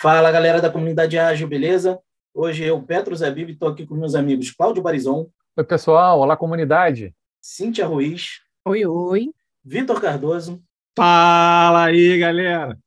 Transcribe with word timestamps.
Fala, 0.00 0.32
galera 0.32 0.62
da 0.62 0.70
comunidade 0.70 1.18
ágil, 1.18 1.46
beleza? 1.46 2.00
Hoje 2.32 2.64
eu, 2.64 2.82
Petro 2.82 3.14
Zabib, 3.14 3.52
estou 3.52 3.68
aqui 3.68 3.86
com 3.86 3.94
meus 3.94 4.14
amigos 4.14 4.50
Cláudio 4.50 4.82
Barizon. 4.82 5.28
Oi, 5.54 5.62
pessoal. 5.62 6.20
Olá, 6.20 6.38
comunidade. 6.38 7.14
Cíntia 7.38 7.86
Ruiz. 7.86 8.40
Oi, 8.64 8.86
oi. 8.86 9.28
Vitor 9.62 10.00
Cardoso. 10.00 10.62
Fala 10.96 11.84
aí, 11.84 12.18
galera. 12.18 12.78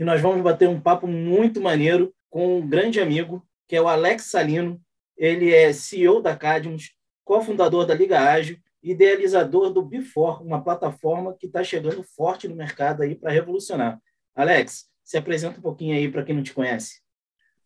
E 0.00 0.04
nós 0.04 0.22
vamos 0.22 0.40
bater 0.40 0.66
um 0.66 0.80
papo 0.80 1.06
muito 1.06 1.60
maneiro 1.60 2.10
com 2.30 2.56
um 2.56 2.66
grande 2.66 3.02
amigo, 3.02 3.46
que 3.68 3.76
é 3.76 3.82
o 3.82 3.86
Alex 3.86 4.30
Salino. 4.30 4.80
Ele 5.14 5.52
é 5.52 5.74
CEO 5.74 6.22
da 6.22 6.34
Cadmus, 6.34 6.92
cofundador 7.22 7.84
da 7.84 7.94
Liga 7.94 8.18
Ágil 8.18 8.56
idealizador 8.82 9.70
do 9.70 9.82
Before, 9.82 10.42
uma 10.42 10.64
plataforma 10.64 11.36
que 11.38 11.46
está 11.48 11.62
chegando 11.62 12.02
forte 12.02 12.48
no 12.48 12.56
mercado 12.56 13.02
aí 13.02 13.14
para 13.14 13.30
revolucionar. 13.30 14.00
Alex, 14.34 14.90
se 15.04 15.16
apresenta 15.16 15.58
um 15.58 15.62
pouquinho 15.62 15.96
aí 15.96 16.10
para 16.10 16.22
quem 16.22 16.34
não 16.34 16.42
te 16.42 16.52
conhece. 16.52 17.00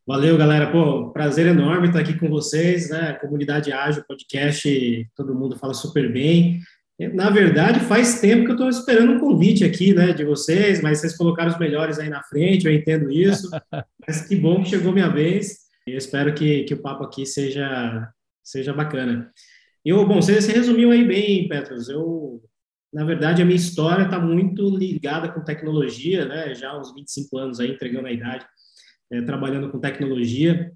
Valeu, 0.07 0.39
galera. 0.39 0.71
Pô, 0.71 1.11
prazer 1.11 1.47
enorme 1.47 1.89
estar 1.89 2.01
aqui 2.01 2.17
com 2.17 2.29
vocês, 2.29 2.91
né? 2.91 3.15
Comunidade 3.15 3.73
Ágil, 3.73 4.05
podcast, 4.07 5.11
todo 5.17 5.35
mundo 5.35 5.59
fala 5.59 5.75
super 5.75 6.13
bem. 6.13 6.61
Na 7.13 7.29
verdade, 7.29 7.81
faz 7.81 8.21
tempo 8.21 8.45
que 8.45 8.51
eu 8.53 8.55
estou 8.55 8.69
esperando 8.71 9.13
um 9.13 9.21
convite 9.21 9.65
aqui, 9.65 9.93
né, 9.93 10.15
de 10.15 10.25
vocês, 10.25 10.81
mas 10.81 10.99
vocês 10.99 11.15
colocaram 11.15 11.51
os 11.51 11.59
melhores 11.59 11.99
aí 11.99 12.09
na 12.09 12.23
frente, 12.23 12.67
eu 12.67 12.73
entendo 12.73 13.11
isso. 13.11 13.51
mas 14.07 14.27
que 14.27 14.35
bom 14.35 14.63
que 14.63 14.71
chegou 14.71 14.93
minha 14.93 15.09
vez. 15.09 15.67
Eu 15.87 15.99
espero 15.99 16.33
que, 16.35 16.65
que 16.65 16.73
o 16.73 16.81
papo 16.81 17.05
aqui 17.05 17.27
seja, 17.27 18.09
seja 18.43 18.73
bacana. 18.73 19.31
Eu, 19.85 20.07
bom, 20.07 20.23
você, 20.23 20.41
você 20.41 20.53
resumiu 20.53 20.91
aí 20.91 21.05
bem, 21.05 21.47
Petros. 21.49 21.89
Eu, 21.89 22.43
na 22.93 23.05
verdade, 23.05 23.43
a 23.43 23.45
minha 23.45 23.57
história 23.57 24.05
está 24.05 24.19
muito 24.19 24.69
ligada 24.69 25.29
com 25.29 25.45
tecnologia, 25.45 26.25
né? 26.25 26.55
Já 26.55 26.71
há 26.71 26.81
uns 26.81 26.95
25 26.95 27.39
anos 27.39 27.61
aí, 27.61 27.73
entregando 27.73 28.07
a 28.07 28.13
idade, 28.13 28.47
é, 29.13 29.21
trabalhando 29.23 29.71
com 29.71 29.81
tecnologia. 29.81 30.73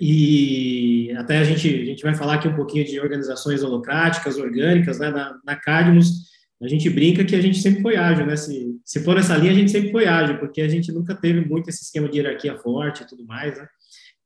E 0.00 1.12
até 1.16 1.38
a 1.38 1.44
gente, 1.44 1.68
a 1.68 1.84
gente 1.84 2.02
vai 2.02 2.14
falar 2.14 2.34
aqui 2.34 2.48
um 2.48 2.56
pouquinho 2.56 2.84
de 2.84 2.98
organizações 3.00 3.62
holocráticas, 3.62 4.36
orgânicas, 4.38 4.98
né? 4.98 5.10
Na, 5.10 5.38
na 5.44 5.56
Cadmus, 5.56 6.24
a 6.62 6.68
gente 6.68 6.88
brinca 6.88 7.24
que 7.24 7.36
a 7.36 7.40
gente 7.40 7.58
sempre 7.58 7.82
foi 7.82 7.96
ágil, 7.96 8.26
né? 8.26 8.36
Se, 8.36 8.80
se 8.84 9.00
for 9.00 9.16
nessa 9.16 9.36
linha, 9.36 9.52
a 9.52 9.54
gente 9.54 9.70
sempre 9.70 9.90
foi 9.90 10.06
ágil, 10.06 10.38
porque 10.38 10.60
a 10.62 10.68
gente 10.68 10.90
nunca 10.92 11.14
teve 11.14 11.44
muito 11.44 11.68
esse 11.68 11.82
esquema 11.82 12.08
de 12.08 12.18
hierarquia 12.18 12.56
forte 12.58 13.02
e 13.02 13.06
tudo 13.06 13.24
mais, 13.24 13.56
né? 13.58 13.66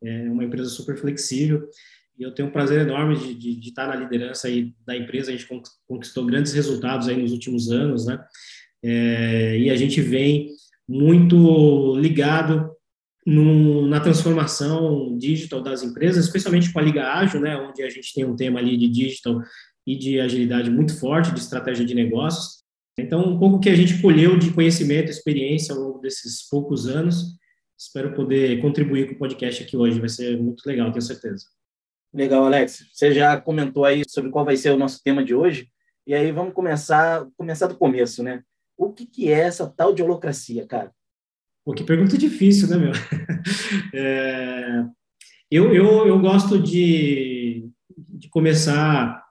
É 0.03 0.31
uma 0.31 0.45
empresa 0.45 0.69
super 0.69 0.97
flexível. 0.97 1.69
E 2.19 2.23
eu 2.23 2.33
tenho 2.33 2.49
um 2.49 2.53
prazer 2.53 2.81
enorme 2.81 3.17
de, 3.17 3.35
de, 3.35 3.55
de, 3.55 3.69
estar 3.69 3.87
na 3.87 3.95
liderança 3.95 4.49
aí 4.49 4.75
da 4.85 4.97
empresa. 4.97 5.31
A 5.31 5.37
gente 5.37 5.49
conquistou 5.87 6.27
grandes 6.27 6.53
resultados 6.53 7.07
aí 7.07 7.17
nos 7.17 7.33
últimos 7.33 7.71
anos, 7.71 8.07
né? 8.07 8.19
É, 8.83 9.59
e 9.59 9.71
a 9.71 9.77
gente 9.77 10.01
vem 10.01 10.49
muito 10.89 11.95
ligado 11.97 12.71
no, 13.25 13.87
na 13.87 14.01
transformação 14.01 15.17
digital 15.19 15.61
das 15.61 15.83
empresas, 15.83 16.25
especialmente 16.25 16.73
com 16.73 16.79
a 16.79 16.83
Liga 16.83 17.13
Ágil, 17.13 17.41
né? 17.41 17.57
Onde 17.57 17.83
a 17.83 17.91
gente 17.91 18.13
tem 18.13 18.25
um 18.25 18.35
tema 18.35 18.59
ali 18.59 18.77
de 18.77 18.89
digital 18.89 19.41
e 19.87 19.97
de 19.97 20.19
agilidade 20.19 20.71
muito 20.71 20.99
forte, 20.99 21.33
de 21.33 21.41
estratégia 21.41 21.85
de 21.85 21.95
negócios. 21.95 22.65
Então, 22.99 23.21
um 23.21 23.39
pouco 23.39 23.61
que 23.61 23.71
a 23.71 23.77
gente 23.77 24.03
colheu 24.03 24.37
de 24.37 24.51
conhecimento, 24.51 25.11
experiência 25.11 25.75
ao 25.75 25.81
longo 25.81 25.99
desses 26.01 26.49
poucos 26.49 26.89
anos, 26.89 27.39
espero 27.79 28.13
poder 28.13 28.61
contribuir 28.61 29.07
com 29.07 29.15
o 29.15 29.19
podcast 29.19 29.63
aqui 29.63 29.77
hoje. 29.77 30.01
Vai 30.01 30.09
ser 30.09 30.37
muito 30.37 30.67
legal, 30.67 30.91
tenho 30.91 31.03
certeza. 31.03 31.45
Legal, 32.13 32.45
Alex. 32.45 32.87
Você 32.93 33.13
já 33.13 33.41
comentou 33.41 33.85
aí 33.85 34.03
sobre 34.09 34.31
qual 34.31 34.45
vai 34.45 34.57
ser 34.57 34.71
o 34.71 34.79
nosso 34.79 35.03
tema 35.03 35.23
de 35.23 35.35
hoje. 35.35 35.69
E 36.07 36.15
aí 36.15 36.33
vamos 36.33 36.55
começar, 36.55 37.27
começar 37.37 37.67
do 37.67 37.77
começo, 37.77 38.23
né? 38.23 38.43
O 38.77 38.93
que, 38.93 39.05
que 39.05 39.31
é 39.31 39.41
essa 39.41 39.67
tal 39.67 39.93
de 39.93 40.03
holocracia, 40.03 40.67
cara? 40.67 40.91
Pô, 41.65 41.75
que 41.75 41.85
pergunta 41.85 42.17
difícil, 42.17 42.69
né, 42.69 42.77
meu? 42.77 42.93
É, 43.95 44.85
eu, 45.51 45.73
eu, 45.73 46.07
eu 46.07 46.19
gosto 46.21 46.61
de, 46.61 47.69
de 47.97 48.29
começar 48.29 49.23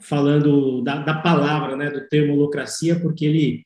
falando 0.00 0.82
da, 0.82 1.02
da, 1.02 1.14
palavra, 1.14 1.76
né, 1.76 1.90
do 1.90 2.06
termo 2.08 2.34
holocracia, 2.34 2.98
porque 3.00 3.24
ele, 3.24 3.64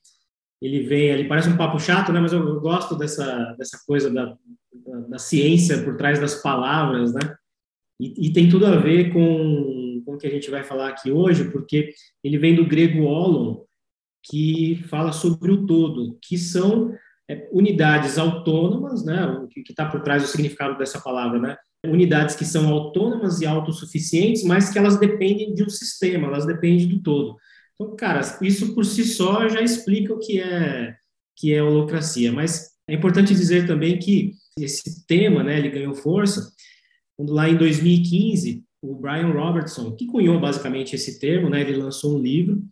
ele 0.60 0.80
vem, 0.80 1.08
ele 1.08 1.28
parece 1.28 1.48
um 1.48 1.56
papo 1.56 1.78
chato, 1.78 2.12
né, 2.12 2.20
mas 2.20 2.32
eu, 2.32 2.46
eu 2.46 2.60
gosto 2.60 2.96
dessa, 2.96 3.54
dessa 3.58 3.78
coisa 3.86 4.10
da, 4.10 4.36
da, 4.72 4.98
da 5.08 5.18
ciência 5.18 5.82
por 5.82 5.96
trás 5.96 6.18
das 6.20 6.36
palavras, 6.36 7.12
né? 7.12 7.36
E, 8.00 8.28
e, 8.28 8.32
tem 8.32 8.48
tudo 8.48 8.64
a 8.64 8.76
ver 8.76 9.12
com, 9.12 10.02
com 10.06 10.14
o 10.14 10.18
que 10.18 10.26
a 10.26 10.30
gente 10.30 10.50
vai 10.50 10.64
falar 10.64 10.88
aqui 10.88 11.12
hoje, 11.12 11.50
porque 11.50 11.90
ele 12.24 12.38
vem 12.38 12.56
do 12.56 12.66
grego 12.66 13.02
holon, 13.02 13.62
que 14.22 14.82
fala 14.88 15.12
sobre 15.12 15.52
o 15.52 15.66
todo, 15.66 16.18
que 16.22 16.38
são 16.38 16.94
é, 17.28 17.46
unidades 17.52 18.16
autônomas, 18.16 19.04
né, 19.04 19.26
o 19.26 19.46
que 19.48 19.60
está 19.68 19.84
por 19.84 20.00
trás 20.00 20.22
do 20.22 20.28
significado 20.28 20.78
dessa 20.78 20.98
palavra, 20.98 21.38
né, 21.38 21.56
unidades 21.86 22.34
que 22.34 22.44
são 22.44 22.68
autônomas 22.72 23.42
e 23.42 23.46
autossuficientes, 23.46 24.44
mas 24.44 24.70
que 24.70 24.78
elas 24.78 24.98
dependem 24.98 25.54
de 25.54 25.62
um 25.62 25.68
sistema, 25.68 26.26
elas 26.26 26.46
dependem 26.46 26.88
do 26.88 27.02
todo. 27.02 27.36
Então, 27.74 27.96
cara, 27.96 28.20
isso 28.40 28.74
por 28.74 28.84
si 28.86 29.04
só 29.04 29.46
já 29.46 29.60
explica 29.60 30.14
o 30.14 30.18
que 30.18 30.40
é 30.40 30.96
que 31.36 31.54
é 31.54 31.62
holocracia, 31.62 32.30
mas 32.30 32.70
é 32.86 32.94
importante 32.94 33.34
dizer 33.34 33.66
também 33.66 33.98
que 33.98 34.32
esse 34.58 35.06
tema, 35.06 35.42
né, 35.42 35.58
ele 35.58 35.70
ganhou 35.70 35.94
força 35.94 36.50
lá 37.28 37.48
em 37.48 37.56
2015, 37.56 38.62
o 38.82 38.94
Brian 38.94 39.32
Robertson, 39.32 39.92
que 39.92 40.06
cunhou 40.06 40.40
basicamente 40.40 40.94
esse 40.94 41.18
termo, 41.18 41.50
né, 41.50 41.60
ele 41.60 41.76
lançou 41.76 42.16
um 42.16 42.20
livro 42.20 42.62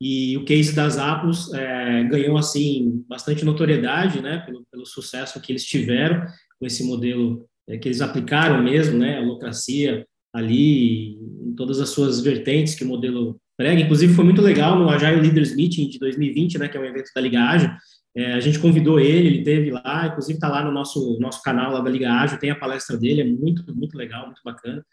e 0.00 0.36
o 0.38 0.44
case 0.44 0.74
das 0.74 0.96
Apples 0.96 1.52
é, 1.52 2.04
ganhou 2.04 2.38
assim 2.38 3.04
bastante 3.06 3.44
notoriedade, 3.44 4.22
né, 4.22 4.38
pelo, 4.38 4.64
pelo, 4.70 4.86
sucesso 4.86 5.40
que 5.40 5.52
eles 5.52 5.64
tiveram 5.64 6.24
com 6.58 6.66
esse 6.66 6.82
modelo 6.84 7.46
é, 7.68 7.76
que 7.76 7.88
eles 7.88 8.00
aplicaram 8.00 8.62
mesmo, 8.62 8.98
né, 8.98 9.18
a 9.18 9.22
locracia 9.22 10.06
ali 10.32 11.18
em 11.44 11.54
todas 11.54 11.80
as 11.80 11.90
suas 11.90 12.20
vertentes 12.20 12.74
que 12.74 12.84
o 12.84 12.88
modelo 12.88 13.38
prega. 13.58 13.82
Inclusive 13.82 14.14
foi 14.14 14.24
muito 14.24 14.40
legal 14.40 14.78
no 14.78 14.88
Agile 14.88 15.20
Leaders 15.20 15.54
Meeting 15.54 15.88
de 15.88 15.98
2020, 15.98 16.58
né, 16.58 16.68
que 16.68 16.78
é 16.78 16.80
um 16.80 16.84
evento 16.84 17.10
da 17.14 17.20
Liga 17.20 17.40
Ágil, 17.40 17.70
é, 18.16 18.32
a 18.32 18.40
gente 18.40 18.58
convidou 18.58 18.98
ele, 18.98 19.28
ele 19.28 19.44
teve 19.44 19.70
lá, 19.70 20.06
inclusive 20.06 20.36
está 20.36 20.48
lá 20.48 20.64
no 20.64 20.72
nosso, 20.72 21.18
nosso 21.20 21.42
canal 21.42 21.72
lá 21.72 21.80
da 21.80 21.90
Liga 21.90 22.12
Ágil, 22.12 22.38
tem 22.38 22.50
a 22.50 22.58
palestra 22.58 22.96
dele, 22.96 23.20
é 23.20 23.24
muito, 23.24 23.64
muito 23.74 23.96
legal, 23.96 24.26
muito 24.26 24.40
bacana. 24.44 24.84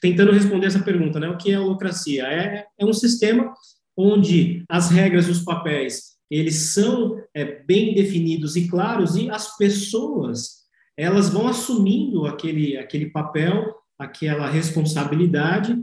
Tentando 0.00 0.32
responder 0.32 0.66
essa 0.66 0.82
pergunta, 0.82 1.18
né? 1.18 1.28
O 1.28 1.38
que 1.38 1.50
é 1.50 1.58
holocracia? 1.58 2.24
É, 2.26 2.66
é 2.78 2.84
um 2.84 2.92
sistema 2.92 3.54
onde 3.96 4.62
as 4.68 4.90
regras 4.90 5.26
e 5.26 5.30
os 5.30 5.40
papéis 5.42 6.16
eles 6.30 6.72
são 6.74 7.22
é, 7.32 7.62
bem 7.64 7.94
definidos 7.94 8.56
e 8.56 8.68
claros 8.68 9.16
e 9.16 9.30
as 9.30 9.56
pessoas 9.56 10.66
elas 10.96 11.28
vão 11.28 11.46
assumindo 11.46 12.26
aquele, 12.26 12.76
aquele 12.76 13.10
papel, 13.10 13.74
aquela 13.98 14.48
responsabilidade 14.48 15.76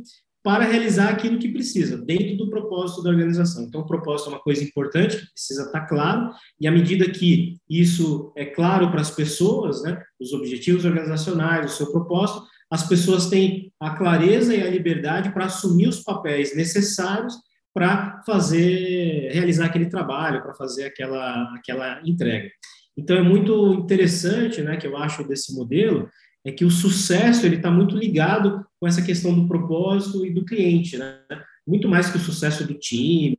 para 0.43 0.65
realizar 0.65 1.09
aquilo 1.09 1.39
que 1.39 1.53
precisa, 1.53 1.97
dentro 1.97 2.35
do 2.35 2.49
propósito 2.49 3.01
da 3.01 3.09
organização. 3.09 3.63
Então, 3.63 3.81
o 3.81 3.85
propósito 3.85 4.29
é 4.29 4.33
uma 4.33 4.41
coisa 4.41 4.61
importante, 4.61 5.17
que 5.17 5.31
precisa 5.31 5.63
estar 5.63 5.87
claro, 5.87 6.31
e 6.59 6.67
à 6.67 6.71
medida 6.71 7.09
que 7.09 7.57
isso 7.69 8.33
é 8.35 8.45
claro 8.45 8.91
para 8.91 8.99
as 8.99 9.09
pessoas, 9.09 9.81
né, 9.83 10.03
os 10.19 10.33
objetivos 10.33 10.83
organizacionais, 10.83 11.71
o 11.71 11.75
seu 11.77 11.91
propósito, 11.91 12.43
as 12.69 12.87
pessoas 12.87 13.29
têm 13.29 13.71
a 13.79 13.91
clareza 13.91 14.53
e 14.53 14.61
a 14.61 14.69
liberdade 14.69 15.31
para 15.31 15.45
assumir 15.45 15.87
os 15.87 16.01
papéis 16.01 16.55
necessários 16.55 17.33
para 17.73 18.21
fazer, 18.25 19.31
realizar 19.31 19.65
aquele 19.65 19.85
trabalho, 19.85 20.43
para 20.43 20.53
fazer 20.53 20.85
aquela, 20.85 21.53
aquela 21.55 22.01
entrega. 22.05 22.49
Então, 22.97 23.15
é 23.15 23.23
muito 23.23 23.73
interessante, 23.73 24.61
né, 24.61 24.75
que 24.75 24.85
eu 24.85 24.97
acho 24.97 25.27
desse 25.27 25.55
modelo, 25.55 26.09
é 26.45 26.51
que 26.51 26.65
o 26.65 26.71
sucesso 26.71 27.45
ele 27.45 27.55
está 27.55 27.71
muito 27.71 27.95
ligado 27.95 28.65
com 28.79 28.87
essa 28.87 29.01
questão 29.01 29.33
do 29.33 29.47
propósito 29.47 30.25
e 30.25 30.29
do 30.29 30.43
cliente, 30.43 30.97
né? 30.97 31.19
Muito 31.65 31.87
mais 31.87 32.09
que 32.09 32.17
o 32.17 32.21
sucesso 32.21 32.67
do 32.67 32.73
time, 32.73 33.37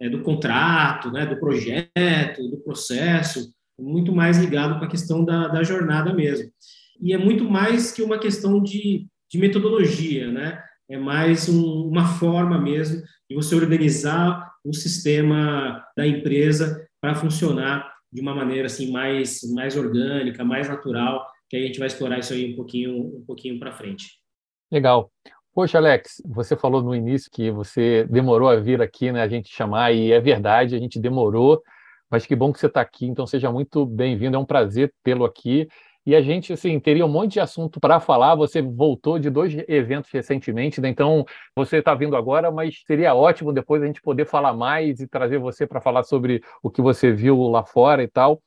é, 0.00 0.08
do 0.08 0.22
contrato, 0.22 1.10
né? 1.12 1.24
Do 1.24 1.38
projeto, 1.38 2.50
do 2.50 2.58
processo, 2.58 3.48
muito 3.78 4.12
mais 4.12 4.38
ligado 4.38 4.78
com 4.78 4.84
a 4.84 4.88
questão 4.88 5.24
da, 5.24 5.48
da 5.48 5.62
jornada 5.62 6.12
mesmo. 6.12 6.50
E 7.00 7.12
é 7.12 7.18
muito 7.18 7.44
mais 7.44 7.92
que 7.92 8.02
uma 8.02 8.18
questão 8.18 8.60
de, 8.60 9.06
de 9.30 9.38
metodologia, 9.38 10.30
né? 10.30 10.62
É 10.88 10.98
mais 10.98 11.48
um, 11.48 11.88
uma 11.88 12.06
forma 12.06 12.60
mesmo 12.60 13.02
de 13.28 13.36
você 13.36 13.54
organizar 13.54 14.52
o 14.64 14.72
sistema 14.72 15.84
da 15.96 16.06
empresa 16.06 16.84
para 17.00 17.14
funcionar 17.14 17.92
de 18.12 18.20
uma 18.20 18.34
maneira 18.34 18.66
assim 18.66 18.90
mais 18.90 19.40
mais 19.52 19.76
orgânica, 19.76 20.44
mais 20.44 20.68
natural 20.68 21.26
que 21.48 21.56
a 21.56 21.60
gente 21.60 21.78
vai 21.78 21.86
explorar 21.86 22.18
isso 22.18 22.32
aí 22.32 22.52
um 22.52 22.56
pouquinho, 22.56 23.18
um 23.18 23.24
pouquinho 23.26 23.58
para 23.58 23.72
frente. 23.72 24.18
Legal. 24.70 25.10
Poxa, 25.54 25.78
Alex, 25.78 26.20
você 26.26 26.54
falou 26.54 26.82
no 26.82 26.94
início 26.94 27.30
que 27.30 27.50
você 27.50 28.04
demorou 28.10 28.48
a 28.48 28.56
vir 28.56 28.82
aqui, 28.82 29.10
né, 29.10 29.22
a 29.22 29.28
gente 29.28 29.48
chamar, 29.48 29.92
e 29.92 30.12
é 30.12 30.20
verdade, 30.20 30.74
a 30.74 30.78
gente 30.78 31.00
demorou, 31.00 31.62
mas 32.10 32.26
que 32.26 32.36
bom 32.36 32.52
que 32.52 32.60
você 32.60 32.66
está 32.66 32.80
aqui, 32.82 33.06
então 33.06 33.26
seja 33.26 33.50
muito 33.50 33.86
bem-vindo, 33.86 34.36
é 34.36 34.38
um 34.38 34.44
prazer 34.44 34.92
tê-lo 35.02 35.24
aqui. 35.24 35.66
E 36.04 36.14
a 36.14 36.22
gente, 36.22 36.52
assim, 36.52 36.78
teria 36.78 37.04
um 37.04 37.08
monte 37.08 37.32
de 37.32 37.40
assunto 37.40 37.80
para 37.80 37.98
falar. 37.98 38.36
Você 38.36 38.62
voltou 38.62 39.18
de 39.18 39.28
dois 39.28 39.52
eventos 39.66 40.08
recentemente, 40.12 40.80
né? 40.80 40.88
então 40.88 41.24
você 41.54 41.78
está 41.78 41.96
vindo 41.96 42.14
agora, 42.14 42.48
mas 42.52 42.82
seria 42.86 43.12
ótimo 43.12 43.52
depois 43.52 43.82
a 43.82 43.86
gente 43.86 44.00
poder 44.00 44.24
falar 44.24 44.52
mais 44.52 45.00
e 45.00 45.08
trazer 45.08 45.38
você 45.38 45.66
para 45.66 45.80
falar 45.80 46.04
sobre 46.04 46.40
o 46.62 46.70
que 46.70 46.80
você 46.80 47.12
viu 47.12 47.42
lá 47.48 47.64
fora 47.64 48.04
e 48.04 48.08
tal. 48.08 48.40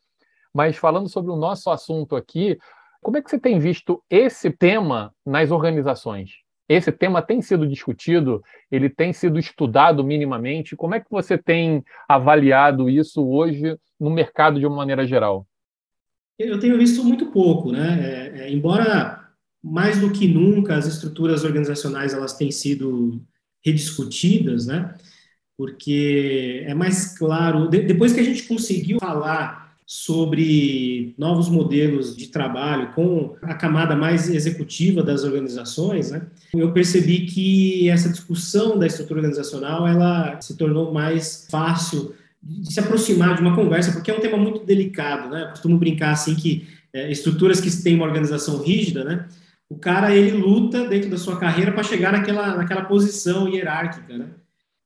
Mas 0.54 0.78
falando 0.78 1.10
sobre 1.10 1.32
o 1.32 1.36
nosso 1.36 1.70
assunto 1.70 2.16
aqui, 2.16 2.58
Como 3.02 3.18
é 3.18 3.22
que 3.22 3.30
você 3.30 3.40
tem 3.40 3.60
visto 3.60 4.04
esse 4.10 4.52
tema 4.52 5.14
nas 5.26 5.52
organizações? 5.52 6.32
Esse 6.68 6.92
tema 6.92 7.22
tem 7.22 7.42
sido 7.42 7.66
discutido, 7.66 8.44
ele 8.72 8.90
tem 8.90 9.12
sido 9.12 9.40
estudado 9.40 10.04
minimamente. 10.04 10.76
Como 10.76 10.94
é 10.94 11.00
que 11.00 11.10
você 11.10 11.36
tem 11.36 11.84
avaliado 12.08 12.88
isso 12.88 13.28
hoje 13.28 13.76
no 14.00 14.12
mercado 14.12 14.60
de 14.60 14.68
uma 14.68 14.76
maneira 14.76 15.08
geral? 15.08 15.48
Eu 16.38 16.60
tenho 16.60 16.78
visto 16.78 17.04
muito 17.04 17.32
pouco, 17.32 17.72
né? 17.72 18.00
É, 18.02 18.42
é, 18.42 18.52
embora 18.54 19.28
mais 19.62 20.00
do 20.00 20.12
que 20.12 20.28
nunca 20.28 20.76
as 20.76 20.86
estruturas 20.86 21.44
organizacionais 21.44 22.14
elas 22.14 22.38
têm 22.38 22.52
sido 22.52 23.20
rediscutidas, 23.66 24.68
né? 24.68 24.94
Porque 25.58 26.64
é 26.66 26.74
mais 26.74 27.18
claro, 27.18 27.68
de, 27.68 27.82
depois 27.82 28.14
que 28.14 28.20
a 28.20 28.24
gente 28.24 28.44
conseguiu 28.44 29.00
falar 29.00 29.69
sobre 29.92 31.16
novos 31.18 31.50
modelos 31.50 32.16
de 32.16 32.28
trabalho 32.28 32.94
com 32.94 33.36
a 33.42 33.56
camada 33.56 33.96
mais 33.96 34.30
executiva 34.30 35.02
das 35.02 35.24
organizações, 35.24 36.12
né, 36.12 36.28
eu 36.54 36.72
percebi 36.72 37.26
que 37.26 37.90
essa 37.90 38.08
discussão 38.08 38.78
da 38.78 38.86
estrutura 38.86 39.22
organizacional 39.22 39.88
ela 39.88 40.40
se 40.42 40.56
tornou 40.56 40.94
mais 40.94 41.48
fácil 41.50 42.14
de 42.40 42.72
se 42.72 42.80
aproximar 42.80 43.34
de 43.34 43.42
uma 43.42 43.56
conversa, 43.56 43.92
porque 43.92 44.12
é 44.12 44.14
um 44.16 44.20
tema 44.20 44.38
muito 44.38 44.64
delicado, 44.64 45.28
né? 45.28 45.46
Eu 45.46 45.50
costumo 45.50 45.80
brincar 45.80 46.12
assim 46.12 46.36
que 46.36 46.68
é, 46.94 47.12
estruturas 47.12 47.60
que 47.60 47.72
têm 47.84 47.96
uma 47.96 48.06
organização 48.06 48.62
rígida, 48.62 49.04
né? 49.04 49.28
O 49.68 49.76
cara 49.76 50.16
ele 50.16 50.38
luta 50.38 50.88
dentro 50.88 51.10
da 51.10 51.18
sua 51.18 51.38
carreira 51.38 51.72
para 51.72 51.84
chegar 51.84 52.12
naquela 52.12 52.56
naquela 52.56 52.86
posição 52.86 53.50
hierárquica, 53.50 54.16
né? 54.16 54.28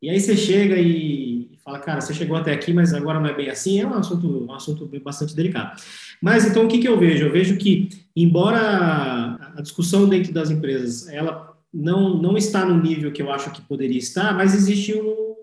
E 0.02 0.10
aí 0.10 0.20
você 0.20 0.36
chega 0.36 0.78
e 0.78 1.33
fala, 1.64 1.80
cara, 1.80 2.02
você 2.02 2.14
chegou 2.14 2.36
até 2.36 2.52
aqui, 2.52 2.74
mas 2.74 2.94
agora 2.94 3.20
não 3.20 3.30
é 3.30 3.34
bem 3.34 3.50
assim, 3.50 3.80
é 3.80 3.88
um 3.88 3.94
assunto, 3.94 4.46
um 4.46 4.54
assunto 4.54 4.90
bastante 5.04 5.36
delicado. 5.36 5.80
Mas 6.22 6.46
então 6.46 6.66
o 6.66 6.68
que, 6.68 6.80
que 6.80 6.88
eu 6.88 7.00
vejo? 7.00 7.26
Eu 7.26 7.32
vejo 7.32 7.58
que, 7.58 7.90
embora 8.16 9.38
a 9.56 9.62
discussão 9.62 10.08
dentro 10.08 10.34
das 10.34 10.50
empresas 10.52 11.08
ela 11.08 11.56
não, 11.74 12.22
não 12.22 12.38
está 12.38 12.66
no 12.66 12.82
nível 12.82 13.12
que 13.12 13.22
eu 13.22 13.32
acho 13.32 13.52
que 13.52 13.62
poderia 13.62 13.98
estar, 13.98 14.36
mas 14.36 14.54
existe, 14.54 14.94
um, 14.94 15.36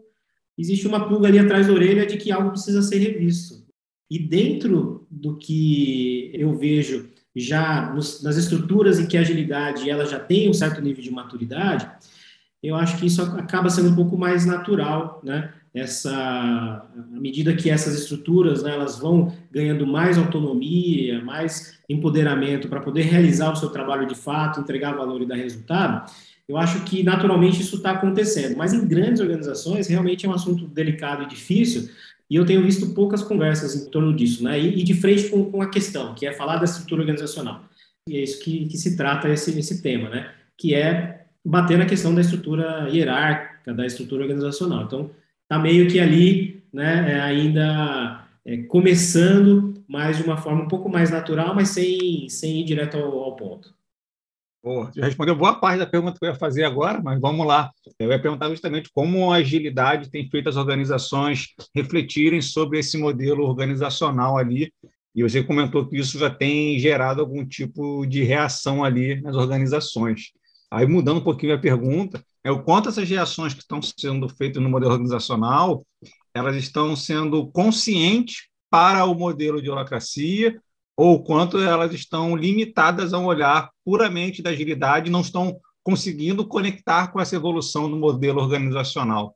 existe 0.56 0.87
uma 0.87 1.08
pulga 1.08 1.28
ali 1.28 1.38
atrás 1.38 1.67
da 1.67 1.72
orelha 1.72 2.06
de 2.06 2.17
que 2.17 2.31
algo 2.31 2.50
precisa 2.50 2.82
ser 2.82 2.99
revisto. 2.99 3.64
E 4.11 4.19
dentro 4.19 5.06
do 5.11 5.37
que 5.37 6.31
eu 6.34 6.56
vejo 6.56 7.08
já 7.34 7.93
nos, 7.93 8.23
nas 8.23 8.37
estruturas 8.37 8.99
em 8.99 9.06
que 9.06 9.16
a 9.16 9.20
agilidade 9.20 9.88
ela 9.88 10.05
já 10.05 10.19
tem 10.19 10.50
um 10.50 10.52
certo 10.52 10.81
nível 10.81 11.02
de 11.02 11.11
maturidade, 11.11 11.88
eu 12.62 12.76
acho 12.76 12.99
que 12.99 13.06
isso 13.06 13.23
acaba 13.23 13.70
sendo 13.70 13.90
um 13.90 13.94
pouco 13.94 14.19
mais 14.19 14.44
natural, 14.44 15.20
né? 15.25 15.52
Essa 15.75 16.11
à 16.12 17.20
medida 17.20 17.55
que 17.55 17.70
essas 17.70 17.94
estruturas 17.94 18.62
né, 18.62 18.72
elas 18.72 18.99
vão 18.99 19.32
ganhando 19.52 19.87
mais 19.87 20.19
autonomia, 20.19 21.22
mais 21.25 21.78
empoderamento 21.88 22.69
para 22.69 22.81
poder 22.81 23.02
realizar 23.02 23.52
o 23.52 23.56
seu 23.56 23.70
trabalho 23.70 24.06
de 24.06 24.14
fato, 24.14 24.61
entregar 24.61 24.93
valor 24.93 25.22
e 25.22 25.26
dar 25.26 25.37
resultado, 25.37 26.11
eu 26.49 26.56
acho 26.56 26.82
que 26.84 27.05
naturalmente 27.05 27.61
isso 27.61 27.76
está 27.76 27.93
acontecendo. 27.93 28.56
Mas 28.56 28.72
em 28.72 28.87
grandes 28.87 29.20
organizações 29.20 29.87
realmente 29.87 30.26
é 30.26 30.28
um 30.28 30.34
assunto 30.34 30.67
delicado 30.67 31.22
e 31.22 31.28
difícil. 31.28 31.88
E 32.28 32.34
eu 32.34 32.44
tenho 32.44 32.62
visto 32.62 32.93
poucas 32.93 33.23
conversas 33.23 33.75
em 33.76 33.88
torno 33.88 34.14
disso, 34.14 34.43
né? 34.43 34.58
E, 34.58 34.81
e 34.81 34.82
de 34.82 34.94
frente 34.94 35.28
com, 35.28 35.50
com, 35.50 35.62
a 35.62 35.69
questão, 35.69 36.14
que 36.14 36.26
é 36.26 36.32
falar 36.32 36.56
da 36.56 36.64
estrutura 36.64 37.02
organizacional. 37.02 37.64
E 38.08 38.16
é 38.16 38.23
isso 38.23 38.43
que, 38.43 38.66
que 38.66 38.76
se 38.76 38.96
trata 38.96 39.28
esse, 39.28 39.56
esse 39.56 39.81
tema, 39.81 40.08
né? 40.08 40.32
Que 40.56 40.75
é 40.75 41.25
bater 41.44 41.78
na 41.78 41.87
questão 41.87 42.14
da 42.14 42.20
estrutura 42.20 42.88
hierárquica, 42.88 43.73
da 43.73 43.87
estrutura 43.87 44.23
organizacional. 44.23 44.84
Então, 44.84 45.11
está 45.50 45.58
meio 45.58 45.91
que 45.91 45.99
ali, 45.99 46.62
né, 46.73 47.14
é, 47.14 47.20
ainda 47.20 48.25
é, 48.47 48.58
começando, 48.58 49.75
mas 49.88 50.17
de 50.17 50.23
uma 50.23 50.37
forma 50.37 50.62
um 50.62 50.69
pouco 50.69 50.88
mais 50.88 51.11
natural, 51.11 51.52
mas 51.56 51.70
sem, 51.70 52.29
sem 52.29 52.61
ir 52.61 52.64
direto 52.64 52.97
ao, 52.97 53.19
ao 53.19 53.35
ponto. 53.35 53.75
Boa, 54.62 54.93
já 54.94 55.05
respondeu 55.05 55.35
boa 55.35 55.58
parte 55.58 55.81
da 55.81 55.87
pergunta 55.87 56.17
que 56.17 56.25
eu 56.25 56.29
ia 56.29 56.37
fazer 56.37 56.62
agora, 56.62 57.00
mas 57.02 57.19
vamos 57.20 57.44
lá. 57.44 57.70
Eu 57.99 58.11
ia 58.11 58.20
perguntar 58.20 58.49
justamente 58.50 58.91
como 58.94 59.32
a 59.32 59.37
agilidade 59.37 60.11
tem 60.11 60.29
feito 60.31 60.49
as 60.49 60.56
organizações 60.56 61.49
refletirem 61.75 62.41
sobre 62.41 62.79
esse 62.79 62.97
modelo 62.97 63.43
organizacional 63.43 64.38
ali, 64.38 64.73
e 65.12 65.25
você 65.25 65.43
comentou 65.43 65.88
que 65.88 65.97
isso 65.97 66.17
já 66.17 66.31
tem 66.31 66.79
gerado 66.79 67.20
algum 67.20 67.44
tipo 67.44 68.06
de 68.06 68.23
reação 68.23 68.85
ali 68.85 69.20
nas 69.20 69.35
organizações. 69.35 70.31
Aí, 70.70 70.87
mudando 70.87 71.19
um 71.19 71.25
pouquinho 71.25 71.55
a 71.55 71.58
pergunta, 71.58 72.25
é 72.44 72.50
o 72.50 72.62
quanto 72.62 72.88
essas 72.88 73.08
reações 73.08 73.52
que 73.52 73.61
estão 73.61 73.81
sendo 73.82 74.28
feitas 74.28 74.62
no 74.62 74.70
modelo 74.70 74.93
organizacional, 74.93 75.84
elas 76.32 76.56
estão 76.56 76.94
sendo 76.94 77.46
conscientes 77.49 78.49
para 78.70 79.05
o 79.05 79.14
modelo 79.14 79.61
de 79.61 79.69
holacracia, 79.69 80.61
ou 80.96 81.22
quanto 81.22 81.58
elas 81.58 81.93
estão 81.93 82.37
limitadas 82.37 83.12
a 83.12 83.19
um 83.19 83.26
olhar 83.26 83.70
puramente 83.84 84.43
da 84.43 84.50
agilidade 84.50 85.11
não 85.11 85.22
estão 85.22 85.58
conseguindo 85.82 86.46
conectar 86.46 87.08
com 87.08 87.20
essa 87.20 87.34
evolução 87.34 87.90
do 87.90 87.96
modelo 87.96 88.40
organizacional. 88.40 89.34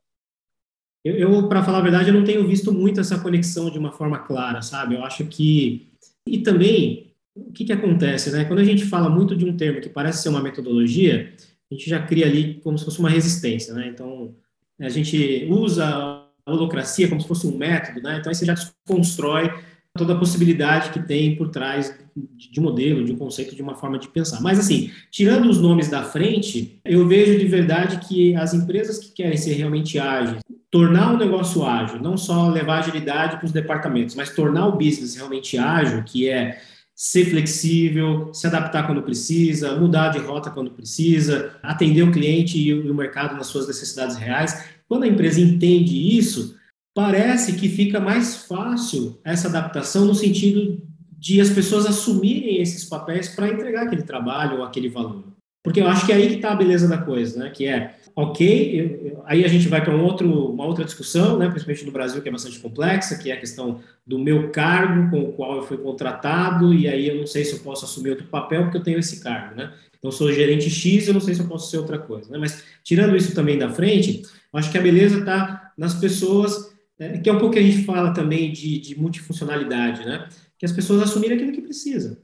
Eu 1.03 1.47
para 1.47 1.63
falar 1.63 1.79
a 1.79 1.81
verdade, 1.81 2.09
eu 2.09 2.13
não 2.13 2.23
tenho 2.23 2.47
visto 2.47 2.71
muito 2.71 2.99
essa 2.99 3.19
conexão 3.19 3.69
de 3.69 3.77
uma 3.77 3.91
forma 3.91 4.19
clara, 4.19 4.61
sabe? 4.61 4.95
Eu 4.95 5.03
acho 5.03 5.25
que 5.25 5.91
e 6.27 6.39
também 6.39 7.04
o 7.35 7.51
que, 7.51 7.65
que 7.65 7.73
acontece, 7.73 8.31
né? 8.31 8.45
Quando 8.45 8.59
a 8.59 8.63
gente 8.63 8.85
fala 8.85 9.09
muito 9.09 9.35
de 9.35 9.45
um 9.45 9.55
termo 9.55 9.81
que 9.81 9.89
parece 9.89 10.23
ser 10.23 10.29
uma 10.29 10.41
metodologia, 10.41 11.33
a 11.69 11.73
gente 11.73 11.89
já 11.89 12.01
cria 12.01 12.25
ali 12.25 12.55
como 12.63 12.77
se 12.77 12.85
fosse 12.85 12.99
uma 12.99 13.09
resistência, 13.09 13.73
né? 13.73 13.87
Então, 13.87 14.33
a 14.79 14.89
gente 14.89 15.47
usa 15.49 15.85
a 15.85 16.51
holocracia 16.51 17.07
como 17.07 17.19
se 17.19 17.27
fosse 17.27 17.45
um 17.45 17.57
método, 17.57 18.01
né? 18.01 18.17
Então, 18.19 18.29
aí 18.29 18.35
você 18.35 18.45
já 18.45 18.53
desconstrói 18.53 19.51
toda 19.93 20.13
a 20.13 20.17
possibilidade 20.17 20.91
que 20.91 20.99
tem 20.99 21.35
por 21.35 21.49
trás 21.49 21.97
de 22.15 22.59
um 22.59 22.63
modelo, 22.63 23.03
de 23.03 23.11
um 23.11 23.17
conceito, 23.17 23.55
de 23.55 23.61
uma 23.61 23.75
forma 23.75 23.97
de 23.97 24.07
pensar. 24.07 24.41
Mas, 24.41 24.59
assim, 24.59 24.91
tirando 25.11 25.49
os 25.49 25.59
nomes 25.59 25.89
da 25.89 26.03
frente, 26.03 26.79
eu 26.85 27.07
vejo 27.07 27.37
de 27.37 27.45
verdade 27.45 28.05
que 28.07 28.35
as 28.35 28.53
empresas 28.53 28.99
que 28.99 29.11
querem 29.11 29.37
ser 29.37 29.53
realmente 29.53 29.97
ágeis, 29.99 30.41
tornar 30.69 31.13
o 31.13 31.17
negócio 31.17 31.63
ágil, 31.63 32.01
não 32.01 32.17
só 32.17 32.49
levar 32.49 32.79
agilidade 32.79 33.37
para 33.37 33.45
os 33.45 33.51
departamentos, 33.51 34.15
mas 34.15 34.29
tornar 34.29 34.67
o 34.67 34.77
business 34.77 35.15
realmente 35.15 35.57
ágil, 35.57 36.03
que 36.03 36.29
é 36.29 36.61
ser 36.95 37.25
flexível, 37.25 38.33
se 38.33 38.47
adaptar 38.47 38.87
quando 38.87 39.03
precisa, 39.03 39.75
mudar 39.75 40.09
de 40.09 40.19
rota 40.19 40.49
quando 40.49 40.71
precisa, 40.71 41.59
atender 41.61 42.03
o 42.03 42.11
cliente 42.11 42.57
e 42.57 42.73
o 42.73 42.95
mercado 42.95 43.35
nas 43.35 43.47
suas 43.47 43.67
necessidades 43.67 44.15
reais. 44.15 44.65
Quando 44.87 45.03
a 45.03 45.07
empresa 45.07 45.41
entende 45.41 46.17
isso, 46.17 46.55
parece 46.93 47.57
que 47.57 47.67
fica 47.67 47.99
mais 47.99 48.37
fácil 48.45 49.19
essa 49.25 49.49
adaptação 49.49 50.05
no 50.05 50.15
sentido 50.15 50.81
de 51.17 51.41
as 51.41 51.49
pessoas 51.49 51.85
assumirem 51.85 52.61
esses 52.61 52.85
papéis 52.85 53.27
para 53.27 53.49
entregar 53.49 53.87
aquele 53.87 54.03
trabalho 54.03 54.59
ou 54.59 54.63
aquele 54.63 54.87
valor. 54.87 55.34
Porque 55.65 55.81
eu 55.81 55.87
acho 55.87 56.05
que 56.05 56.13
é 56.13 56.15
aí 56.15 56.27
que 56.29 56.35
está 56.35 56.51
a 56.51 56.55
beleza 56.55 56.87
da 56.87 56.99
coisa, 56.99 57.43
né? 57.43 57.49
Que 57.49 57.65
é 57.67 57.95
ok, 58.15 58.79
eu, 58.79 59.07
eu, 59.07 59.23
aí 59.25 59.43
a 59.43 59.47
gente 59.49 59.67
vai 59.67 59.83
para 59.83 59.93
um 59.93 60.01
outro, 60.01 60.51
uma 60.51 60.65
outra 60.65 60.85
discussão, 60.85 61.37
né, 61.37 61.49
principalmente 61.49 61.85
no 61.85 61.91
Brasil, 61.91 62.21
que 62.21 62.29
é 62.29 62.31
bastante 62.31 62.59
complexa, 62.59 63.17
que 63.17 63.29
é 63.29 63.33
a 63.33 63.39
questão 63.39 63.81
do 64.07 64.17
meu 64.17 64.51
cargo 64.51 65.09
com 65.09 65.21
o 65.21 65.33
qual 65.33 65.57
eu 65.57 65.63
fui 65.63 65.77
contratado, 65.77 66.73
e 66.73 66.87
aí 66.87 67.09
eu 67.09 67.15
não 67.17 67.27
sei 67.27 67.43
se 67.43 67.51
eu 67.53 67.59
posso 67.59 67.83
assumir 67.83 68.11
outro 68.11 68.27
papel 68.27 68.63
porque 68.63 68.77
eu 68.77 68.83
tenho 68.83 68.99
esse 68.99 69.21
cargo, 69.21 69.55
né? 69.55 69.73
Então, 69.97 70.11
sou 70.11 70.31
gerente 70.31 70.69
X, 70.69 71.07
eu 71.07 71.13
não 71.15 71.19
sei 71.19 71.33
se 71.33 71.41
eu 71.41 71.47
posso 71.47 71.69
ser 71.69 71.77
outra 71.79 71.97
coisa, 71.97 72.31
né? 72.31 72.37
Mas, 72.37 72.63
tirando 72.83 73.15
isso 73.17 73.33
também 73.33 73.57
da 73.57 73.69
frente, 73.69 74.21
eu 74.21 74.59
acho 74.59 74.71
que 74.71 74.77
a 74.77 74.81
beleza 74.81 75.19
está 75.19 75.73
nas 75.75 75.95
pessoas, 75.95 76.71
é, 76.99 77.17
que 77.17 77.27
é 77.27 77.33
um 77.33 77.39
pouco 77.39 77.53
que 77.53 77.59
a 77.59 77.63
gente 77.63 77.83
fala 77.83 78.13
também 78.13 78.51
de, 78.51 78.79
de 78.79 78.99
multifuncionalidade, 78.99 80.05
né? 80.05 80.29
Que 80.59 80.65
as 80.65 80.71
pessoas 80.71 81.01
assumirem 81.01 81.35
aquilo 81.35 81.51
que 81.51 81.61
precisa, 81.61 82.21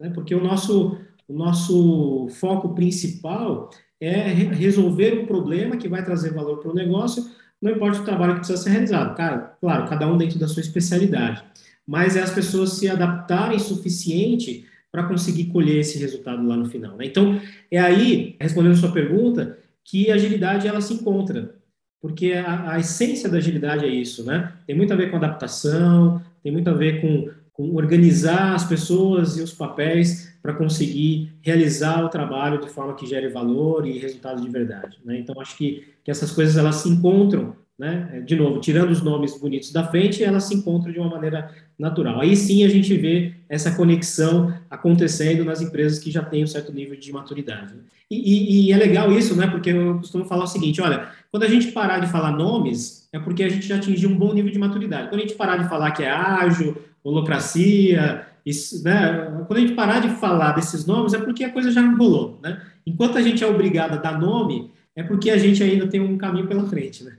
né? 0.00 0.10
Porque 0.10 0.34
o 0.34 0.42
nosso, 0.42 0.96
o 1.28 1.32
nosso 1.32 2.28
foco 2.40 2.74
principal 2.74 3.70
é 4.00 4.20
resolver 4.28 5.18
um 5.18 5.26
problema 5.26 5.76
que 5.76 5.88
vai 5.88 6.04
trazer 6.04 6.32
valor 6.32 6.58
para 6.58 6.70
o 6.70 6.74
negócio, 6.74 7.24
não 7.60 7.72
importa 7.72 8.00
o 8.00 8.04
trabalho 8.04 8.34
que 8.34 8.40
precisa 8.40 8.62
ser 8.62 8.70
realizado. 8.70 9.16
Cara, 9.16 9.56
claro, 9.60 9.88
cada 9.88 10.06
um 10.06 10.18
dentro 10.18 10.38
da 10.38 10.46
sua 10.46 10.60
especialidade. 10.60 11.42
Mas 11.86 12.16
é 12.16 12.22
as 12.22 12.30
pessoas 12.30 12.74
se 12.74 12.88
adaptarem 12.88 13.58
suficiente 13.58 14.66
para 14.92 15.04
conseguir 15.04 15.46
colher 15.46 15.78
esse 15.78 15.98
resultado 15.98 16.46
lá 16.46 16.56
no 16.56 16.66
final. 16.66 16.96
Né? 16.96 17.06
Então, 17.06 17.40
é 17.70 17.78
aí, 17.80 18.36
respondendo 18.40 18.72
a 18.72 18.76
sua 18.76 18.92
pergunta, 18.92 19.58
que 19.82 20.10
a 20.10 20.14
agilidade 20.14 20.68
ela 20.68 20.80
se 20.80 20.94
encontra. 20.94 21.54
Porque 22.00 22.32
a, 22.32 22.72
a 22.72 22.78
essência 22.78 23.28
da 23.28 23.38
agilidade 23.38 23.84
é 23.84 23.88
isso, 23.88 24.24
né? 24.24 24.52
Tem 24.66 24.76
muito 24.76 24.92
a 24.92 24.96
ver 24.96 25.10
com 25.10 25.16
adaptação, 25.16 26.22
tem 26.42 26.52
muito 26.52 26.68
a 26.68 26.74
ver 26.74 27.00
com, 27.00 27.30
com 27.54 27.76
organizar 27.76 28.54
as 28.54 28.64
pessoas 28.64 29.38
e 29.38 29.42
os 29.42 29.52
papéis 29.52 30.34
para 30.42 30.52
conseguir 30.52 31.32
realizar 31.40 32.04
o 32.04 32.08
trabalho 32.08 32.60
de 32.60 32.68
forma 32.68 32.94
que 32.94 33.06
gere 33.06 33.28
valor 33.28 33.86
e 33.86 33.96
resultado 33.96 34.42
de 34.42 34.50
verdade. 34.50 34.98
Né? 35.04 35.20
Então, 35.20 35.40
acho 35.40 35.56
que, 35.56 35.84
que 36.04 36.10
essas 36.10 36.32
coisas 36.32 36.56
elas 36.56 36.76
se 36.76 36.88
encontram, 36.88 37.54
né? 37.78 38.22
de 38.26 38.34
novo, 38.34 38.60
tirando 38.60 38.90
os 38.90 39.02
nomes 39.02 39.38
bonitos 39.38 39.72
da 39.72 39.86
frente, 39.86 40.22
elas 40.22 40.44
se 40.44 40.54
encontram 40.54 40.92
de 40.92 40.98
uma 40.98 41.08
maneira 41.08 41.48
natural. 41.78 42.20
Aí 42.20 42.36
sim 42.36 42.64
a 42.64 42.68
gente 42.68 42.94
vê 42.96 43.32
essa 43.48 43.74
conexão 43.74 44.52
acontecendo 44.68 45.44
nas 45.44 45.62
empresas 45.62 46.00
que 46.00 46.10
já 46.10 46.22
têm 46.22 46.42
um 46.42 46.48
certo 46.48 46.72
nível 46.72 46.98
de 46.98 47.12
maturidade. 47.12 47.72
Né? 47.72 47.80
E, 48.10 48.16
e, 48.16 48.66
e, 48.66 48.72
é 48.72 48.76
legal 48.76 49.12
isso, 49.12 49.36
né? 49.36 49.46
porque 49.46 49.70
eu 49.70 49.98
costumo 49.98 50.24
falar 50.24 50.44
o 50.44 50.48
seguinte: 50.48 50.80
olha, 50.82 51.08
quando 51.30 51.44
a 51.44 51.48
gente 51.48 51.68
parar 51.68 52.00
de 52.00 52.06
falar 52.08 52.32
nomes, 52.32 53.08
é 53.12 53.18
porque 53.18 53.42
a 53.42 53.48
gente 53.48 53.66
já 53.66 53.76
atingiu 53.76 54.10
um 54.10 54.16
bom 54.16 54.34
nível 54.34 54.52
de 54.52 54.58
maturidade. 54.58 55.08
Quando 55.08 55.20
a 55.20 55.24
gente 55.24 55.36
parar 55.36 55.56
de 55.56 55.68
falar 55.68 55.92
que 55.92 56.02
é 56.02 56.10
ágil, 56.10 56.76
holocracia, 57.04 58.26
isso, 58.44 58.82
né, 58.82 59.44
quando 59.46 59.58
a 59.58 59.60
gente 59.60 59.74
parar 59.74 60.00
de 60.00 60.08
falar 60.16 60.52
desses 60.52 60.84
nomes, 60.84 61.14
é 61.14 61.18
porque 61.18 61.44
a 61.44 61.52
coisa 61.52 61.70
já 61.70 61.80
rolou. 61.82 62.40
Né? 62.42 62.60
Enquanto 62.86 63.18
a 63.18 63.22
gente 63.22 63.44
é 63.44 63.46
obrigado 63.46 63.94
a 63.94 63.96
dar 63.96 64.18
nome, 64.18 64.72
é 64.96 65.02
porque 65.02 65.30
a 65.30 65.38
gente 65.38 65.62
ainda 65.62 65.88
tem 65.88 66.00
um 66.00 66.18
caminho 66.18 66.48
pela 66.48 66.66
frente. 66.66 67.04
Né? 67.04 67.16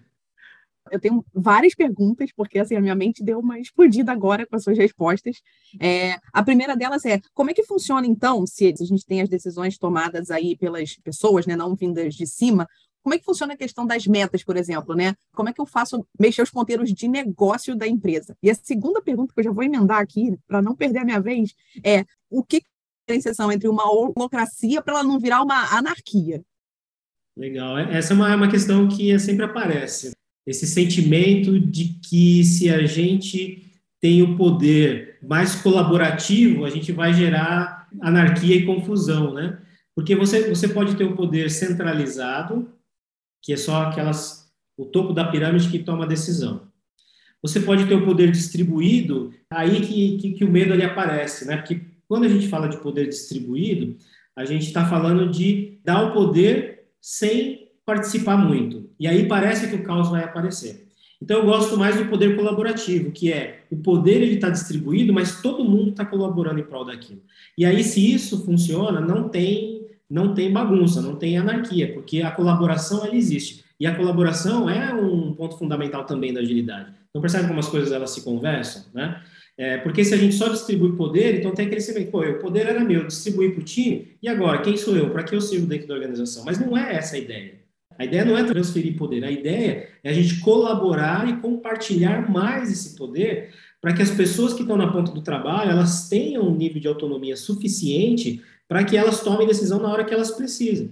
Eu 0.91 0.99
tenho 0.99 1.25
várias 1.33 1.73
perguntas, 1.73 2.31
porque 2.35 2.59
assim, 2.59 2.75
a 2.75 2.81
minha 2.81 2.93
mente 2.93 3.23
deu 3.23 3.39
uma 3.39 3.59
explodida 3.59 4.11
agora 4.11 4.45
com 4.45 4.55
as 4.55 4.63
suas 4.63 4.77
respostas. 4.77 5.41
É, 5.79 6.17
a 6.31 6.43
primeira 6.43 6.75
delas 6.75 7.03
é: 7.05 7.19
como 7.33 7.49
é 7.49 7.53
que 7.53 7.63
funciona, 7.63 8.05
então, 8.05 8.45
se 8.45 8.67
a 8.79 8.85
gente 8.85 9.05
tem 9.05 9.21
as 9.21 9.29
decisões 9.29 9.77
tomadas 9.79 10.29
aí 10.29 10.55
pelas 10.55 10.95
pessoas, 10.97 11.47
né, 11.47 11.55
não 11.55 11.75
vindas 11.75 12.13
de 12.13 12.27
cima, 12.27 12.67
como 13.05 13.13
é 13.13 13.19
que 13.19 13.23
funciona 13.23 13.53
a 13.53 13.57
questão 13.57 13.85
das 13.85 14.07
metas, 14.07 14.43
por 14.43 14.57
exemplo, 14.57 14.95
né? 14.95 15.15
Como 15.35 15.47
é 15.47 15.53
que 15.53 15.61
eu 15.61 15.65
faço 15.67 16.03
mexer 16.19 16.41
os 16.41 16.49
ponteiros 16.49 16.91
de 16.91 17.07
negócio 17.07 17.75
da 17.75 17.87
empresa? 17.87 18.35
E 18.41 18.49
a 18.49 18.55
segunda 18.55 18.99
pergunta 18.99 19.31
que 19.31 19.39
eu 19.41 19.43
já 19.43 19.51
vou 19.51 19.63
emendar 19.63 19.99
aqui, 19.99 20.35
para 20.47 20.59
não 20.59 20.75
perder 20.75 21.01
a 21.01 21.05
minha 21.05 21.21
vez, 21.21 21.53
é 21.83 22.03
o 22.31 22.43
que 22.43 22.57
é 22.57 22.61
diferenciação 23.07 23.51
entre 23.51 23.67
uma 23.67 23.87
holocracia 23.87 24.81
para 24.81 24.95
ela 24.95 25.03
não 25.03 25.19
virar 25.19 25.43
uma 25.43 25.77
anarquia? 25.77 26.41
Legal. 27.37 27.77
É, 27.77 27.95
essa 27.95 28.13
é 28.13 28.15
uma, 28.15 28.31
é 28.31 28.35
uma 28.35 28.49
questão 28.49 28.87
que 28.87 29.19
sempre 29.19 29.45
aparece. 29.45 30.13
Esse 30.43 30.65
sentimento 30.65 31.59
de 31.59 31.99
que 32.09 32.43
se 32.43 32.71
a 32.71 32.87
gente 32.87 33.71
tem 34.01 34.23
o 34.23 34.35
poder 34.35 35.19
mais 35.21 35.53
colaborativo, 35.53 36.65
a 36.65 36.71
gente 36.71 36.91
vai 36.91 37.13
gerar 37.13 37.87
anarquia 38.01 38.55
e 38.55 38.65
confusão, 38.65 39.31
né? 39.31 39.59
Porque 39.95 40.15
você, 40.15 40.49
você 40.49 40.67
pode 40.67 40.95
ter 40.95 41.03
o 41.03 41.15
poder 41.15 41.51
centralizado, 41.51 42.73
que 43.45 43.53
é 43.53 43.57
só 43.57 43.83
aquelas 43.83 44.51
o 44.75 44.85
topo 44.85 45.13
da 45.13 45.23
pirâmide 45.25 45.69
que 45.69 45.79
toma 45.79 46.03
a 46.03 46.07
decisão. 46.07 46.67
Você 47.41 47.59
pode 47.59 47.85
ter 47.85 47.93
o 47.93 48.03
poder 48.03 48.31
distribuído, 48.31 49.31
aí 49.51 49.81
que, 49.81 50.17
que, 50.17 50.31
que 50.33 50.43
o 50.43 50.51
medo 50.51 50.73
ali 50.73 50.83
aparece, 50.83 51.45
né? 51.45 51.57
Porque 51.57 51.79
quando 52.07 52.25
a 52.25 52.27
gente 52.27 52.47
fala 52.47 52.67
de 52.67 52.77
poder 52.77 53.07
distribuído, 53.07 53.95
a 54.35 54.43
gente 54.45 54.65
está 54.65 54.83
falando 54.89 55.29
de 55.29 55.79
dar 55.85 56.03
o 56.03 56.11
poder 56.11 56.87
sem 56.99 57.69
participar 57.85 58.35
muito. 58.35 58.89
E 58.99 59.07
aí 59.07 59.27
parece 59.27 59.69
que 59.69 59.75
o 59.75 59.83
caos 59.83 60.09
vai 60.09 60.23
aparecer. 60.23 60.87
Então 61.21 61.37
eu 61.37 61.45
gosto 61.45 61.77
mais 61.77 61.95
do 61.95 62.05
poder 62.05 62.35
colaborativo, 62.35 63.11
que 63.11 63.31
é 63.31 63.63
o 63.71 63.77
poder 63.77 64.21
ele 64.21 64.35
está 64.35 64.49
distribuído, 64.49 65.13
mas 65.13 65.41
todo 65.41 65.63
mundo 65.63 65.91
está 65.91 66.03
colaborando 66.03 66.59
em 66.59 66.65
prol 66.65 66.83
daquilo. 66.83 67.21
E 67.55 67.63
aí 67.63 67.83
se 67.83 68.13
isso 68.13 68.43
funciona, 68.43 68.99
não 68.99 69.29
tem 69.29 69.74
não 70.09 70.33
tem 70.33 70.51
bagunça, 70.51 71.01
não 71.01 71.15
tem 71.15 71.37
anarquia, 71.37 71.93
porque 71.93 72.21
a 72.21 72.31
colaboração 72.31 73.05
ela 73.05 73.15
existe. 73.15 73.63
E 73.79 73.85
a 73.85 73.95
colaboração 73.95 74.69
é 74.69 74.93
um 74.93 75.33
ponto 75.33 75.57
fundamental 75.57 76.05
também 76.05 76.33
da 76.33 76.39
agilidade. 76.39 76.91
Então 77.09 77.21
percebe 77.21 77.47
como 77.47 77.59
as 77.59 77.67
coisas 77.67 77.91
elas 77.91 78.11
se 78.11 78.23
conversam, 78.23 78.83
né? 78.93 79.21
É, 79.57 79.77
porque 79.77 80.03
se 80.03 80.13
a 80.13 80.17
gente 80.17 80.35
só 80.35 80.49
distribui 80.49 80.97
poder, 80.97 81.39
então 81.39 81.53
tem 81.53 81.65
aquele 81.65 81.79
sentimento, 81.79 82.11
pô, 82.11 82.19
o 82.21 82.39
poder 82.39 82.67
era 82.67 82.83
meu, 82.83 83.07
distribuí 83.07 83.51
para 83.51 83.61
o 83.61 83.63
time, 83.63 84.09
e 84.21 84.27
agora, 84.27 84.61
quem 84.61 84.75
sou 84.75 84.97
eu? 84.97 85.09
Para 85.09 85.23
que 85.23 85.33
eu 85.33 85.39
sirvo 85.39 85.65
dentro 85.65 85.87
da 85.87 85.93
organização? 85.93 86.43
Mas 86.43 86.59
não 86.59 86.77
é 86.77 86.95
essa 86.95 87.15
a 87.15 87.19
ideia. 87.19 87.53
A 87.97 88.03
ideia 88.03 88.25
não 88.25 88.37
é 88.37 88.43
transferir 88.43 88.97
poder, 88.97 89.23
a 89.23 89.31
ideia 89.31 89.87
é 90.03 90.09
a 90.09 90.13
gente 90.13 90.41
colaborar 90.41 91.29
e 91.29 91.37
compartilhar 91.37 92.29
mais 92.29 92.69
esse 92.69 92.97
poder 92.97 93.53
para 93.81 93.93
que 93.93 94.01
as 94.01 94.11
pessoas 94.11 94.53
que 94.53 94.63
estão 94.63 94.75
na 94.75 94.91
ponta 94.91 95.11
do 95.11 95.21
trabalho, 95.21 95.71
elas 95.71 96.09
tenham 96.09 96.43
um 96.43 96.55
nível 96.55 96.81
de 96.81 96.87
autonomia 96.87 97.37
suficiente 97.37 98.41
para 98.67 98.83
que 98.83 98.97
elas 98.97 99.21
tomem 99.21 99.47
decisão 99.47 99.79
na 99.79 99.91
hora 99.91 100.03
que 100.03 100.13
elas 100.13 100.31
precisam. 100.31 100.91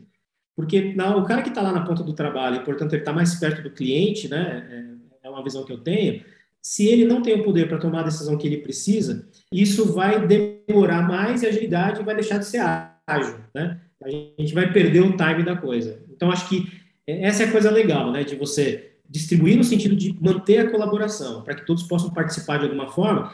Porque 0.55 0.93
na, 0.93 1.15
o 1.17 1.23
cara 1.23 1.41
que 1.41 1.49
está 1.49 1.61
lá 1.61 1.71
na 1.71 1.85
ponta 1.85 2.03
do 2.03 2.13
trabalho, 2.13 2.57
e 2.57 2.63
portanto 2.63 2.93
ele 2.93 3.01
está 3.01 3.11
mais 3.11 3.35
perto 3.35 3.61
do 3.61 3.71
cliente, 3.71 4.27
né, 4.27 4.97
é, 5.23 5.27
é 5.27 5.29
uma 5.29 5.43
visão 5.43 5.65
que 5.65 5.73
eu 5.73 5.79
tenho, 5.79 6.23
se 6.61 6.87
ele 6.87 7.05
não 7.05 7.21
tem 7.21 7.33
o 7.33 7.43
poder 7.43 7.67
para 7.67 7.77
tomar 7.77 8.01
a 8.01 8.03
decisão 8.03 8.37
que 8.37 8.47
ele 8.47 8.59
precisa, 8.59 9.27
isso 9.51 9.91
vai 9.91 10.25
demorar 10.25 11.01
mais 11.01 11.43
e 11.43 11.45
a 11.45 11.49
agilidade 11.49 12.03
vai 12.03 12.15
deixar 12.15 12.37
de 12.37 12.45
ser 12.45 12.61
ágil, 13.05 13.35
né? 13.53 13.81
A 14.01 14.09
gente 14.09 14.53
vai 14.53 14.71
perder 14.71 15.01
o 15.01 15.17
time 15.17 15.43
da 15.43 15.57
coisa. 15.57 16.01
Então, 16.09 16.31
acho 16.31 16.47
que 16.47 16.71
essa 17.05 17.43
é 17.43 17.47
a 17.47 17.51
coisa 17.51 17.69
legal, 17.69 18.11
né? 18.11 18.23
De 18.23 18.35
você 18.35 18.93
distribuir 19.09 19.57
no 19.57 19.63
sentido 19.63 19.95
de 19.95 20.17
manter 20.21 20.59
a 20.59 20.71
colaboração, 20.71 21.43
para 21.43 21.55
que 21.55 21.65
todos 21.65 21.83
possam 21.83 22.09
participar 22.09 22.57
de 22.57 22.65
alguma 22.65 22.87
forma, 22.87 23.33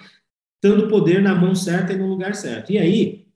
dando 0.61 0.85
o 0.85 0.89
poder 0.89 1.21
na 1.21 1.35
mão 1.35 1.53
certa 1.53 1.93
e 1.93 1.97
no 1.97 2.07
lugar 2.07 2.33
certo. 2.33 2.71
E 2.71 2.79
aí, 2.79 3.27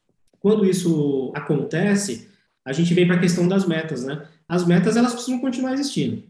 quando 0.44 0.66
isso 0.66 1.32
acontece, 1.34 2.30
a 2.66 2.74
gente 2.74 2.94
vem 2.94 3.08
para 3.08 3.16
a 3.16 3.20
questão 3.20 3.48
das 3.48 3.66
metas, 3.66 4.04
né? 4.04 4.28
As 4.46 4.68
metas 4.68 4.98
elas 4.98 5.14
precisam 5.14 5.40
continuar 5.40 5.72
existindo. 5.72 6.22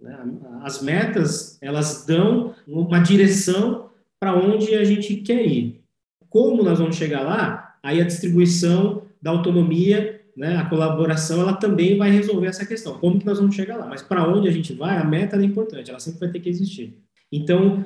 Né? 0.00 0.18
As 0.62 0.82
metas 0.82 1.58
elas 1.62 2.04
dão 2.04 2.56
uma 2.66 2.98
direção 2.98 3.88
para 4.18 4.34
onde 4.34 4.74
a 4.74 4.84
gente 4.84 5.14
quer 5.16 5.46
ir. 5.46 5.80
Como 6.28 6.64
nós 6.64 6.80
vamos 6.80 6.96
chegar 6.96 7.20
lá? 7.20 7.76
Aí 7.84 8.00
a 8.00 8.04
distribuição 8.04 9.04
da 9.20 9.30
autonomia, 9.30 10.20
né, 10.36 10.56
a 10.56 10.68
colaboração, 10.68 11.40
ela 11.40 11.52
também 11.52 11.96
vai 11.96 12.10
resolver 12.10 12.48
essa 12.48 12.66
questão. 12.66 12.98
Como 12.98 13.20
que 13.20 13.26
nós 13.26 13.38
vamos 13.38 13.54
chegar 13.54 13.76
lá? 13.76 13.86
Mas 13.86 14.02
para 14.02 14.26
onde 14.26 14.48
a 14.48 14.52
gente 14.52 14.72
vai? 14.72 14.98
A 14.98 15.04
meta 15.04 15.36
é 15.36 15.44
importante. 15.44 15.88
Ela 15.88 16.00
sempre 16.00 16.18
vai 16.18 16.30
ter 16.30 16.40
que 16.40 16.48
existir. 16.48 16.98
Então 17.30 17.84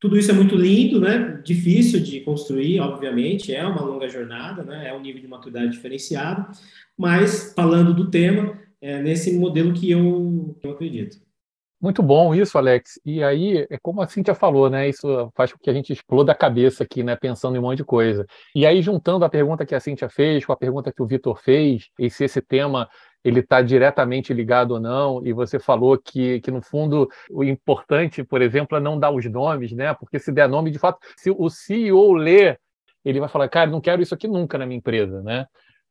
tudo 0.00 0.16
isso 0.16 0.30
é 0.30 0.34
muito 0.34 0.54
lindo, 0.54 1.00
né? 1.00 1.40
Difícil 1.44 2.00
de 2.00 2.20
construir, 2.20 2.80
obviamente, 2.80 3.54
é 3.54 3.66
uma 3.66 3.82
longa 3.82 4.08
jornada, 4.08 4.62
né? 4.62 4.88
É 4.88 4.94
um 4.94 5.00
nível 5.00 5.20
de 5.20 5.28
maturidade 5.28 5.72
diferenciado, 5.72 6.46
mas 6.96 7.52
falando 7.54 7.92
do 7.92 8.10
tema, 8.10 8.58
é 8.80 9.02
nesse 9.02 9.36
modelo 9.36 9.72
que 9.72 9.90
eu, 9.90 10.56
que 10.60 10.66
eu 10.66 10.72
acredito. 10.72 11.18
Muito 11.80 12.02
bom 12.02 12.34
isso, 12.34 12.58
Alex. 12.58 13.00
E 13.04 13.22
aí, 13.22 13.64
é 13.70 13.78
como 13.80 14.02
a 14.02 14.08
Cintia 14.08 14.34
falou, 14.34 14.68
né? 14.68 14.88
Isso 14.88 15.30
faz 15.36 15.52
com 15.52 15.58
que 15.60 15.70
a 15.70 15.72
gente 15.72 15.92
exploda 15.92 16.32
a 16.32 16.34
cabeça 16.34 16.82
aqui, 16.82 17.04
né? 17.04 17.14
Pensando 17.14 17.54
em 17.54 17.60
um 17.60 17.62
monte 17.62 17.78
de 17.78 17.84
coisa. 17.84 18.26
E 18.52 18.66
aí, 18.66 18.82
juntando 18.82 19.24
a 19.24 19.28
pergunta 19.28 19.64
que 19.64 19.76
a 19.76 19.80
Cintia 19.80 20.08
fez 20.08 20.44
com 20.44 20.52
a 20.52 20.56
pergunta 20.56 20.92
que 20.92 21.00
o 21.00 21.06
Vitor 21.06 21.40
fez, 21.40 21.88
e 21.96 22.10
se 22.10 22.24
esse 22.24 22.42
tema 22.42 22.88
ele 23.24 23.40
está 23.40 23.60
diretamente 23.60 24.32
ligado 24.32 24.72
ou 24.72 24.80
não, 24.80 25.24
e 25.26 25.32
você 25.32 25.58
falou 25.58 25.98
que, 25.98 26.40
que, 26.40 26.50
no 26.50 26.62
fundo, 26.62 27.08
o 27.30 27.42
importante, 27.42 28.22
por 28.22 28.40
exemplo, 28.40 28.76
é 28.76 28.80
não 28.80 28.98
dar 28.98 29.10
os 29.10 29.24
nomes, 29.26 29.72
né? 29.72 29.92
Porque 29.94 30.18
se 30.18 30.30
der 30.32 30.48
nome, 30.48 30.70
de 30.70 30.78
fato, 30.78 30.98
se 31.16 31.30
o 31.30 31.48
CEO 31.50 32.12
ler, 32.12 32.60
ele 33.04 33.20
vai 33.20 33.28
falar, 33.28 33.48
cara, 33.48 33.70
não 33.70 33.80
quero 33.80 34.02
isso 34.02 34.14
aqui 34.14 34.28
nunca 34.28 34.56
na 34.56 34.66
minha 34.66 34.78
empresa, 34.78 35.22
né? 35.22 35.46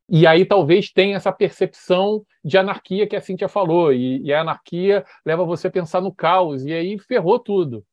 E 0.09 0.25
aí 0.25 0.45
talvez 0.45 0.89
tenha 0.91 1.17
essa 1.17 1.33
percepção 1.33 2.23
de 2.43 2.57
anarquia 2.57 3.05
que 3.05 3.15
a 3.15 3.21
Cintia 3.21 3.49
falou, 3.49 3.91
e, 3.93 4.21
e 4.23 4.33
a 4.33 4.41
anarquia 4.41 5.05
leva 5.25 5.43
você 5.43 5.67
a 5.67 5.71
pensar 5.71 6.01
no 6.01 6.13
caos, 6.13 6.65
e 6.65 6.71
aí 6.73 6.97
ferrou 6.97 7.39
tudo. 7.39 7.83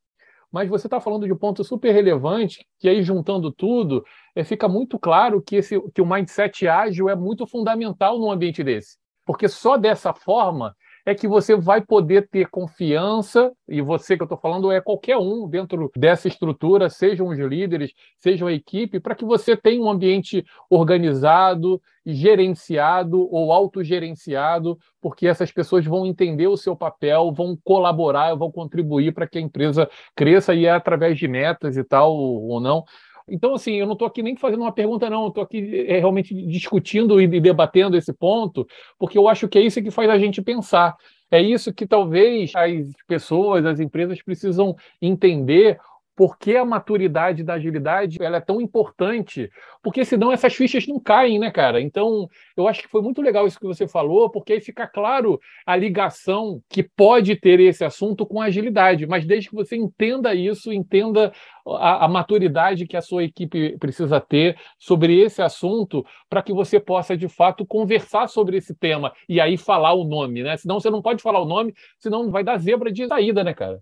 Mas 0.50 0.68
você 0.68 0.86
está 0.86 1.00
falando 1.00 1.26
de 1.26 1.32
um 1.32 1.36
ponto 1.36 1.64
super 1.64 1.92
relevante, 1.92 2.64
que 2.78 2.88
aí 2.88 3.02
juntando 3.02 3.50
tudo, 3.50 4.04
é, 4.36 4.44
fica 4.44 4.68
muito 4.68 4.96
claro 4.96 5.42
que, 5.42 5.56
esse, 5.56 5.80
que 5.92 6.00
o 6.00 6.06
mindset 6.06 6.68
ágil 6.68 7.08
é 7.08 7.16
muito 7.16 7.44
fundamental 7.48 8.18
num 8.20 8.30
ambiente 8.30 8.62
desse 8.62 8.96
porque 9.24 9.48
só 9.48 9.76
dessa 9.76 10.12
forma 10.12 10.74
é 11.06 11.14
que 11.14 11.28
você 11.28 11.54
vai 11.54 11.82
poder 11.82 12.28
ter 12.30 12.48
confiança, 12.48 13.52
e 13.68 13.82
você 13.82 14.16
que 14.16 14.22
eu 14.22 14.26
estou 14.26 14.38
falando 14.38 14.72
é 14.72 14.80
qualquer 14.80 15.18
um 15.18 15.46
dentro 15.46 15.90
dessa 15.94 16.28
estrutura, 16.28 16.88
sejam 16.88 17.28
os 17.28 17.38
líderes, 17.38 17.92
sejam 18.18 18.48
a 18.48 18.52
equipe, 18.52 18.98
para 18.98 19.14
que 19.14 19.24
você 19.24 19.54
tenha 19.54 19.82
um 19.82 19.90
ambiente 19.90 20.44
organizado, 20.70 21.80
gerenciado 22.06 23.28
ou 23.30 23.52
autogerenciado, 23.52 24.78
porque 25.00 25.26
essas 25.26 25.52
pessoas 25.52 25.84
vão 25.84 26.06
entender 26.06 26.46
o 26.46 26.56
seu 26.56 26.74
papel, 26.74 27.32
vão 27.32 27.56
colaborar, 27.62 28.34
vão 28.34 28.50
contribuir 28.50 29.12
para 29.12 29.26
que 29.26 29.36
a 29.36 29.42
empresa 29.42 29.88
cresça 30.16 30.54
e 30.54 30.64
é 30.64 30.70
através 30.70 31.18
de 31.18 31.28
metas 31.28 31.76
e 31.76 31.84
tal 31.84 32.14
ou 32.14 32.60
não. 32.60 32.82
Então, 33.28 33.54
assim, 33.54 33.72
eu 33.72 33.86
não 33.86 33.94
estou 33.94 34.06
aqui 34.06 34.22
nem 34.22 34.36
fazendo 34.36 34.60
uma 34.60 34.72
pergunta, 34.72 35.08
não, 35.08 35.28
estou 35.28 35.42
aqui 35.42 35.86
é, 35.88 35.98
realmente 35.98 36.34
discutindo 36.46 37.20
e 37.20 37.26
debatendo 37.40 37.96
esse 37.96 38.12
ponto, 38.12 38.66
porque 38.98 39.16
eu 39.16 39.28
acho 39.28 39.48
que 39.48 39.58
é 39.58 39.62
isso 39.62 39.82
que 39.82 39.90
faz 39.90 40.10
a 40.10 40.18
gente 40.18 40.42
pensar. 40.42 40.94
É 41.30 41.40
isso 41.40 41.72
que 41.72 41.86
talvez 41.86 42.52
as 42.54 42.70
pessoas, 43.06 43.64
as 43.64 43.80
empresas 43.80 44.22
precisam 44.22 44.76
entender 45.00 45.78
por 46.16 46.38
que 46.38 46.56
a 46.56 46.64
maturidade 46.64 47.42
da 47.42 47.54
agilidade 47.54 48.22
ela 48.22 48.36
é 48.36 48.40
tão 48.40 48.60
importante? 48.60 49.50
Porque 49.82 50.04
senão 50.04 50.32
essas 50.32 50.54
fichas 50.54 50.86
não 50.86 51.00
caem, 51.00 51.38
né, 51.38 51.50
cara? 51.50 51.80
Então, 51.80 52.28
eu 52.56 52.68
acho 52.68 52.82
que 52.82 52.88
foi 52.88 53.02
muito 53.02 53.20
legal 53.20 53.46
isso 53.46 53.58
que 53.58 53.66
você 53.66 53.88
falou, 53.88 54.30
porque 54.30 54.52
aí 54.52 54.60
fica 54.60 54.86
claro 54.86 55.40
a 55.66 55.74
ligação 55.76 56.60
que 56.68 56.82
pode 56.82 57.34
ter 57.36 57.58
esse 57.60 57.84
assunto 57.84 58.24
com 58.24 58.40
a 58.40 58.46
agilidade, 58.46 59.06
mas 59.06 59.26
desde 59.26 59.48
que 59.48 59.54
você 59.54 59.76
entenda 59.76 60.34
isso, 60.34 60.72
entenda 60.72 61.32
a, 61.66 62.04
a 62.04 62.08
maturidade 62.08 62.86
que 62.86 62.96
a 62.96 63.02
sua 63.02 63.24
equipe 63.24 63.76
precisa 63.78 64.20
ter 64.20 64.56
sobre 64.78 65.20
esse 65.20 65.42
assunto, 65.42 66.04
para 66.28 66.42
que 66.42 66.52
você 66.52 66.78
possa, 66.78 67.16
de 67.16 67.28
fato, 67.28 67.66
conversar 67.66 68.28
sobre 68.28 68.56
esse 68.56 68.74
tema 68.74 69.12
e 69.28 69.40
aí 69.40 69.56
falar 69.56 69.94
o 69.94 70.04
nome, 70.04 70.42
né? 70.42 70.56
Senão 70.56 70.78
você 70.78 70.90
não 70.90 71.02
pode 71.02 71.22
falar 71.22 71.40
o 71.40 71.46
nome, 71.46 71.74
senão 71.98 72.30
vai 72.30 72.44
dar 72.44 72.58
zebra 72.58 72.92
de 72.92 73.06
saída, 73.06 73.42
né, 73.42 73.54
cara? 73.54 73.80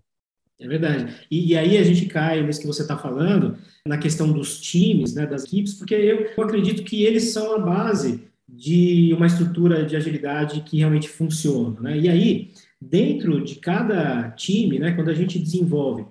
É 0.59 0.67
verdade. 0.67 1.13
E, 1.29 1.51
e, 1.51 1.57
aí 1.57 1.77
a 1.77 1.83
gente 1.83 2.05
cai 2.05 2.41
nisso 2.41 2.61
que 2.61 2.67
você 2.67 2.83
está 2.83 2.97
falando, 2.97 3.57
na 3.85 3.97
questão 3.97 4.31
dos 4.31 4.61
times, 4.61 5.13
né, 5.13 5.25
das 5.25 5.43
equipes, 5.43 5.73
porque 5.73 5.93
eu, 5.93 6.21
eu 6.37 6.43
acredito 6.43 6.83
que 6.83 7.03
eles 7.03 7.33
são 7.33 7.55
a 7.55 7.59
base 7.59 8.23
de 8.47 9.13
uma 9.13 9.25
estrutura 9.27 9.85
de 9.85 9.95
agilidade 9.95 10.61
que 10.61 10.77
realmente 10.77 11.09
funciona. 11.09 11.79
Né? 11.81 11.99
E 11.99 12.09
aí, 12.09 12.51
dentro 12.79 13.43
de 13.43 13.55
cada 13.55 14.29
time, 14.31 14.79
né, 14.79 14.93
quando 14.93 15.09
a 15.09 15.13
gente 15.13 15.39
desenvolve, 15.39 16.05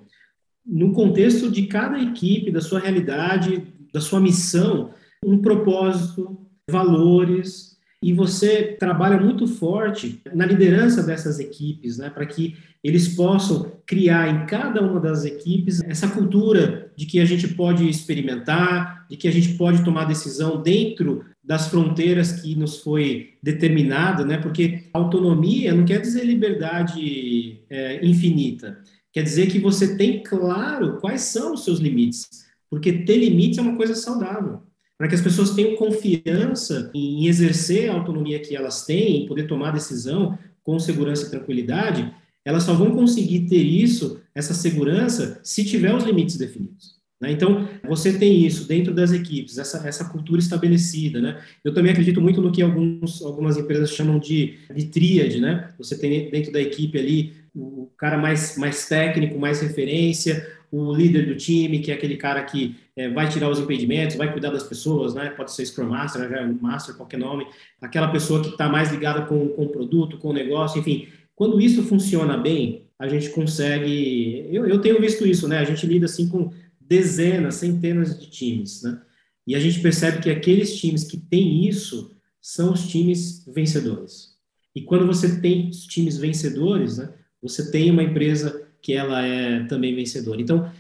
no 0.67 0.93
contexto 0.93 1.51
de 1.51 1.67
cada 1.67 2.01
equipe, 2.01 2.51
da 2.51 2.61
sua 2.61 2.81
realidade, 2.81 3.67
da 3.93 4.01
sua 4.01 4.21
missão 4.21 4.93
um 5.25 5.39
propósito, 5.39 6.37
valores, 6.69 7.72
e 8.03 8.13
você 8.13 8.77
trabalha 8.79 9.19
muito 9.21 9.47
forte 9.47 10.21
na 10.35 10.45
liderança 10.45 11.03
dessas 11.03 11.39
equipes, 11.39 11.99
né, 11.99 12.11
para 12.11 12.27
que 12.27 12.57
eles 12.83 13.15
possam 13.15 13.73
criar 13.87 14.29
em 14.29 14.47
cada 14.47 14.83
uma 14.83 14.99
das 14.99 15.25
equipes 15.25 15.81
essa 15.85 16.09
cultura 16.09 16.91
de 16.97 17.07
que 17.07 17.21
a 17.21 17.25
gente 17.25 17.47
pode 17.49 17.89
experimentar, 17.89 19.07
de 19.09 19.17
que 19.17 19.29
a 19.29 19.31
gente 19.31 19.55
pode 19.55 19.85
tomar 19.85 20.05
decisão 20.05 20.61
dentro 20.61 21.25
das 21.45 21.69
fronteiras 21.69 22.33
que 22.41 22.57
nos 22.57 22.81
foi 22.81 23.35
determinada, 23.41 24.25
né? 24.25 24.39
Porque 24.39 24.85
autonomia 24.93 25.75
não 25.75 25.85
quer 25.85 26.01
dizer 26.01 26.25
liberdade 26.25 27.61
é, 27.71 28.05
infinita, 28.05 28.79
quer 29.13 29.23
dizer 29.23 29.47
que 29.47 29.61
você 29.61 29.97
tem 29.97 30.23
claro 30.23 30.99
quais 30.99 31.23
são 31.23 31.55
os 31.55 31.65
seus 31.65 31.79
limites, 31.79 32.29
porque 32.69 32.93
ter 32.93 33.17
limites 33.17 33.59
é 33.59 33.63
uma 33.63 33.77
coisa 33.77 33.95
saudável 33.95 34.63
para 35.03 35.09
que 35.09 35.17
as 35.17 35.21
pessoas 35.21 35.51
tenham 35.51 35.75
confiança 35.75 36.89
em 36.95 37.27
exercer 37.27 37.91
a 37.91 37.95
autonomia 37.95 38.39
que 38.39 38.55
elas 38.55 38.87
têm, 38.87 39.25
em 39.25 39.27
poder 39.27 39.49
tomar 39.49 39.73
decisão 39.73 40.39
com 40.63 40.79
segurança 40.79 41.27
e 41.27 41.31
tranquilidade, 41.31 42.09
elas 42.45 42.63
só 42.63 42.73
vão 42.73 42.93
conseguir 42.93 43.49
ter 43.49 43.65
isso, 43.65 44.21
essa 44.33 44.55
segurança, 44.55 45.41
se 45.43 45.65
tiver 45.65 45.93
os 45.93 46.05
limites 46.05 46.37
definidos. 46.37 47.01
Né? 47.21 47.33
Então, 47.33 47.69
você 47.83 48.17
tem 48.17 48.47
isso 48.47 48.69
dentro 48.69 48.95
das 48.95 49.11
equipes, 49.11 49.59
essa, 49.59 49.89
essa 49.89 50.05
cultura 50.05 50.39
estabelecida. 50.39 51.21
Né? 51.21 51.43
Eu 51.65 51.75
também 51.75 51.91
acredito 51.91 52.21
muito 52.21 52.41
no 52.41 52.53
que 52.53 52.63
alguns, 52.63 53.21
algumas 53.23 53.57
empresas 53.57 53.91
chamam 53.91 54.21
de, 54.21 54.55
de 54.73 54.85
tríade. 54.87 55.41
Né? 55.41 55.69
Você 55.79 55.99
tem 55.99 56.31
dentro 56.31 56.53
da 56.53 56.61
equipe 56.61 56.97
ali 56.97 57.33
o 57.53 57.91
cara 57.99 58.17
mais, 58.17 58.57
mais 58.57 58.87
técnico, 58.87 59.37
mais 59.37 59.61
referência, 59.61 60.47
o 60.73 60.95
líder 60.95 61.27
do 61.27 61.37
time, 61.37 61.81
que 61.81 61.91
é 61.91 61.95
aquele 61.95 62.17
cara 62.17 62.43
que 62.43 62.75
é, 62.97 63.11
vai 63.11 63.29
tirar 63.29 63.51
os 63.51 63.61
impedimentos, 63.61 64.17
vai 64.17 64.33
cuidar 64.33 64.49
das 64.49 64.63
pessoas, 64.63 65.13
né? 65.13 65.29
Pode 65.29 65.53
ser 65.53 65.67
Scrum 65.67 65.91
Master, 65.91 66.31
Master, 66.63 66.95
qualquer 66.95 67.19
nome. 67.19 67.47
Aquela 67.79 68.09
pessoa 68.09 68.43
que 68.43 68.49
está 68.49 68.71
mais 68.71 68.91
ligada 68.91 69.27
com, 69.27 69.49
com 69.49 69.65
o 69.65 69.69
produto, 69.69 70.17
com 70.17 70.31
o 70.31 70.33
negócio, 70.33 70.81
enfim. 70.81 71.09
Quando 71.37 71.61
isso 71.61 71.83
funciona 71.83 72.39
bem, 72.39 72.87
a 72.99 73.07
gente 73.07 73.29
consegue. 73.31 74.49
Eu, 74.51 74.67
eu 74.67 74.81
tenho 74.81 74.99
visto 74.99 75.27
isso, 75.27 75.47
né? 75.47 75.59
A 75.59 75.65
gente 75.65 75.87
lida 75.87 76.07
assim 76.07 76.27
com 76.27 76.51
dezenas, 76.81 77.57
centenas 77.57 78.19
de 78.19 78.31
times, 78.31 78.83
né? 78.83 78.99
E 79.47 79.55
a 79.55 79.61
gente 79.61 79.79
percebe 79.81 80.23
que 80.23 80.31
aqueles 80.31 80.75
times 80.81 81.05
que 81.05 81.19
têm 81.19 81.69
isso 81.69 82.17
são 82.41 82.73
os 82.73 82.89
times 82.89 83.45
vencedores. 83.47 84.37
E 84.75 84.81
quando 84.81 85.07
você 85.07 85.39
tem 85.39 85.69
os 85.69 85.85
times 85.85 86.17
vencedores, 86.17 86.97
né? 86.97 87.13
Você 87.43 87.71
tem 87.71 87.91
uma 87.91 88.03
empresa 88.03 88.62
que 88.83 88.93
ela 88.93 89.25
é 89.25 89.65
também 89.65 89.95
vencedora. 89.95 90.43
Então, 90.43 90.71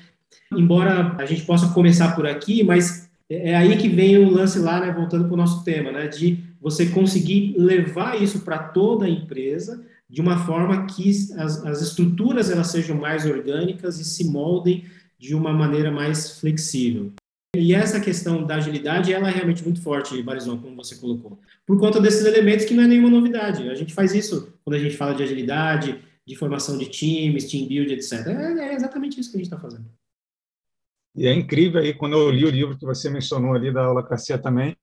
embora 0.53 1.17
a 1.19 1.25
gente 1.25 1.43
possa 1.43 1.69
começar 1.73 2.15
por 2.15 2.27
aqui, 2.27 2.63
mas 2.63 3.09
é, 3.31 3.51
é 3.51 3.57
aí 3.57 3.77
que 3.79 3.89
vem 3.89 4.19
o 4.19 4.31
lance 4.31 4.59
lá, 4.59 4.81
né, 4.81 4.93
voltando 4.93 5.25
para 5.25 5.35
o 5.35 5.37
nosso 5.37 5.65
tema, 5.65 5.91
né, 5.93 6.09
de 6.09 6.39
você 6.61 6.87
conseguir 6.87 7.55
levar 7.57 8.21
isso 8.21 8.41
para 8.41 8.59
toda 8.59 9.07
a 9.07 9.11
empresa 9.11 9.85
de 10.11 10.21
uma 10.21 10.45
forma 10.45 10.87
que 10.87 11.09
as, 11.39 11.65
as 11.65 11.81
estruturas 11.81 12.51
elas 12.51 12.67
sejam 12.67 12.97
mais 12.99 13.25
orgânicas 13.25 13.99
e 13.99 14.05
se 14.05 14.25
moldem 14.25 14.85
de 15.19 15.35
uma 15.35 15.53
maneira 15.53 15.91
mais 15.91 16.39
flexível. 16.39 17.13
E 17.55 17.75
essa 17.75 18.01
questão 18.01 18.45
da 18.45 18.57
agilidade, 18.57 19.13
ela 19.13 19.29
é 19.29 19.33
realmente 19.33 19.63
muito 19.63 19.81
forte, 19.81 20.23
Barizon, 20.23 20.59
como 20.59 20.77
você 20.77 20.97
colocou, 20.97 21.39
por 21.67 21.79
conta 21.79 22.01
desses 22.01 22.25
elementos 22.25 22.65
que 22.65 22.75
não 22.75 22.83
é 22.83 22.87
nenhuma 22.87 23.11
novidade. 23.11 23.69
A 23.69 23.75
gente 23.75 23.95
faz 23.95 24.15
isso 24.15 24.53
quando 24.65 24.77
a 24.77 24.79
gente 24.79 24.97
fala 24.97 25.15
de 25.15 25.23
agilidade, 25.23 25.99
de 26.27 26.37
formação 26.37 26.79
de 26.79 26.87
times, 26.87 27.51
team 27.51 27.67
build, 27.67 27.93
etc. 27.93 28.27
É, 28.27 28.71
é 28.71 28.75
exatamente 28.75 29.19
isso 29.19 29.31
que 29.31 29.37
a 29.37 29.39
gente 29.39 29.53
está 29.53 29.59
fazendo. 29.59 29.87
E 31.15 31.27
é 31.27 31.35
incrível 31.35 31.81
aí, 31.81 31.93
quando 31.93 32.17
eu 32.17 32.31
li 32.31 32.45
o 32.45 32.51
livro 32.51 32.79
que 32.79 32.87
você 32.87 33.11
mencionou 33.11 33.55
ali 33.55 33.73
da 33.73 33.91
Holacracia 33.91 34.39
também, 34.39 34.77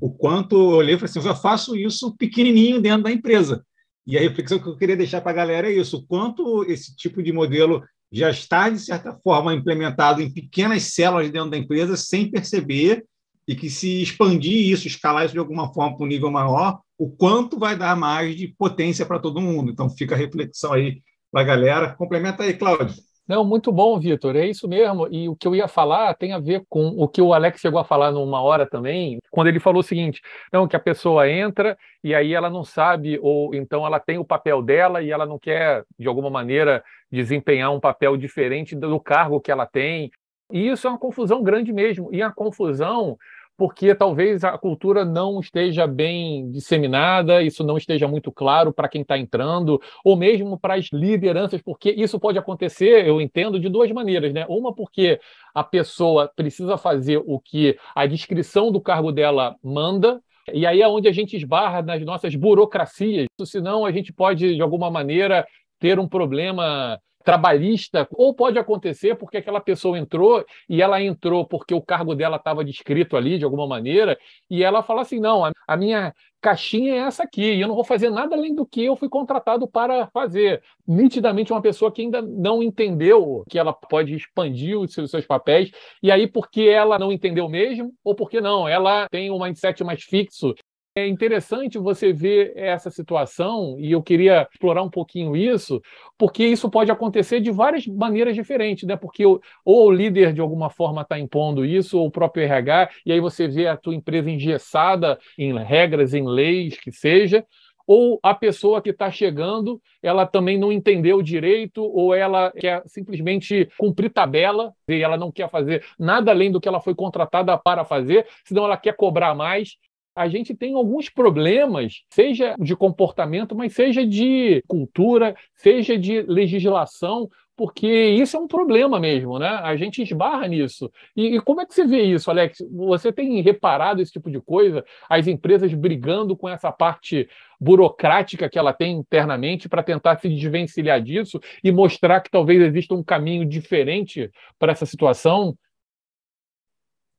o 0.00 0.10
quanto 0.10 0.56
eu 0.56 0.76
olhei 0.76 0.94
e 0.94 0.98
falei 0.98 1.10
assim, 1.10 1.20
eu 1.20 1.24
já 1.24 1.34
faço 1.34 1.76
isso 1.76 2.16
pequenininho 2.16 2.80
dentro 2.80 3.04
da 3.04 3.12
empresa. 3.12 3.64
E 4.04 4.18
a 4.18 4.20
reflexão 4.20 4.58
que 4.58 4.66
eu 4.66 4.76
queria 4.76 4.96
deixar 4.96 5.20
para 5.20 5.30
a 5.30 5.34
galera 5.34 5.70
é 5.70 5.74
isso, 5.74 5.98
o 5.98 6.06
quanto 6.06 6.64
esse 6.64 6.96
tipo 6.96 7.22
de 7.22 7.32
modelo 7.32 7.84
já 8.10 8.28
está, 8.28 8.68
de 8.68 8.80
certa 8.80 9.16
forma, 9.22 9.54
implementado 9.54 10.20
em 10.20 10.32
pequenas 10.32 10.82
células 10.82 11.30
dentro 11.30 11.50
da 11.50 11.56
empresa, 11.56 11.96
sem 11.96 12.30
perceber, 12.30 13.04
e 13.46 13.54
que 13.54 13.68
se 13.68 14.02
expandir 14.02 14.70
isso, 14.70 14.86
escalar 14.86 15.24
isso 15.24 15.34
de 15.34 15.38
alguma 15.38 15.72
forma 15.72 15.96
para 15.96 16.04
um 16.04 16.08
nível 16.08 16.30
maior, 16.30 16.80
o 16.98 17.10
quanto 17.10 17.58
vai 17.58 17.76
dar 17.76 17.96
mais 17.96 18.36
de 18.36 18.48
potência 18.48 19.04
para 19.04 19.18
todo 19.18 19.40
mundo. 19.40 19.70
Então, 19.70 19.90
fica 19.90 20.14
a 20.14 20.18
reflexão 20.18 20.72
aí 20.72 21.02
para 21.30 21.40
a 21.40 21.44
galera. 21.44 21.94
Complementa 21.94 22.44
aí, 22.44 22.54
Cláudio. 22.54 22.94
Não, 23.26 23.44
muito 23.44 23.72
bom, 23.72 23.98
Vitor. 23.98 24.36
É 24.36 24.46
isso 24.46 24.68
mesmo. 24.68 25.08
E 25.10 25.28
o 25.28 25.36
que 25.36 25.46
eu 25.46 25.54
ia 25.54 25.68
falar 25.68 26.14
tem 26.14 26.32
a 26.32 26.38
ver 26.38 26.64
com 26.68 26.88
o 26.88 27.08
que 27.08 27.22
o 27.22 27.32
Alex 27.32 27.60
chegou 27.60 27.80
a 27.80 27.84
falar 27.84 28.10
numa 28.10 28.42
hora 28.42 28.66
também, 28.68 29.18
quando 29.30 29.46
ele 29.46 29.60
falou 29.60 29.80
o 29.80 29.84
seguinte: 29.84 30.20
não, 30.52 30.66
que 30.66 30.76
a 30.76 30.80
pessoa 30.80 31.30
entra 31.30 31.78
e 32.02 32.14
aí 32.14 32.34
ela 32.34 32.50
não 32.50 32.64
sabe, 32.64 33.18
ou 33.22 33.54
então 33.54 33.86
ela 33.86 34.00
tem 34.00 34.18
o 34.18 34.24
papel 34.24 34.60
dela 34.60 35.02
e 35.02 35.10
ela 35.10 35.24
não 35.24 35.38
quer, 35.38 35.84
de 35.98 36.08
alguma 36.08 36.28
maneira, 36.28 36.84
desempenhar 37.10 37.72
um 37.72 37.80
papel 37.80 38.16
diferente 38.16 38.74
do 38.74 39.00
cargo 39.00 39.40
que 39.40 39.50
ela 39.50 39.66
tem. 39.66 40.10
E 40.52 40.68
isso 40.68 40.86
é 40.86 40.90
uma 40.90 40.98
confusão 40.98 41.42
grande 41.42 41.72
mesmo. 41.72 42.10
E 42.12 42.20
a 42.20 42.30
confusão 42.30 43.16
porque 43.56 43.94
talvez 43.94 44.44
a 44.44 44.56
cultura 44.58 45.04
não 45.04 45.40
esteja 45.40 45.86
bem 45.86 46.50
disseminada, 46.50 47.42
isso 47.42 47.62
não 47.64 47.76
esteja 47.76 48.08
muito 48.08 48.32
claro 48.32 48.72
para 48.72 48.88
quem 48.88 49.02
está 49.02 49.18
entrando, 49.18 49.80
ou 50.04 50.16
mesmo 50.16 50.58
para 50.58 50.74
as 50.74 50.86
lideranças, 50.92 51.60
porque 51.62 51.90
isso 51.90 52.18
pode 52.18 52.38
acontecer, 52.38 53.06
eu 53.06 53.20
entendo, 53.20 53.60
de 53.60 53.68
duas 53.68 53.90
maneiras, 53.92 54.32
né? 54.32 54.46
Uma, 54.48 54.74
porque 54.74 55.20
a 55.54 55.62
pessoa 55.62 56.30
precisa 56.34 56.76
fazer 56.76 57.22
o 57.24 57.38
que 57.38 57.76
a 57.94 58.06
descrição 58.06 58.72
do 58.72 58.80
cargo 58.80 59.12
dela 59.12 59.56
manda, 59.62 60.20
e 60.52 60.66
aí 60.66 60.82
é 60.82 60.88
onde 60.88 61.06
a 61.06 61.12
gente 61.12 61.36
esbarra 61.36 61.82
nas 61.82 62.02
nossas 62.04 62.34
burocracias, 62.34 63.26
senão 63.44 63.86
a 63.86 63.92
gente 63.92 64.12
pode, 64.12 64.54
de 64.54 64.62
alguma 64.62 64.90
maneira, 64.90 65.46
ter 65.78 65.98
um 65.98 66.08
problema 66.08 66.98
trabalhista, 67.22 68.06
ou 68.12 68.34
pode 68.34 68.58
acontecer 68.58 69.14
porque 69.16 69.38
aquela 69.38 69.60
pessoa 69.60 69.98
entrou 69.98 70.44
e 70.68 70.82
ela 70.82 71.02
entrou 71.02 71.46
porque 71.46 71.74
o 71.74 71.82
cargo 71.82 72.14
dela 72.14 72.36
estava 72.36 72.64
descrito 72.64 73.16
ali 73.16 73.38
de 73.38 73.44
alguma 73.44 73.66
maneira, 73.66 74.18
e 74.50 74.62
ela 74.62 74.82
fala 74.82 75.02
assim: 75.02 75.20
não, 75.20 75.50
a 75.66 75.76
minha 75.76 76.14
caixinha 76.40 76.94
é 76.94 76.98
essa 76.98 77.22
aqui, 77.22 77.54
e 77.54 77.60
eu 77.60 77.68
não 77.68 77.74
vou 77.74 77.84
fazer 77.84 78.10
nada 78.10 78.34
além 78.34 78.54
do 78.54 78.66
que 78.66 78.84
eu 78.84 78.96
fui 78.96 79.08
contratado 79.08 79.68
para 79.68 80.08
fazer. 80.08 80.60
Nitidamente, 80.86 81.52
uma 81.52 81.62
pessoa 81.62 81.92
que 81.92 82.02
ainda 82.02 82.20
não 82.20 82.62
entendeu 82.62 83.44
que 83.48 83.58
ela 83.58 83.72
pode 83.72 84.14
expandir 84.14 84.78
os 84.78 84.92
seus, 84.92 85.10
seus 85.10 85.24
papéis, 85.24 85.70
e 86.02 86.10
aí, 86.10 86.26
porque 86.26 86.62
ela 86.62 86.98
não 86.98 87.12
entendeu 87.12 87.48
mesmo, 87.48 87.92
ou 88.02 88.14
porque 88.14 88.40
não, 88.40 88.68
ela 88.68 89.08
tem 89.08 89.30
um 89.30 89.38
mindset 89.38 89.84
mais 89.84 90.02
fixo 90.02 90.54
é 90.94 91.06
interessante 91.06 91.78
você 91.78 92.12
ver 92.12 92.52
essa 92.54 92.90
situação, 92.90 93.76
e 93.78 93.92
eu 93.92 94.02
queria 94.02 94.46
explorar 94.52 94.82
um 94.82 94.90
pouquinho 94.90 95.34
isso, 95.34 95.80
porque 96.18 96.44
isso 96.44 96.70
pode 96.70 96.90
acontecer 96.90 97.40
de 97.40 97.50
várias 97.50 97.86
maneiras 97.86 98.34
diferentes, 98.34 98.86
né? 98.86 98.94
Porque 98.94 99.24
ou 99.24 99.40
o 99.64 99.90
líder, 99.90 100.34
de 100.34 100.40
alguma 100.40 100.68
forma, 100.68 101.00
está 101.00 101.18
impondo 101.18 101.64
isso, 101.64 101.98
ou 101.98 102.06
o 102.06 102.10
próprio 102.10 102.44
RH, 102.44 102.90
e 103.06 103.12
aí 103.12 103.20
você 103.20 103.48
vê 103.48 103.66
a 103.68 103.76
tua 103.76 103.94
empresa 103.94 104.30
engessada 104.30 105.18
em 105.38 105.56
regras, 105.58 106.12
em 106.12 106.26
leis, 106.26 106.78
que 106.78 106.92
seja, 106.92 107.44
ou 107.86 108.20
a 108.22 108.34
pessoa 108.34 108.80
que 108.82 108.90
está 108.90 109.10
chegando, 109.10 109.80
ela 110.02 110.26
também 110.26 110.58
não 110.58 110.70
entendeu 110.70 111.22
direito, 111.22 111.82
ou 111.82 112.14
ela 112.14 112.52
quer 112.52 112.82
simplesmente 112.86 113.66
cumprir 113.78 114.10
tabela, 114.10 114.74
e 114.86 115.02
ela 115.02 115.16
não 115.16 115.32
quer 115.32 115.48
fazer 115.48 115.84
nada 115.98 116.30
além 116.30 116.52
do 116.52 116.60
que 116.60 116.68
ela 116.68 116.80
foi 116.80 116.94
contratada 116.94 117.56
para 117.56 117.82
fazer, 117.82 118.26
senão 118.44 118.66
ela 118.66 118.76
quer 118.76 118.94
cobrar 118.94 119.34
mais, 119.34 119.76
a 120.14 120.28
gente 120.28 120.54
tem 120.54 120.74
alguns 120.74 121.08
problemas, 121.08 122.02
seja 122.10 122.54
de 122.58 122.76
comportamento, 122.76 123.54
mas 123.54 123.74
seja 123.74 124.06
de 124.06 124.62
cultura, 124.66 125.34
seja 125.54 125.98
de 125.98 126.22
legislação, 126.22 127.28
porque 127.56 127.86
isso 127.86 128.36
é 128.36 128.40
um 128.40 128.48
problema 128.48 128.98
mesmo, 128.98 129.38
né? 129.38 129.48
A 129.48 129.76
gente 129.76 130.02
esbarra 130.02 130.48
nisso. 130.48 130.90
E, 131.14 131.36
e, 131.36 131.40
como 131.40 131.60
é 131.60 131.66
que 131.66 131.74
você 131.74 131.86
vê 131.86 132.02
isso, 132.02 132.30
Alex? 132.30 132.58
Você 132.70 133.12
tem 133.12 133.40
reparado 133.42 134.00
esse 134.00 134.12
tipo 134.12 134.30
de 134.30 134.40
coisa? 134.40 134.84
As 135.08 135.26
empresas 135.26 135.72
brigando 135.72 136.36
com 136.36 136.48
essa 136.48 136.72
parte 136.72 137.28
burocrática 137.60 138.48
que 138.48 138.58
ela 138.58 138.72
tem 138.72 138.96
internamente 138.96 139.68
para 139.68 139.82
tentar 139.82 140.18
se 140.18 140.28
desvencilhar 140.28 141.00
disso 141.00 141.38
e 141.62 141.70
mostrar 141.70 142.20
que 142.20 142.30
talvez 142.30 142.60
exista 142.60 142.94
um 142.94 143.02
caminho 143.02 143.44
diferente 143.46 144.30
para 144.58 144.72
essa 144.72 144.86
situação? 144.86 145.56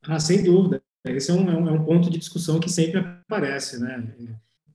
Ah, 0.05 0.19
sem 0.19 0.43
dúvida. 0.43 0.83
Esse 1.05 1.31
é 1.31 1.33
um, 1.33 1.67
é 1.67 1.71
um 1.71 1.83
ponto 1.83 2.09
de 2.09 2.17
discussão 2.17 2.59
que 2.59 2.71
sempre 2.71 2.99
aparece, 2.99 3.79
né? 3.79 4.03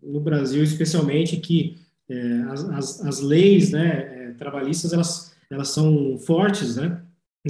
No 0.02 0.20
Brasil, 0.20 0.62
especialmente, 0.62 1.38
que 1.38 1.78
é, 2.08 2.42
as, 2.50 2.64
as, 2.70 3.06
as, 3.06 3.20
leis 3.20 3.70
né, 3.70 3.88
é, 3.88 4.34
trabalhistas, 4.36 4.92
elas, 4.92 5.34
elas 5.50 5.68
são 5.68 6.18
fortes, 6.18 6.76
né? 6.76 7.00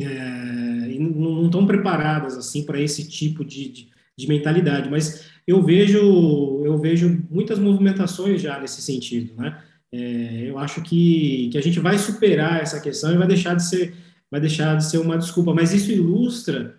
É, 0.01 0.91
e 0.91 0.99
não 0.99 1.47
estão 1.47 1.67
preparadas, 1.67 2.37
assim, 2.37 2.65
para 2.65 2.81
esse 2.81 3.09
tipo 3.09 3.45
de, 3.45 3.69
de, 3.69 3.89
de, 4.17 4.29
mentalidade. 4.29 4.89
Mas 4.89 5.25
eu 5.47 5.63
vejo, 5.63 6.63
eu 6.65 6.79
vejo 6.79 7.25
muitas 7.29 7.59
movimentações 7.59 8.41
já 8.41 8.61
nesse 8.61 8.81
sentido, 8.81 9.35
né? 9.37 9.61
É, 9.91 10.45
eu 10.51 10.59
acho 10.59 10.83
que, 10.83 11.49
que 11.51 11.59
a 11.59 11.63
gente 11.63 11.81
vai 11.81 11.99
superar 11.99 12.61
essa 12.61 12.81
questão 12.81 13.13
e 13.13 13.17
vai 13.17 13.27
deixar 13.27 13.55
de 13.55 13.65
ser 13.65 13.95
vai 14.31 14.41
deixar 14.41 14.77
de 14.77 14.85
ser 14.85 14.99
uma 14.99 15.17
desculpa, 15.17 15.55
mas 15.55 15.73
isso 15.73 15.91
ilustra 15.91 16.77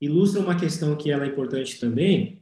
ilustra 0.00 0.40
uma 0.40 0.56
questão 0.58 0.96
que 0.96 1.10
ela 1.10 1.24
é 1.24 1.28
importante 1.28 1.78
também, 1.78 2.40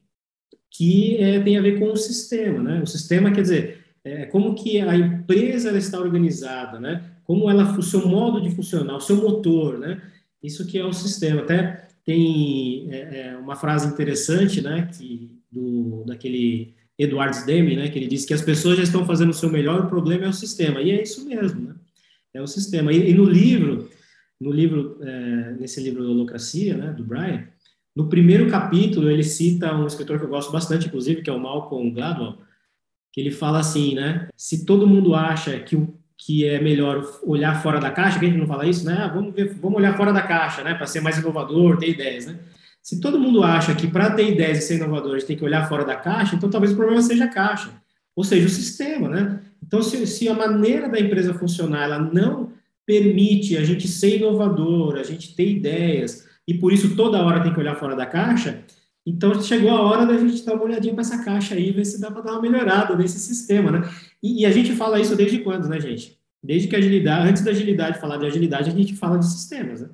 que 0.70 1.16
é, 1.16 1.40
tem 1.40 1.58
a 1.58 1.62
ver 1.62 1.78
com 1.78 1.90
o 1.90 1.96
sistema, 1.96 2.62
né? 2.62 2.82
O 2.82 2.86
sistema 2.86 3.32
quer 3.32 3.42
dizer 3.42 3.84
é, 4.04 4.26
como 4.26 4.54
que 4.54 4.80
a 4.80 4.96
empresa 4.96 5.76
está 5.76 5.98
organizada, 5.98 6.78
né? 6.78 7.04
Como 7.24 7.50
ela, 7.50 7.76
o 7.76 7.82
seu 7.82 8.06
modo 8.06 8.40
de 8.40 8.54
funcionar, 8.54 8.96
o 8.96 9.00
seu 9.00 9.16
motor, 9.16 9.78
né? 9.78 10.00
Isso 10.42 10.66
que 10.66 10.78
é 10.78 10.84
o 10.84 10.92
sistema. 10.92 11.42
Até 11.42 11.88
tem 12.04 12.88
é, 12.90 13.32
é 13.32 13.36
uma 13.36 13.56
frase 13.56 13.88
interessante, 13.88 14.60
né? 14.60 14.88
Que 14.96 15.30
do 15.50 16.04
daquele 16.06 16.74
Edward 16.98 17.44
Deming, 17.44 17.76
né? 17.76 17.88
Que 17.88 17.98
ele 17.98 18.06
diz 18.06 18.24
que 18.24 18.34
as 18.34 18.42
pessoas 18.42 18.76
já 18.76 18.82
estão 18.82 19.04
fazendo 19.04 19.30
o 19.30 19.34
seu 19.34 19.50
melhor, 19.50 19.80
o 19.80 19.88
problema 19.88 20.26
é 20.26 20.28
o 20.28 20.32
sistema. 20.32 20.80
E 20.80 20.90
é 20.90 21.02
isso 21.02 21.26
mesmo, 21.26 21.60
né? 21.60 21.74
É 22.32 22.42
o 22.42 22.46
sistema. 22.46 22.92
E, 22.92 23.10
e 23.10 23.14
no 23.14 23.24
livro, 23.24 23.87
no 24.40 24.50
livro, 24.50 24.98
é, 25.02 25.52
nesse 25.58 25.80
livro 25.80 26.04
Holocracia, 26.04 26.76
né? 26.76 26.92
Do 26.92 27.04
Brian 27.04 27.46
no 27.98 28.08
primeiro 28.08 28.48
capítulo, 28.48 29.10
ele 29.10 29.24
cita 29.24 29.74
um 29.74 29.84
escritor 29.84 30.20
que 30.20 30.24
eu 30.24 30.28
gosto 30.28 30.52
bastante, 30.52 30.86
inclusive, 30.86 31.20
que 31.20 31.28
é 31.28 31.32
o 31.32 31.40
Malcolm 31.40 31.90
Gladwell, 31.90 32.38
que 33.12 33.20
ele 33.20 33.32
fala 33.32 33.58
assim, 33.58 33.96
né? 33.96 34.28
Se 34.36 34.64
todo 34.64 34.86
mundo 34.86 35.16
acha 35.16 35.58
que 35.58 35.74
o 35.74 35.92
que 36.16 36.44
é 36.44 36.60
melhor 36.60 37.04
olhar 37.24 37.60
fora 37.60 37.80
da 37.80 37.90
caixa, 37.90 38.20
que 38.20 38.26
a 38.26 38.28
gente 38.28 38.38
não 38.38 38.46
fala 38.46 38.68
isso, 38.68 38.86
né? 38.86 38.98
Ah, 39.00 39.08
vamos, 39.08 39.34
ver, 39.34 39.52
vamos 39.54 39.78
olhar 39.78 39.96
fora 39.96 40.12
da 40.12 40.22
caixa, 40.22 40.62
né? 40.62 40.74
Para 40.74 40.86
ser 40.86 41.00
mais 41.00 41.18
inovador, 41.18 41.76
ter 41.76 41.90
ideias, 41.90 42.26
né? 42.26 42.38
Se 42.80 43.00
todo 43.00 43.18
mundo 43.18 43.42
acha 43.42 43.74
que 43.74 43.88
para 43.88 44.10
ter 44.10 44.30
ideias 44.30 44.58
e 44.58 44.62
ser 44.62 44.76
inovador 44.76 45.16
a 45.16 45.18
gente 45.18 45.26
tem 45.26 45.36
que 45.36 45.44
olhar 45.44 45.68
fora 45.68 45.84
da 45.84 45.96
caixa, 45.96 46.36
então 46.36 46.48
talvez 46.48 46.72
o 46.72 46.76
problema 46.76 47.02
seja 47.02 47.24
a 47.24 47.28
caixa, 47.28 47.70
ou 48.14 48.22
seja, 48.22 48.46
o 48.46 48.50
sistema, 48.50 49.08
né? 49.08 49.40
Então, 49.60 49.82
se, 49.82 50.06
se 50.06 50.28
a 50.28 50.34
maneira 50.34 50.88
da 50.88 51.00
empresa 51.00 51.34
funcionar, 51.34 51.82
ela 51.82 51.98
não 51.98 52.47
permite 52.88 53.54
a 53.58 53.62
gente 53.62 53.86
ser 53.86 54.16
inovador, 54.16 54.96
a 54.96 55.02
gente 55.02 55.36
ter 55.36 55.46
ideias, 55.46 56.26
e 56.46 56.54
por 56.54 56.72
isso 56.72 56.96
toda 56.96 57.22
hora 57.22 57.42
tem 57.42 57.52
que 57.52 57.60
olhar 57.60 57.74
fora 57.74 57.94
da 57.94 58.06
caixa, 58.06 58.64
então 59.04 59.42
chegou 59.42 59.68
a 59.68 59.82
hora 59.82 60.06
da 60.06 60.16
gente 60.16 60.42
dar 60.42 60.54
uma 60.54 60.64
olhadinha 60.64 60.94
para 60.94 61.02
essa 61.02 61.22
caixa 61.22 61.54
aí, 61.54 61.70
ver 61.70 61.84
se 61.84 62.00
dá 62.00 62.10
para 62.10 62.22
dar 62.22 62.32
uma 62.32 62.40
melhorada 62.40 62.96
nesse 62.96 63.18
sistema, 63.18 63.70
né? 63.70 63.90
E, 64.22 64.40
e, 64.40 64.46
a 64.46 64.50
gente 64.50 64.72
fala 64.72 64.98
isso 64.98 65.14
desde 65.14 65.40
quando, 65.40 65.68
né, 65.68 65.78
gente? 65.78 66.18
Desde 66.42 66.66
que 66.66 66.76
agilidade, 66.76 67.28
antes 67.28 67.44
da 67.44 67.50
agilidade 67.50 68.00
falar 68.00 68.16
de 68.16 68.24
agilidade, 68.24 68.70
a 68.70 68.72
gente 68.72 68.96
fala 68.96 69.18
de 69.18 69.30
sistemas, 69.30 69.82
né? 69.82 69.90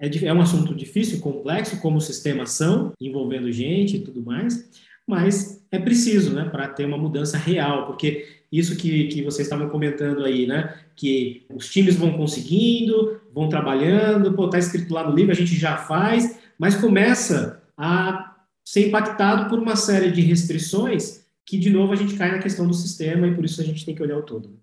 É, 0.00 0.24
é 0.24 0.32
um 0.32 0.40
assunto 0.40 0.74
difícil, 0.74 1.20
complexo, 1.20 1.78
como 1.78 2.00
sistemas 2.00 2.52
são, 2.52 2.94
envolvendo 2.98 3.52
gente 3.52 3.96
e 3.96 4.00
tudo 4.00 4.22
mais, 4.22 4.70
mas 5.06 5.62
é 5.70 5.78
preciso, 5.78 6.34
né, 6.34 6.44
para 6.44 6.68
ter 6.68 6.86
uma 6.86 6.96
mudança 6.96 7.36
real, 7.36 7.86
porque 7.86 8.37
isso 8.50 8.76
que, 8.76 9.08
que 9.08 9.22
vocês 9.22 9.46
estavam 9.46 9.68
comentando 9.68 10.24
aí, 10.24 10.46
né? 10.46 10.80
Que 10.96 11.46
os 11.50 11.68
times 11.68 11.96
vão 11.96 12.16
conseguindo, 12.16 13.20
vão 13.32 13.48
trabalhando, 13.48 14.32
pô, 14.32 14.48
tá 14.48 14.58
escrito 14.58 14.92
lá 14.92 15.08
no 15.08 15.14
livro, 15.14 15.32
a 15.32 15.36
gente 15.36 15.54
já 15.54 15.76
faz, 15.76 16.38
mas 16.58 16.74
começa 16.74 17.62
a 17.76 18.36
ser 18.64 18.88
impactado 18.88 19.48
por 19.48 19.58
uma 19.58 19.76
série 19.76 20.10
de 20.10 20.22
restrições 20.22 21.26
que, 21.44 21.58
de 21.58 21.70
novo, 21.70 21.92
a 21.92 21.96
gente 21.96 22.16
cai 22.16 22.30
na 22.30 22.38
questão 22.38 22.66
do 22.66 22.74
sistema 22.74 23.26
e 23.26 23.34
por 23.34 23.44
isso 23.44 23.60
a 23.60 23.64
gente 23.64 23.84
tem 23.84 23.94
que 23.94 24.02
olhar 24.02 24.18
o 24.18 24.22
todo. 24.22 24.58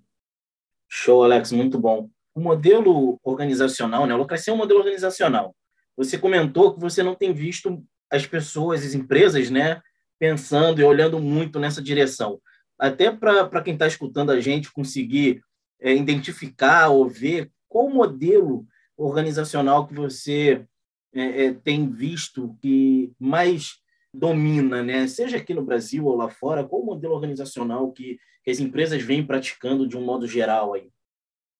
Show, 0.89 1.23
Alex, 1.23 1.51
muito 1.51 1.79
bom. 1.79 2.09
O 2.33 2.39
modelo 2.39 3.19
organizacional, 3.23 4.05
né? 4.05 4.13
A 4.13 4.15
Holocracia 4.15 4.51
é 4.51 4.53
um 4.53 4.57
modelo 4.57 4.79
organizacional. 4.79 5.55
Você 5.95 6.17
comentou 6.17 6.73
que 6.73 6.79
você 6.79 7.01
não 7.01 7.15
tem 7.15 7.33
visto 7.33 7.83
as 8.11 8.25
pessoas, 8.25 8.85
as 8.85 8.93
empresas, 8.93 9.49
né, 9.49 9.81
pensando 10.19 10.79
e 10.79 10.83
olhando 10.83 11.19
muito 11.19 11.59
nessa 11.59 11.81
direção 11.81 12.39
até 12.79 13.11
para 13.11 13.61
quem 13.61 13.73
está 13.73 13.87
escutando 13.87 14.31
a 14.31 14.39
gente 14.39 14.71
conseguir 14.71 15.41
é, 15.79 15.93
identificar 15.93 16.89
ou 16.89 17.07
ver 17.07 17.51
qual 17.67 17.89
modelo 17.89 18.65
organizacional 18.97 19.87
que 19.87 19.93
você 19.93 20.65
é, 21.13 21.45
é, 21.45 21.53
tem 21.53 21.89
visto 21.89 22.55
que 22.61 23.11
mais 23.19 23.79
domina, 24.13 24.81
né? 24.81 25.07
seja 25.07 25.37
aqui 25.37 25.53
no 25.53 25.63
Brasil 25.63 26.05
ou 26.05 26.15
lá 26.15 26.29
fora, 26.29 26.63
qual 26.63 26.81
o 26.81 26.85
modelo 26.85 27.13
organizacional 27.13 27.91
que, 27.91 28.17
que 28.43 28.51
as 28.51 28.59
empresas 28.59 29.01
vêm 29.01 29.25
praticando 29.25 29.87
de 29.87 29.97
um 29.97 30.03
modo 30.03 30.27
geral 30.27 30.73
aí? 30.73 30.89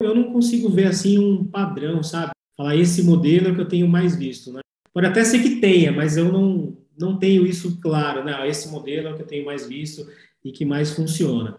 Eu 0.01 0.15
não 0.15 0.32
consigo 0.32 0.69
ver 0.69 0.88
assim 0.88 1.19
um 1.19 1.45
padrão, 1.45 2.01
sabe? 2.04 2.32
Falar 2.56 2.75
esse 2.75 3.04
modelo 3.04 3.49
é 3.49 3.56
que 3.56 3.62
eu 3.62 3.67
tenho 3.67 3.88
mais 3.88 4.15
visto, 4.15 4.51
né? 4.51 4.62
Pode 4.93 5.08
até 5.08 5.23
ser 5.25 5.41
que 5.41 5.60
tenha, 5.60 5.91
mas 5.91 6.15
eu 6.15 6.32
não, 6.32 6.78
não 6.97 7.17
tenho 7.17 7.45
isso 7.45 7.79
claro, 7.81 8.23
né? 8.23 8.47
Esse 8.47 8.69
modelo 8.69 9.08
é 9.08 9.13
o 9.13 9.15
que 9.15 9.21
eu 9.21 9.27
tenho 9.27 9.45
mais 9.45 9.67
visto 9.67 10.08
e 10.43 10.51
que 10.51 10.65
mais 10.65 10.91
funciona. 10.91 11.58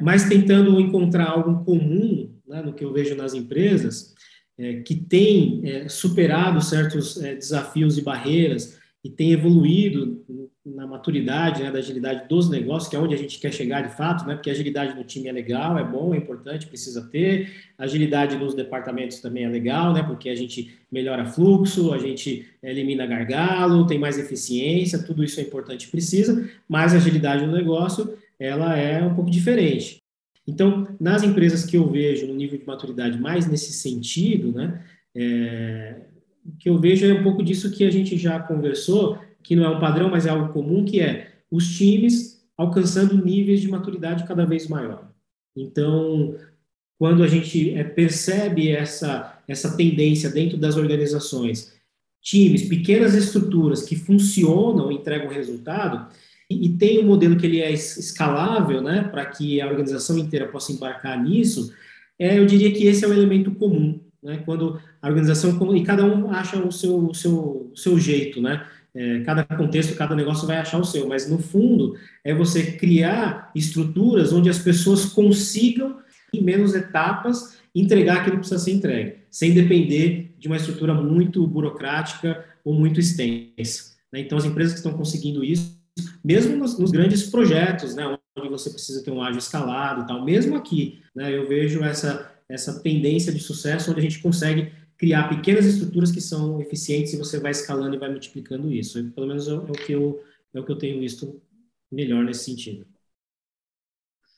Mas 0.00 0.28
tentando 0.28 0.80
encontrar 0.80 1.28
algo 1.28 1.64
comum 1.64 2.34
né, 2.46 2.62
no 2.62 2.72
que 2.72 2.84
eu 2.84 2.92
vejo 2.92 3.14
nas 3.14 3.34
empresas, 3.34 4.14
é, 4.58 4.80
que 4.80 4.94
tem 4.94 5.62
é, 5.64 5.88
superado 5.88 6.60
certos 6.60 7.22
é, 7.22 7.34
desafios 7.34 7.96
e 7.98 8.02
barreiras 8.02 8.78
e 9.04 9.10
tem 9.10 9.32
evoluído 9.32 10.24
na 10.64 10.86
maturidade 10.86 11.62
né, 11.62 11.72
da 11.72 11.80
agilidade 11.80 12.28
dos 12.28 12.48
negócios, 12.48 12.88
que 12.88 12.94
é 12.94 12.98
onde 12.98 13.14
a 13.14 13.18
gente 13.18 13.38
quer 13.40 13.52
chegar 13.52 13.82
de 13.82 13.96
fato, 13.96 14.24
né, 14.24 14.34
porque 14.34 14.48
agilidade 14.48 14.94
no 14.94 15.02
time 15.02 15.28
é 15.28 15.32
legal, 15.32 15.76
é 15.76 15.84
bom, 15.84 16.14
é 16.14 16.18
importante, 16.18 16.68
precisa 16.68 17.02
ter. 17.10 17.52
Agilidade 17.76 18.36
nos 18.36 18.54
departamentos 18.54 19.20
também 19.20 19.44
é 19.44 19.48
legal, 19.48 19.92
né, 19.92 20.04
porque 20.04 20.28
a 20.28 20.36
gente 20.36 20.72
melhora 20.90 21.26
fluxo, 21.26 21.92
a 21.92 21.98
gente 21.98 22.48
elimina 22.62 23.06
gargalo, 23.06 23.86
tem 23.86 23.98
mais 23.98 24.18
eficiência, 24.18 25.02
tudo 25.02 25.24
isso 25.24 25.40
é 25.40 25.42
importante, 25.42 25.88
precisa, 25.88 26.48
mas 26.68 26.94
a 26.94 26.96
agilidade 26.96 27.44
no 27.44 27.52
negócio 27.52 28.16
ela 28.38 28.76
é 28.76 29.02
um 29.02 29.14
pouco 29.14 29.30
diferente. 29.30 29.98
Então, 30.46 30.88
nas 31.00 31.22
empresas 31.22 31.64
que 31.64 31.76
eu 31.76 31.88
vejo 31.90 32.26
no 32.26 32.34
nível 32.34 32.58
de 32.58 32.66
maturidade 32.66 33.20
mais 33.20 33.48
nesse 33.48 33.72
sentido, 33.72 34.52
né, 34.52 34.80
é, 35.14 35.96
o 36.44 36.56
que 36.56 36.68
eu 36.68 36.78
vejo 36.78 37.06
é 37.06 37.12
um 37.12 37.22
pouco 37.22 37.42
disso 37.42 37.70
que 37.70 37.84
a 37.84 37.90
gente 37.90 38.16
já 38.16 38.38
conversou, 38.40 39.18
que 39.42 39.56
não 39.56 39.64
é 39.64 39.68
um 39.68 39.80
padrão, 39.80 40.10
mas 40.10 40.26
é 40.26 40.30
algo 40.30 40.52
comum, 40.52 40.84
que 40.84 41.00
é 41.00 41.32
os 41.50 41.76
times 41.76 42.42
alcançando 42.56 43.24
níveis 43.24 43.60
de 43.60 43.68
maturidade 43.68 44.26
cada 44.26 44.44
vez 44.44 44.68
maior. 44.68 45.10
Então, 45.56 46.36
quando 46.98 47.22
a 47.22 47.28
gente 47.28 47.74
é, 47.74 47.82
percebe 47.82 48.70
essa, 48.70 49.42
essa 49.48 49.76
tendência 49.76 50.30
dentro 50.30 50.56
das 50.56 50.76
organizações, 50.76 51.72
times, 52.22 52.68
pequenas 52.68 53.14
estruturas 53.14 53.82
que 53.82 53.96
funcionam, 53.96 54.92
entregam 54.92 55.28
resultado, 55.28 56.06
e, 56.48 56.68
tem 56.70 57.00
um 57.00 57.06
modelo 57.06 57.36
que 57.36 57.46
ele 57.46 57.60
é 57.60 57.72
escalável, 57.72 58.82
né, 58.82 59.08
para 59.10 59.24
que 59.24 59.60
a 59.60 59.66
organização 59.66 60.18
inteira 60.18 60.46
possa 60.48 60.72
embarcar 60.72 61.20
nisso, 61.22 61.72
é, 62.18 62.38
eu 62.38 62.46
diria 62.46 62.72
que 62.72 62.86
esse 62.86 63.04
é 63.04 63.08
o 63.08 63.12
elemento 63.12 63.50
comum, 63.52 63.98
né, 64.22 64.42
quando 64.44 64.80
a 65.00 65.08
organização, 65.08 65.74
e 65.74 65.82
cada 65.82 66.04
um 66.04 66.30
acha 66.30 66.56
o 66.58 66.70
seu, 66.70 67.08
o 67.08 67.14
seu, 67.14 67.70
o 67.72 67.76
seu 67.76 67.98
jeito, 67.98 68.40
né, 68.40 68.66
é, 68.94 69.20
cada 69.20 69.44
contexto, 69.44 69.96
cada 69.96 70.14
negócio 70.14 70.46
vai 70.46 70.58
achar 70.58 70.78
o 70.78 70.84
seu, 70.84 71.08
mas 71.08 71.28
no 71.28 71.38
fundo 71.38 71.96
é 72.22 72.34
você 72.34 72.72
criar 72.72 73.50
estruturas 73.54 74.32
onde 74.32 74.50
as 74.50 74.58
pessoas 74.58 75.06
consigam, 75.06 75.98
em 76.32 76.42
menos 76.42 76.74
etapas, 76.74 77.58
entregar 77.74 78.18
aquilo 78.18 78.36
que 78.36 78.40
precisa 78.40 78.60
ser 78.60 78.72
entregue, 78.72 79.16
sem 79.30 79.54
depender 79.54 80.34
de 80.38 80.46
uma 80.46 80.56
estrutura 80.56 80.92
muito 80.92 81.46
burocrática 81.46 82.44
ou 82.64 82.74
muito 82.74 83.00
extensa. 83.00 83.92
Né? 84.12 84.20
Então, 84.20 84.36
as 84.36 84.44
empresas 84.44 84.72
que 84.72 84.78
estão 84.78 84.92
conseguindo 84.92 85.42
isso 85.42 85.80
mesmo 86.24 86.56
nos, 86.56 86.78
nos, 86.78 86.90
grandes 86.90 87.24
projetos, 87.24 87.94
né, 87.94 88.16
onde 88.36 88.48
você 88.48 88.70
precisa 88.70 89.02
ter 89.02 89.10
um 89.10 89.22
ágil 89.22 89.38
escalado 89.38 90.02
e 90.02 90.06
tal, 90.06 90.24
mesmo 90.24 90.56
aqui, 90.56 91.00
né, 91.14 91.34
eu 91.36 91.46
vejo 91.46 91.82
essa, 91.84 92.32
essa 92.48 92.80
tendência 92.80 93.32
de 93.32 93.40
sucesso 93.40 93.90
onde 93.90 94.00
a 94.00 94.02
gente 94.02 94.20
consegue 94.20 94.72
criar 95.02 95.28
pequenas 95.28 95.66
estruturas 95.66 96.12
que 96.12 96.20
são 96.20 96.60
eficientes 96.60 97.12
e 97.12 97.18
você 97.18 97.40
vai 97.40 97.50
escalando 97.50 97.96
e 97.96 97.98
vai 97.98 98.08
multiplicando 98.08 98.72
isso. 98.72 99.10
Pelo 99.10 99.26
menos 99.26 99.48
é, 99.48 99.50
é, 99.50 99.56
o 99.56 99.72
que 99.72 99.90
eu, 99.90 100.22
é 100.54 100.60
o 100.60 100.64
que 100.64 100.70
eu 100.70 100.78
tenho 100.78 101.00
visto 101.00 101.42
melhor 101.90 102.22
nesse 102.22 102.44
sentido. 102.44 102.86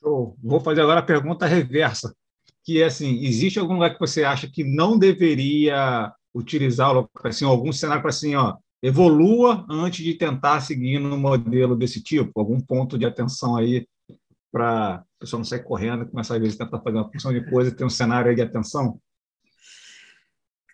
Show. 0.01 0.39
Vou 0.43 0.61
fazer 0.61 0.81
agora 0.81 1.01
a 1.01 1.03
pergunta 1.03 1.45
reversa, 1.45 2.17
que 2.65 2.81
é 2.81 2.87
assim, 2.87 3.23
existe 3.27 3.59
algum 3.59 3.75
lugar 3.75 3.93
que 3.93 4.01
você 4.01 4.25
acha 4.25 4.49
que 4.51 4.65
não 4.65 4.99
deveria 4.99 6.11
utilizar 6.35 6.95
assim, 7.23 7.45
algum 7.45 7.71
cenário 7.71 8.01
para 8.01 8.09
assim, 8.09 8.35
ó, 8.35 8.57
evolua 8.83 9.67
antes 9.69 10.03
de 10.03 10.15
tentar 10.15 10.63
seguir 10.63 10.99
no 10.99 11.19
modelo 11.19 11.77
desse 11.77 12.03
tipo? 12.03 12.41
Algum 12.41 12.59
ponto 12.59 12.97
de 12.97 13.05
atenção 13.05 13.55
aí 13.55 13.87
para 14.51 14.95
a 14.95 15.05
pessoa 15.19 15.41
não 15.41 15.45
sair 15.45 15.63
correndo 15.63 16.05
e 16.05 16.09
começar, 16.09 16.37
a 16.37 16.41
tentar 16.41 16.81
fazer 16.81 16.97
uma 16.97 17.13
função 17.13 17.35
de 17.35 17.51
coisa 17.51 17.71
e 17.71 17.75
ter 17.75 17.85
um 17.85 17.91
cenário 17.91 18.35
de 18.35 18.41
atenção? 18.41 18.99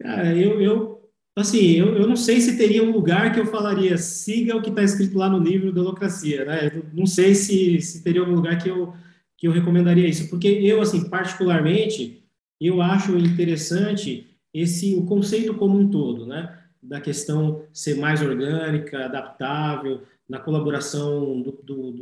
Cara, 0.01 0.35
eu, 0.35 0.61
eu 0.61 1.11
assim, 1.37 1.73
eu, 1.73 1.95
eu 1.95 2.07
não 2.07 2.17
sei 2.17 2.41
se 2.41 2.57
teria 2.57 2.83
um 2.83 2.91
lugar 2.91 3.33
que 3.33 3.41
eu 3.41 3.47
falaria 3.47 3.97
siga 3.97 4.57
o 4.57 4.63
que 4.63 4.71
está 4.71 4.83
escrito 4.83 5.17
lá 5.17 5.29
no 5.29 5.39
livro 5.39 5.73
da 5.73 5.81
Holocracia, 5.81 6.45
né? 6.45 6.71
Eu 6.75 6.85
não 6.93 7.07
sei 7.07 7.35
se, 7.35 7.81
se 7.81 8.03
teria 8.03 8.21
algum 8.21 8.35
lugar 8.35 8.59
que 8.59 8.69
eu, 8.69 8.93
que 9.37 9.47
eu 9.47 9.53
recomendaria 9.53 10.09
isso, 10.09 10.29
porque 10.29 10.49
eu, 10.49 10.81
assim, 10.81 11.09
particularmente, 11.09 12.23
eu 12.61 12.83
acho 12.83 13.17
interessante 13.17 14.27
esse 14.53 14.95
o 14.95 15.07
conceito 15.07 15.55
como 15.55 15.79
um 15.79 15.89
todo, 15.89 16.27
né? 16.27 16.57
da 16.83 17.01
questão 17.01 17.63
ser 17.73 17.97
mais 17.97 18.23
orgânica, 18.23 19.05
adaptável, 19.05 20.03
na 20.29 20.39
colaboração 20.39 21.43
do, 21.43 21.53
do, 21.63 21.93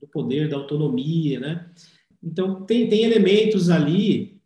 do, 0.00 0.06
poder, 0.12 0.48
da 0.48 0.56
autonomia, 0.56 1.40
né? 1.40 1.66
Então, 2.22 2.62
tem, 2.64 2.88
tem 2.88 3.04
elementos 3.04 3.70
ali 3.70 4.39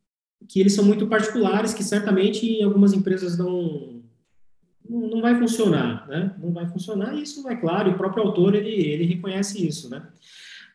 que 0.48 0.60
eles 0.60 0.74
são 0.74 0.84
muito 0.84 1.06
particulares, 1.06 1.74
que 1.74 1.82
certamente 1.82 2.62
algumas 2.62 2.92
empresas 2.92 3.36
não, 3.38 4.02
não 4.88 5.20
vai 5.20 5.38
funcionar, 5.38 6.06
né? 6.08 6.34
Não 6.42 6.52
vai 6.52 6.66
funcionar, 6.66 7.14
isso 7.14 7.48
é 7.48 7.56
claro, 7.56 7.90
o 7.90 7.96
próprio 7.96 8.24
autor, 8.24 8.54
ele, 8.54 8.70
ele 8.70 9.04
reconhece 9.04 9.66
isso, 9.66 9.88
né? 9.88 10.02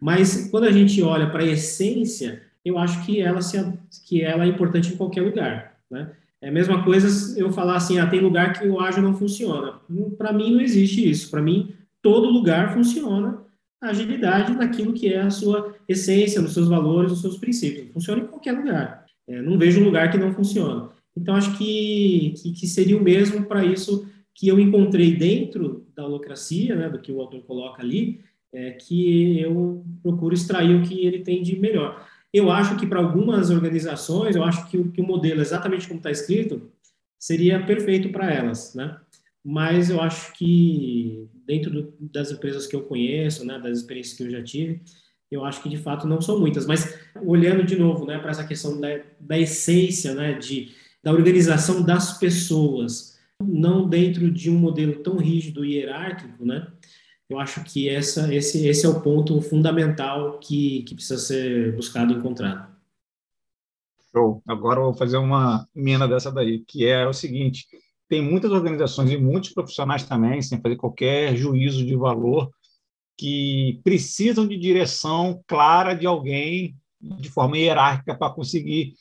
Mas 0.01 0.49
quando 0.49 0.65
a 0.65 0.71
gente 0.71 1.01
olha 1.01 1.29
para 1.29 1.43
a 1.43 1.47
essência, 1.47 2.41
eu 2.63 2.77
acho 2.77 3.05
que 3.05 3.21
ela, 3.21 3.41
se, 3.41 3.57
que 4.05 4.21
ela 4.21 4.45
é 4.45 4.47
importante 4.47 4.93
em 4.93 4.97
qualquer 4.97 5.21
lugar, 5.21 5.77
né? 5.89 6.11
É 6.41 6.47
a 6.47 6.51
mesma 6.51 6.83
coisa 6.83 7.37
eu 7.37 7.51
falar 7.51 7.75
assim, 7.75 7.99
ah, 7.99 8.07
tem 8.07 8.21
lugar 8.21 8.57
que 8.57 8.65
o 8.65 8.79
ágil 8.79 9.03
não 9.03 9.13
funciona. 9.13 9.73
Para 10.17 10.31
mim 10.31 10.53
não 10.53 10.61
existe 10.61 11.09
isso. 11.09 11.29
Para 11.29 11.41
mim, 11.41 11.73
todo 12.01 12.29
lugar 12.29 12.73
funciona 12.73 13.41
a 13.81 13.89
agilidade 13.89 14.53
naquilo 14.53 14.93
que 14.93 15.13
é 15.13 15.21
a 15.21 15.29
sua 15.29 15.75
essência, 15.87 16.41
nos 16.41 16.53
seus 16.53 16.67
valores, 16.67 17.11
nos 17.11 17.21
seus 17.21 17.37
princípios. 17.37 17.91
Funciona 17.91 18.23
em 18.23 18.27
qualquer 18.27 18.53
lugar. 18.53 18.98
É, 19.29 19.41
não 19.41 19.57
vejo 19.57 19.83
lugar 19.83 20.11
que 20.11 20.17
não 20.17 20.33
funciona. 20.33 20.89
Então, 21.15 21.35
acho 21.35 21.57
que, 21.57 22.33
que, 22.41 22.51
que 22.53 22.67
seria 22.67 22.97
o 22.97 23.03
mesmo 23.03 23.45
para 23.45 23.63
isso 23.63 24.09
que 24.33 24.47
eu 24.47 24.59
encontrei 24.59 25.15
dentro 25.15 25.85
da 25.95 26.05
holocracia, 26.05 26.75
né, 26.75 26.89
do 26.89 26.99
que 26.99 27.11
o 27.11 27.21
autor 27.21 27.41
coloca 27.43 27.83
ali, 27.83 28.21
é, 28.51 28.71
que 28.71 29.39
eu 29.39 29.85
procuro 30.01 30.33
extrair 30.33 30.75
o 30.75 30.81
que 30.81 31.05
ele 31.05 31.19
tem 31.19 31.43
de 31.43 31.59
melhor. 31.59 32.07
Eu 32.33 32.51
acho 32.51 32.77
que 32.77 32.87
para 32.87 32.99
algumas 32.99 33.49
organizações, 33.49 34.35
eu 34.35 34.43
acho 34.43 34.67
que 34.69 34.77
o, 34.77 34.91
que 34.91 35.01
o 35.01 35.05
modelo, 35.05 35.41
exatamente 35.41 35.87
como 35.87 35.99
está 35.99 36.09
escrito, 36.09 36.71
seria 37.19 37.63
perfeito 37.63 38.09
para 38.09 38.31
elas, 38.31 38.73
né? 38.73 38.97
Mas 39.43 39.89
eu 39.89 40.01
acho 40.01 40.33
que 40.33 41.27
dentro 41.45 41.71
do, 41.71 41.93
das 41.99 42.31
empresas 42.31 42.65
que 42.67 42.75
eu 42.75 42.83
conheço, 42.83 43.45
né, 43.45 43.59
das 43.59 43.79
experiências 43.79 44.17
que 44.17 44.23
eu 44.23 44.31
já 44.31 44.43
tive, 44.43 44.81
eu 45.31 45.45
acho 45.45 45.61
que 45.61 45.69
de 45.69 45.77
fato 45.77 46.07
não 46.07 46.21
são 46.21 46.39
muitas. 46.39 46.65
Mas 46.65 46.97
olhando 47.23 47.63
de 47.63 47.77
novo, 47.77 48.05
né, 48.05 48.17
para 48.17 48.31
essa 48.31 48.45
questão 48.45 48.79
da, 48.79 48.99
da 49.19 49.37
essência, 49.37 50.13
né, 50.13 50.33
de 50.33 50.73
da 51.01 51.13
organização 51.13 51.81
das 51.81 52.17
pessoas, 52.17 53.17
não 53.41 53.87
dentro 53.87 54.29
de 54.29 54.49
um 54.49 54.57
modelo 54.57 55.01
tão 55.01 55.17
rígido 55.17 55.63
e 55.63 55.75
hierárquico, 55.75 56.45
né? 56.45 56.67
Eu 57.29 57.39
acho 57.39 57.63
que 57.63 57.87
essa, 57.87 58.33
esse, 58.33 58.67
esse 58.67 58.85
é 58.85 58.89
o 58.89 59.01
ponto 59.01 59.39
fundamental 59.41 60.39
que, 60.39 60.83
que 60.83 60.95
precisa 60.95 61.19
ser 61.19 61.75
buscado 61.75 62.11
e 62.11 62.17
encontrado. 62.17 62.67
Show. 64.11 64.41
Agora 64.47 64.79
eu 64.79 64.85
vou 64.85 64.93
fazer 64.93 65.17
uma 65.17 65.67
mina 65.73 66.07
dessa 66.07 66.31
daí, 66.31 66.63
que 66.67 66.85
é 66.85 67.07
o 67.07 67.13
seguinte: 67.13 67.67
tem 68.07 68.21
muitas 68.21 68.51
organizações 68.51 69.11
e 69.11 69.17
muitos 69.17 69.51
profissionais 69.51 70.03
também, 70.03 70.41
sem 70.41 70.59
fazer 70.59 70.75
qualquer 70.75 71.35
juízo 71.35 71.85
de 71.85 71.95
valor, 71.95 72.51
que 73.19 73.81
precisam 73.83 74.47
de 74.47 74.57
direção 74.57 75.43
clara 75.45 75.93
de 75.93 76.07
alguém 76.07 76.73
de 77.01 77.29
forma 77.29 77.57
hierárquica 77.57 78.15
para 78.15 78.33
conseguir 78.33 78.93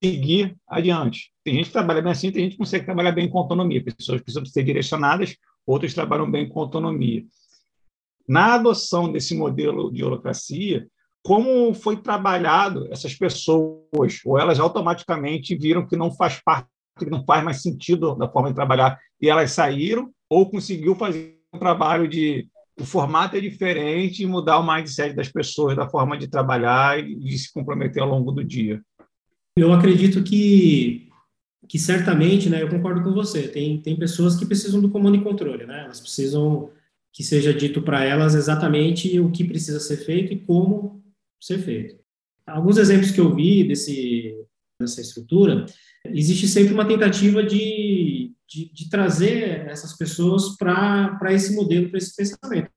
seguir 0.00 0.56
adiante. 0.68 1.32
Tem 1.42 1.54
gente 1.54 1.66
que 1.66 1.72
trabalha 1.72 2.00
bem 2.00 2.12
assim, 2.12 2.30
tem 2.30 2.44
gente 2.44 2.52
que 2.52 2.58
consegue 2.58 2.84
trabalhar 2.84 3.10
bem 3.10 3.28
com 3.28 3.36
autonomia. 3.36 3.82
Pessoas 3.82 4.20
precisam 4.20 4.46
ser 4.46 4.62
direcionadas, 4.62 5.34
outras 5.66 5.92
trabalham 5.92 6.30
bem 6.30 6.48
com 6.48 6.60
autonomia. 6.60 7.24
Na 8.28 8.54
adoção 8.54 9.10
desse 9.10 9.34
modelo 9.36 9.92
de 9.92 10.04
holocracia, 10.04 10.86
como 11.20 11.74
foi 11.74 11.96
trabalhado 11.96 12.86
essas 12.92 13.16
pessoas, 13.16 14.20
ou 14.24 14.38
elas 14.38 14.60
automaticamente 14.60 15.56
viram 15.56 15.84
que 15.84 15.96
não 15.96 16.12
faz 16.12 16.40
parte, 16.40 16.68
que 16.96 17.10
não 17.10 17.24
faz 17.24 17.42
mais 17.42 17.60
sentido 17.60 18.14
da 18.14 18.30
forma 18.30 18.50
de 18.50 18.54
trabalhar, 18.54 19.00
e 19.20 19.28
elas 19.28 19.50
saíram, 19.50 20.12
ou 20.30 20.48
conseguiu 20.48 20.94
fazer 20.94 21.40
um 21.52 21.58
trabalho 21.58 22.06
de 22.06 22.48
o 22.80 22.84
formato 22.84 23.36
é 23.36 23.40
diferente 23.40 24.22
e 24.22 24.26
mudar 24.26 24.58
o 24.58 24.66
mindset 24.66 25.14
das 25.14 25.28
pessoas, 25.28 25.76
da 25.76 25.88
forma 25.88 26.16
de 26.16 26.28
trabalhar 26.28 26.98
e 26.98 27.16
de 27.16 27.38
se 27.38 27.52
comprometer 27.52 28.02
ao 28.02 28.08
longo 28.08 28.30
do 28.30 28.44
dia. 28.44 28.80
Eu 29.56 29.72
acredito 29.72 30.22
que, 30.22 31.08
que 31.68 31.78
certamente, 31.78 32.48
né, 32.48 32.62
eu 32.62 32.68
concordo 32.68 33.02
com 33.02 33.12
você, 33.12 33.48
tem, 33.48 33.80
tem 33.80 33.96
pessoas 33.96 34.36
que 34.36 34.46
precisam 34.46 34.80
do 34.80 34.88
comando 34.88 35.16
e 35.16 35.22
controle, 35.22 35.66
né? 35.66 35.84
Elas 35.84 36.00
precisam 36.00 36.70
que 37.12 37.24
seja 37.24 37.52
dito 37.52 37.82
para 37.82 38.04
elas 38.04 38.34
exatamente 38.36 39.18
o 39.18 39.30
que 39.30 39.42
precisa 39.42 39.80
ser 39.80 39.96
feito 39.96 40.32
e 40.32 40.38
como 40.38 41.02
ser 41.42 41.58
feito. 41.58 41.98
Alguns 42.46 42.78
exemplos 42.78 43.10
que 43.10 43.20
eu 43.20 43.34
vi 43.34 43.64
desse, 43.64 44.34
dessa 44.80 45.00
estrutura, 45.00 45.66
existe 46.06 46.46
sempre 46.46 46.72
uma 46.72 46.86
tentativa 46.86 47.42
de, 47.42 48.32
de, 48.48 48.72
de 48.72 48.88
trazer 48.88 49.66
essas 49.68 49.96
pessoas 49.96 50.56
para 50.56 51.32
esse 51.32 51.54
modelo, 51.54 51.90
para 51.90 51.98
esse 51.98 52.16
pensamento. 52.16 52.70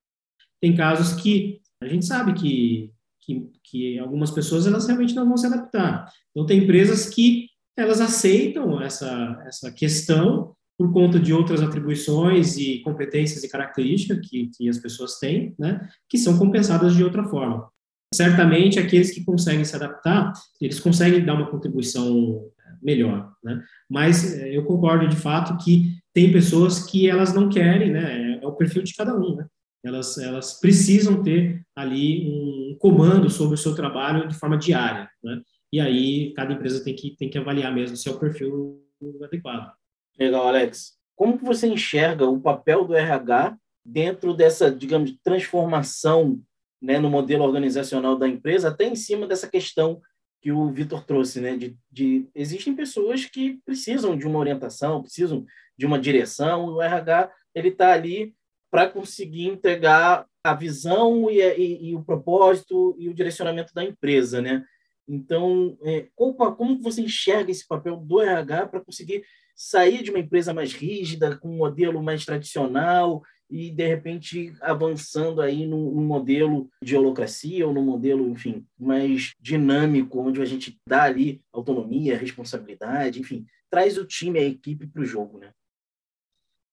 Tem 0.61 0.75
casos 0.75 1.19
que 1.21 1.61
a 1.81 1.87
gente 1.87 2.05
sabe 2.05 2.33
que 2.33 2.91
que, 3.23 3.51
que 3.63 3.99
algumas 3.99 4.31
pessoas 4.31 4.65
elas 4.65 4.87
realmente 4.87 5.13
não 5.13 5.27
vão 5.27 5.37
se 5.37 5.45
adaptar. 5.45 6.11
Então 6.31 6.43
tem 6.43 6.63
empresas 6.63 7.07
que 7.07 7.47
elas 7.77 8.01
aceitam 8.01 8.81
essa 8.81 9.43
essa 9.45 9.71
questão 9.71 10.55
por 10.77 10.91
conta 10.91 11.19
de 11.19 11.31
outras 11.31 11.61
atribuições 11.61 12.57
e 12.57 12.79
competências 12.79 13.43
e 13.43 13.49
características 13.49 14.27
que, 14.27 14.49
que 14.57 14.67
as 14.67 14.79
pessoas 14.79 15.19
têm, 15.19 15.53
né, 15.59 15.87
que 16.09 16.17
são 16.17 16.39
compensadas 16.39 16.95
de 16.95 17.03
outra 17.03 17.23
forma. 17.23 17.69
Certamente, 18.13 18.79
aqueles 18.79 19.11
que 19.11 19.23
conseguem 19.23 19.63
se 19.63 19.75
adaptar, 19.75 20.33
eles 20.59 20.79
conseguem 20.79 21.23
dar 21.23 21.35
uma 21.35 21.51
contribuição 21.51 22.43
melhor, 22.81 23.31
né? 23.43 23.63
Mas 23.89 24.37
eh, 24.37 24.55
eu 24.55 24.65
concordo 24.65 25.07
de 25.07 25.15
fato 25.15 25.63
que 25.63 25.97
tem 26.13 26.31
pessoas 26.31 26.83
que 26.83 27.09
elas 27.09 27.33
não 27.33 27.49
querem, 27.49 27.91
né? 27.91 28.39
É 28.41 28.47
o 28.47 28.55
perfil 28.55 28.83
de 28.83 28.93
cada 28.93 29.15
um, 29.15 29.35
né? 29.35 29.45
elas, 29.83 30.17
elas 30.17 30.59
precisam 30.59 31.23
ter 31.23 31.61
ali 31.75 32.27
um 32.29 32.77
comando 32.79 33.29
sobre 33.29 33.55
o 33.55 33.57
seu 33.57 33.75
trabalho 33.75 34.27
de 34.27 34.35
forma 34.35 34.57
diária, 34.57 35.09
né? 35.23 35.41
E 35.73 35.79
aí 35.79 36.33
cada 36.33 36.53
empresa 36.53 36.83
tem 36.83 36.95
que, 36.95 37.15
tem 37.15 37.29
que 37.29 37.37
avaliar 37.37 37.73
mesmo 37.73 37.95
se 37.95 38.07
é 38.07 38.11
o 38.11 38.19
perfil 38.19 38.83
adequado. 39.23 39.71
Legal, 40.19 40.47
Alex. 40.47 40.97
Como 41.15 41.37
você 41.37 41.67
enxerga 41.67 42.25
o 42.25 42.39
papel 42.39 42.85
do 42.85 42.93
RH 42.93 43.57
dentro 43.85 44.33
dessa, 44.33 44.69
digamos, 44.69 45.15
transformação 45.23 46.39
né, 46.81 46.99
no 46.99 47.09
modelo 47.09 47.43
organizacional 47.43 48.17
da 48.17 48.27
empresa, 48.27 48.69
até 48.69 48.85
em 48.85 48.95
cima 48.95 49.27
dessa 49.27 49.47
questão 49.47 50.01
que 50.41 50.51
o 50.51 50.71
Vitor 50.71 51.05
trouxe, 51.05 51.39
né? 51.39 51.55
De, 51.55 51.77
de, 51.91 52.27
existem 52.33 52.75
pessoas 52.75 53.25
que 53.25 53.59
precisam 53.63 54.17
de 54.17 54.25
uma 54.25 54.39
orientação, 54.39 55.01
precisam 55.01 55.45
de 55.77 55.85
uma 55.85 55.99
direção. 55.99 56.65
O 56.65 56.81
RH 56.81 57.31
ele 57.53 57.69
está 57.69 57.93
ali 57.93 58.33
para 58.71 58.89
conseguir 58.89 59.47
entregar 59.47 60.25
a 60.43 60.55
visão 60.55 61.29
e, 61.29 61.39
e, 61.39 61.89
e, 61.89 61.95
o 61.95 62.03
propósito 62.03 62.95
e 62.97 63.07
o 63.07 63.13
direcionamento 63.13 63.73
da 63.73 63.83
empresa, 63.83 64.41
né? 64.41 64.65
Então, 65.07 65.77
é, 65.83 66.07
como, 66.15 66.33
como 66.55 66.81
você 66.81 67.01
enxerga 67.01 67.51
esse 67.51 67.67
papel 67.67 67.97
do 67.97 68.21
RH 68.21 68.67
para 68.67 68.81
conseguir 68.81 69.23
sair 69.55 70.01
de 70.01 70.09
uma 70.09 70.19
empresa 70.19 70.53
mais 70.53 70.73
rígida, 70.73 71.37
com 71.37 71.49
um 71.49 71.57
modelo 71.57 72.01
mais 72.01 72.25
tradicional 72.25 73.21
e, 73.51 73.69
de 73.69 73.85
repente, 73.85 74.53
avançando 74.61 75.41
aí 75.41 75.65
num, 75.65 76.01
modelo 76.01 76.69
de 76.81 76.95
holocracia 76.95 77.67
ou 77.67 77.73
num 77.73 77.83
modelo, 77.83 78.29
enfim, 78.29 78.65
mais 78.79 79.33
dinâmico, 79.41 80.21
onde 80.21 80.41
a 80.41 80.45
gente 80.45 80.79
dá 80.87 81.03
ali 81.03 81.41
autonomia, 81.51 82.17
responsabilidade, 82.17 83.19
enfim, 83.19 83.45
traz 83.69 83.97
o 83.97 84.05
time, 84.05 84.39
a 84.39 84.43
equipe 84.43 84.87
para 84.87 85.01
o 85.01 85.05
jogo, 85.05 85.37
né? 85.37 85.51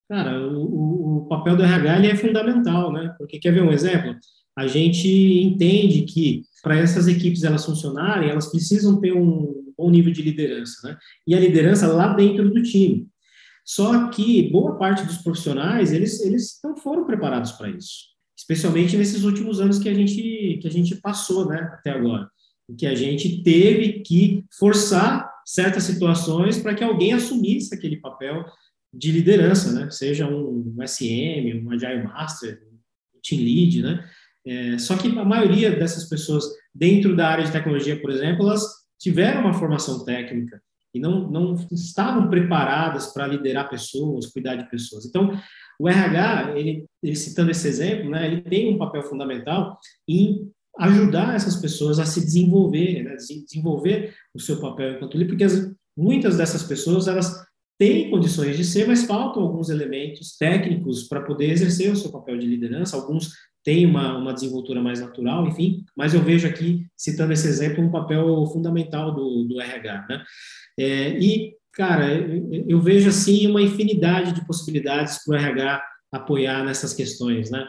Cara, 0.08 0.40
o, 0.40 1.18
o 1.18 1.26
papel 1.26 1.56
do 1.56 1.64
RH 1.64 2.06
é 2.06 2.16
fundamental, 2.16 2.92
né? 2.92 3.14
Porque 3.18 3.38
quer 3.38 3.52
ver 3.52 3.62
um 3.62 3.72
exemplo? 3.72 4.16
A 4.56 4.66
gente 4.66 5.08
entende 5.08 6.02
que 6.02 6.42
para 6.62 6.76
essas 6.76 7.08
equipes 7.08 7.42
elas 7.42 7.64
funcionarem, 7.64 8.30
elas 8.30 8.50
precisam 8.50 9.00
ter 9.00 9.12
um 9.12 9.72
bom 9.76 9.90
nível 9.90 10.12
de 10.12 10.22
liderança, 10.22 10.88
né? 10.88 10.96
E 11.26 11.34
a 11.34 11.40
liderança 11.40 11.88
lá 11.88 12.14
dentro 12.14 12.48
do 12.50 12.62
time. 12.62 13.08
Só 13.68 14.09
que 14.09 14.48
boa 14.50 14.78
parte 14.78 15.04
dos 15.04 15.18
profissionais, 15.18 15.92
eles, 15.92 16.22
eles 16.22 16.59
não 16.64 16.74
foram 16.74 17.04
preparados 17.04 17.52
para 17.52 17.68
isso. 17.68 18.07
Especialmente 18.35 18.96
nesses 18.96 19.24
últimos 19.24 19.61
anos 19.61 19.78
que 19.78 19.90
a 19.90 19.94
gente, 19.94 20.59
que 20.62 20.66
a 20.66 20.70
gente 20.70 20.96
passou, 20.96 21.46
né, 21.46 21.68
até 21.74 21.90
agora. 21.90 22.31
Que 22.78 22.87
a 22.87 22.94
gente 22.94 23.42
teve 23.42 24.00
que 24.00 24.42
forçar 24.59 25.31
certas 25.44 25.83
situações 25.83 26.57
para 26.57 26.74
que 26.74 26.83
alguém 26.83 27.12
assumisse 27.12 27.74
aquele 27.74 27.98
papel 27.98 28.42
de 28.92 29.12
liderança, 29.12 29.70
né? 29.72 29.90
Seja 29.90 30.26
um 30.26 30.74
SM, 30.87 31.62
um 31.62 31.70
Agile 31.70 32.04
Master, 32.04 32.62
um 32.72 32.78
Team 33.22 33.42
Lead, 33.42 33.83
né? 33.83 34.11
É, 34.46 34.78
só 34.78 34.96
que 34.96 35.09
a 35.09 35.24
maioria 35.26 35.70
dessas 35.70 36.09
pessoas 36.09 36.44
dentro 36.74 37.14
da 37.14 37.28
área 37.28 37.44
de 37.44 37.52
tecnologia, 37.52 38.00
por 38.00 38.11
exemplo, 38.11 38.46
elas 38.46 38.62
tiveram 38.98 39.42
uma 39.42 39.52
formação 39.52 40.07
técnica 40.07 40.59
e 40.94 41.01
não, 41.01 41.31
não 41.31 41.55
estavam 41.72 42.29
preparadas 42.29 43.12
para 43.12 43.27
liderar 43.27 43.68
pessoas, 43.68 44.27
cuidar 44.27 44.57
de 44.57 44.68
pessoas. 44.70 45.05
Então, 45.05 45.38
o 45.79 45.88
RH, 45.88 46.55
ele, 46.57 46.87
ele, 47.03 47.16
citando 47.16 47.51
esse 47.51 47.68
exemplo, 47.68 48.11
né, 48.11 48.27
ele 48.27 48.40
tem 48.42 48.74
um 48.74 48.79
papel 48.79 49.03
fundamental 49.03 49.79
em 50.09 50.51
ajudar 50.79 51.35
essas 51.35 51.57
pessoas 51.57 51.98
a 51.98 52.05
se 52.05 52.20
desenvolver, 52.20 53.03
né, 53.03 53.16
desenvolver 53.16 54.14
o 54.35 54.40
seu 54.40 54.61
papel 54.61 54.92
enquanto 54.92 55.16
líder, 55.16 55.29
porque 55.31 55.44
as, 55.44 55.72
muitas 55.96 56.37
dessas 56.37 56.62
pessoas 56.62 57.09
elas 57.09 57.46
tem 57.79 58.11
condições 58.11 58.57
de 58.57 58.64
ser, 58.64 58.88
mas 58.88 59.05
faltam 59.05 59.42
alguns 59.42 59.68
elementos 59.68 60.37
técnicos 60.37 61.05
para 61.05 61.22
poder 61.22 61.51
exercer 61.51 61.92
o 61.92 61.96
seu 61.96 62.11
papel 62.11 62.37
de 62.37 62.46
liderança. 62.46 62.96
Alguns 62.96 63.35
têm 63.68 63.85
uma, 63.85 64.16
uma 64.16 64.33
desenvoltura 64.33 64.81
mais 64.81 65.00
natural, 65.00 65.46
enfim, 65.46 65.85
mas 65.94 66.14
eu 66.14 66.22
vejo 66.22 66.48
aqui, 66.48 66.87
citando 66.96 67.35
esse 67.35 67.46
exemplo, 67.46 67.85
um 67.85 67.90
papel 67.90 68.46
fundamental 68.46 69.14
do, 69.14 69.44
do 69.44 69.61
RH. 69.61 70.07
Né? 70.09 70.24
É, 70.78 71.18
e 71.18 71.59
Cara, 71.78 72.12
eu, 72.12 72.64
eu 72.66 72.81
vejo 72.81 73.09
assim 73.09 73.46
uma 73.46 73.62
infinidade 73.62 74.33
de 74.33 74.44
possibilidades 74.44 75.24
para 75.24 75.33
o 75.33 75.38
RH 75.38 75.85
apoiar 76.11 76.64
nessas 76.64 76.92
questões, 76.92 77.52
né? 77.52 77.68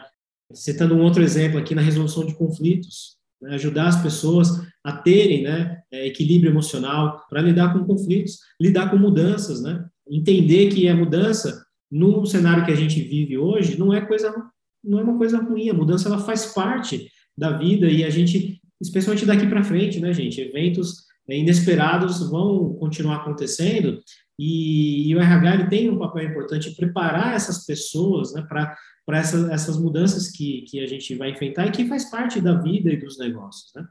Citando 0.52 0.96
um 0.96 1.02
outro 1.02 1.22
exemplo 1.22 1.60
aqui 1.60 1.76
na 1.76 1.80
resolução 1.80 2.26
de 2.26 2.34
conflitos, 2.34 3.16
né? 3.40 3.54
ajudar 3.54 3.86
as 3.86 4.02
pessoas 4.02 4.48
a 4.82 4.90
terem 4.90 5.44
né, 5.44 5.78
é, 5.92 6.08
equilíbrio 6.08 6.50
emocional 6.50 7.24
para 7.30 7.40
lidar 7.40 7.72
com 7.72 7.84
conflitos, 7.84 8.38
lidar 8.60 8.90
com 8.90 8.96
mudanças, 8.96 9.62
né? 9.62 9.86
Entender 10.10 10.70
que 10.70 10.88
a 10.88 10.96
mudança 10.96 11.64
no 11.88 12.26
cenário 12.26 12.64
que 12.64 12.72
a 12.72 12.76
gente 12.76 13.00
vive 13.00 13.38
hoje 13.38 13.78
não 13.78 13.94
é 13.94 14.00
coisa 14.00 14.34
não 14.82 14.98
é 14.98 15.02
uma 15.02 15.18
coisa 15.18 15.38
ruim, 15.38 15.68
a 15.68 15.74
mudança 15.74 16.08
ela 16.08 16.18
faz 16.18 16.46
parte 16.46 17.10
da 17.36 17.56
vida 17.56 17.88
e 17.88 18.04
a 18.04 18.10
gente, 18.10 18.60
especialmente 18.80 19.26
daqui 19.26 19.46
para 19.46 19.64
frente, 19.64 20.00
né, 20.00 20.12
gente, 20.12 20.40
eventos 20.40 21.04
é, 21.28 21.36
inesperados 21.36 22.28
vão 22.30 22.74
continuar 22.74 23.16
acontecendo 23.16 24.00
e, 24.38 25.10
e, 25.10 25.14
o 25.14 25.20
RH 25.20 25.54
ele 25.54 25.68
tem 25.68 25.90
um 25.90 25.98
papel 25.98 26.24
importante 26.24 26.70
em 26.70 26.74
preparar 26.74 27.34
essas 27.34 27.66
pessoas 27.66 28.32
né, 28.32 28.42
para 28.48 28.74
essa, 29.18 29.52
essas 29.52 29.78
mudanças 29.78 30.30
que, 30.30 30.62
que 30.62 30.80
a 30.80 30.86
gente 30.86 31.14
vai 31.14 31.30
enfrentar 31.30 31.66
e 31.66 31.70
que 31.70 31.86
faz 31.86 32.10
parte 32.10 32.40
da 32.40 32.54
vida 32.54 32.90
e 32.90 32.96
dos 32.96 33.18
negócios. 33.18 33.70
Né? 33.76 33.84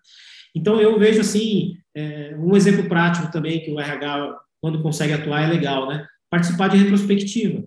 Então, 0.55 0.81
eu 0.81 0.97
vejo 0.97 1.21
assim, 1.21 1.75
é, 1.95 2.35
um 2.35 2.55
exemplo 2.55 2.89
prático 2.89 3.31
também 3.31 3.61
que 3.61 3.69
o 3.69 3.79
RH, 3.79 4.35
quando 4.59 4.81
consegue 4.81 5.13
atuar, 5.13 5.43
é 5.43 5.47
legal, 5.47 5.87
né? 5.87 6.07
Participar 6.31 6.67
de 6.69 6.77
retrospectiva. 6.77 7.63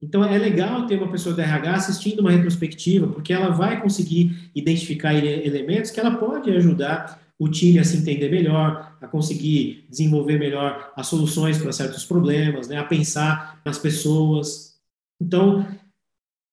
Então, 0.00 0.24
é 0.24 0.38
legal 0.38 0.86
ter 0.86 0.96
uma 0.96 1.10
pessoa 1.10 1.34
da 1.34 1.42
RH 1.42 1.74
assistindo 1.74 2.20
uma 2.20 2.30
retrospectiva, 2.30 3.08
porque 3.08 3.32
ela 3.32 3.50
vai 3.50 3.82
conseguir 3.82 4.50
identificar 4.54 5.12
elementos 5.12 5.90
que 5.90 5.98
ela 5.98 6.16
pode 6.16 6.50
ajudar 6.50 7.20
o 7.38 7.48
time 7.48 7.78
a 7.78 7.84
se 7.84 7.96
entender 7.96 8.30
melhor, 8.30 8.96
a 9.00 9.06
conseguir 9.06 9.86
desenvolver 9.88 10.38
melhor 10.38 10.92
as 10.96 11.06
soluções 11.06 11.58
para 11.58 11.72
certos 11.72 12.04
problemas, 12.04 12.68
né, 12.68 12.76
a 12.78 12.84
pensar 12.84 13.60
nas 13.64 13.78
pessoas. 13.78 14.76
Então, 15.20 15.66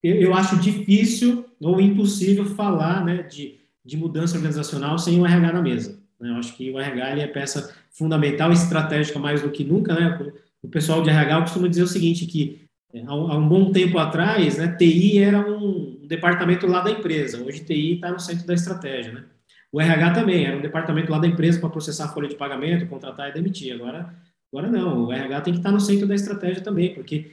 eu, 0.03 0.15
eu 0.15 0.33
acho 0.33 0.59
difícil 0.59 1.45
ou 1.59 1.81
impossível 1.81 2.45
falar 2.45 3.03
né, 3.03 3.23
de, 3.23 3.59
de 3.83 3.97
mudança 3.97 4.37
organizacional 4.37 4.99
sem 4.99 5.19
o 5.19 5.25
RH 5.25 5.53
na 5.53 5.61
mesa. 5.61 5.99
Né? 6.19 6.29
Eu 6.29 6.35
acho 6.35 6.55
que 6.55 6.69
o 6.69 6.79
RH 6.79 7.19
é 7.19 7.27
peça 7.27 7.75
fundamental 7.89 8.51
e 8.51 8.53
estratégica 8.53 9.17
mais 9.17 9.41
do 9.41 9.49
que 9.49 9.63
nunca. 9.63 9.93
Né? 9.95 10.33
O 10.61 10.67
pessoal 10.67 11.01
de 11.01 11.09
RH 11.09 11.41
costuma 11.41 11.67
dizer 11.67 11.83
o 11.83 11.87
seguinte, 11.87 12.27
que 12.27 12.64
é, 12.95 13.03
há 13.05 13.13
um 13.13 13.47
bom 13.47 13.71
tempo 13.73 13.97
atrás, 13.97 14.57
né, 14.57 14.73
TI 14.77 15.19
era 15.19 15.39
um 15.39 15.99
departamento 16.07 16.65
lá 16.65 16.79
da 16.81 16.91
empresa, 16.91 17.43
hoje 17.43 17.65
TI 17.65 17.95
está 17.95 18.09
no 18.09 18.19
centro 18.19 18.47
da 18.47 18.53
estratégia, 18.53 19.11
né? 19.11 19.25
O 19.69 19.81
RH 19.81 20.11
também, 20.11 20.45
era 20.45 20.57
um 20.57 20.61
departamento 20.61 21.11
lá 21.11 21.19
da 21.19 21.27
empresa 21.27 21.59
para 21.59 21.69
processar 21.69 22.05
a 22.05 22.07
folha 22.07 22.29
de 22.29 22.35
pagamento, 22.35 22.87
contratar 22.87 23.29
e 23.29 23.33
demitir. 23.33 23.73
Agora, 23.73 24.15
agora 24.49 24.71
não, 24.71 25.07
o 25.07 25.11
RH 25.11 25.41
tem 25.41 25.53
que 25.53 25.59
estar 25.59 25.71
no 25.73 25.81
centro 25.81 26.07
da 26.07 26.15
estratégia 26.15 26.63
também, 26.63 26.93
porque 26.93 27.31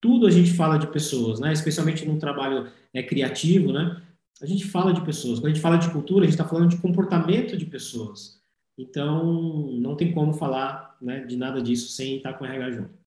tudo 0.00 0.26
a 0.26 0.30
gente 0.30 0.54
fala 0.54 0.78
de 0.78 0.86
pessoas, 0.86 1.40
né? 1.40 1.52
Especialmente 1.52 2.06
num 2.06 2.18
trabalho 2.18 2.68
é, 2.94 3.02
criativo, 3.02 3.70
né? 3.70 4.00
A 4.40 4.46
gente 4.46 4.64
fala 4.64 4.94
de 4.94 5.02
pessoas. 5.02 5.38
Quando 5.38 5.46
a 5.46 5.54
gente 5.54 5.60
fala 5.60 5.76
de 5.76 5.90
cultura, 5.90 6.24
a 6.24 6.26
gente 6.26 6.40
está 6.40 6.48
falando 6.48 6.70
de 6.70 6.78
comportamento 6.78 7.54
de 7.54 7.66
pessoas. 7.66 8.40
Então, 8.78 9.70
não 9.72 9.94
tem 9.94 10.10
como 10.10 10.32
falar 10.32 10.96
né, 11.02 11.20
de 11.26 11.36
nada 11.36 11.60
disso 11.60 11.90
sem 11.90 12.16
estar 12.16 12.32
com 12.32 12.44
o 12.44 12.46
RH 12.46 12.70
junto. 12.70 13.03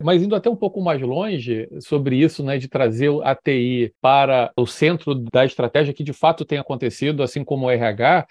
Mas 0.00 0.22
indo 0.22 0.36
até 0.36 0.48
um 0.48 0.56
pouco 0.56 0.80
mais 0.80 1.00
longe 1.02 1.68
sobre 1.80 2.16
isso, 2.16 2.44
né, 2.44 2.56
de 2.56 2.68
trazer 2.68 3.10
a 3.24 3.34
TI 3.34 3.92
para 4.00 4.52
o 4.56 4.66
centro 4.66 5.14
da 5.14 5.44
estratégia, 5.44 5.92
que 5.92 6.04
de 6.04 6.12
fato 6.12 6.44
tem 6.44 6.58
acontecido, 6.58 7.22
assim 7.22 7.42
como 7.42 7.66
o 7.66 7.70
RH, 7.70 8.26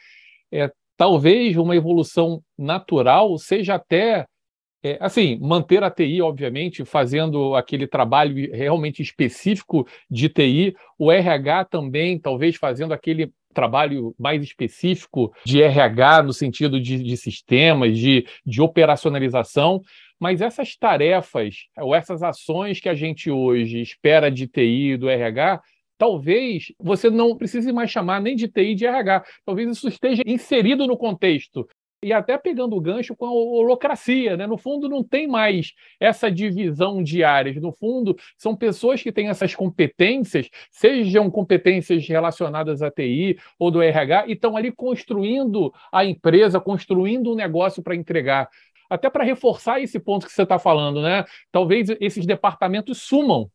é, 0.51 0.71
talvez 0.95 1.57
uma 1.57 1.75
evolução 1.75 2.41
natural 2.57 3.37
seja 3.37 3.75
até 3.75 4.25
é, 4.83 4.97
assim, 5.01 5.37
manter 5.41 5.83
a 5.83 5.91
TI, 5.91 6.21
obviamente, 6.21 6.85
fazendo 6.85 7.55
aquele 7.55 7.87
trabalho 7.87 8.49
realmente 8.55 9.01
específico 9.01 9.87
de 10.09 10.29
TI, 10.29 10.75
o 10.97 11.11
RH 11.11 11.65
também, 11.65 12.19
talvez 12.19 12.55
fazendo 12.55 12.93
aquele 12.93 13.31
trabalho 13.57 14.13
mais 14.19 14.43
específico 14.43 15.33
de 15.43 15.63
RH 15.63 16.21
no 16.21 16.31
sentido 16.31 16.79
de, 16.79 17.01
de 17.01 17.17
sistemas, 17.17 17.97
de, 17.97 18.23
de 18.45 18.61
operacionalização, 18.61 19.81
mas 20.19 20.41
essas 20.41 20.75
tarefas 20.75 21.65
ou 21.79 21.95
essas 21.95 22.21
ações 22.21 22.79
que 22.79 22.87
a 22.87 22.93
gente 22.93 23.31
hoje 23.31 23.81
espera 23.81 24.29
de 24.29 24.45
TI 24.47 24.95
do 24.95 25.09
RH, 25.09 25.59
talvez 25.97 26.65
você 26.79 27.09
não 27.09 27.35
precise 27.35 27.73
mais 27.73 27.89
chamar 27.89 28.21
nem 28.21 28.35
de 28.35 28.47
TI 28.47 28.75
de 28.75 28.85
RH. 28.85 29.23
Talvez 29.43 29.71
isso 29.71 29.87
esteja 29.87 30.21
inserido 30.23 30.85
no 30.85 30.95
contexto. 30.95 31.67
E 32.03 32.13
até 32.13 32.37
pegando 32.37 32.75
o 32.75 32.81
gancho 32.81 33.15
com 33.15 33.25
a 33.25 33.31
holocracia, 33.31 34.37
né? 34.37 34.45
No 34.45 34.55
fundo, 34.57 34.87
não 34.87 35.03
tem 35.03 35.27
mais 35.27 35.73
essa 35.99 36.29
divisão 36.29 37.01
de 37.01 37.23
áreas. 37.23 37.55
No 37.59 37.71
fundo, 37.71 38.15
são 38.37 38.55
pessoas 38.55 39.01
que 39.01 39.11
têm 39.11 39.29
essas 39.29 39.55
competências, 39.55 40.47
sejam 40.69 41.31
competências 41.31 42.07
relacionadas 42.07 42.83
à 42.83 42.91
TI 42.91 43.39
ou 43.57 43.71
do 43.71 43.81
RH, 43.81 44.27
e 44.27 44.33
estão 44.33 44.55
ali 44.55 44.71
construindo 44.71 45.73
a 45.91 46.05
empresa, 46.05 46.59
construindo 46.59 47.31
um 47.31 47.35
negócio 47.35 47.81
para 47.81 47.95
entregar 47.95 48.47
até 48.89 49.09
para 49.09 49.23
reforçar 49.23 49.81
esse 49.81 49.99
ponto 49.99 50.25
que 50.25 50.31
você 50.31 50.43
está 50.43 50.57
falando, 50.57 51.01
né? 51.01 51.25
Talvez 51.51 51.89
esses 51.99 52.25
departamentos 52.25 52.99
sumam. 52.99 53.51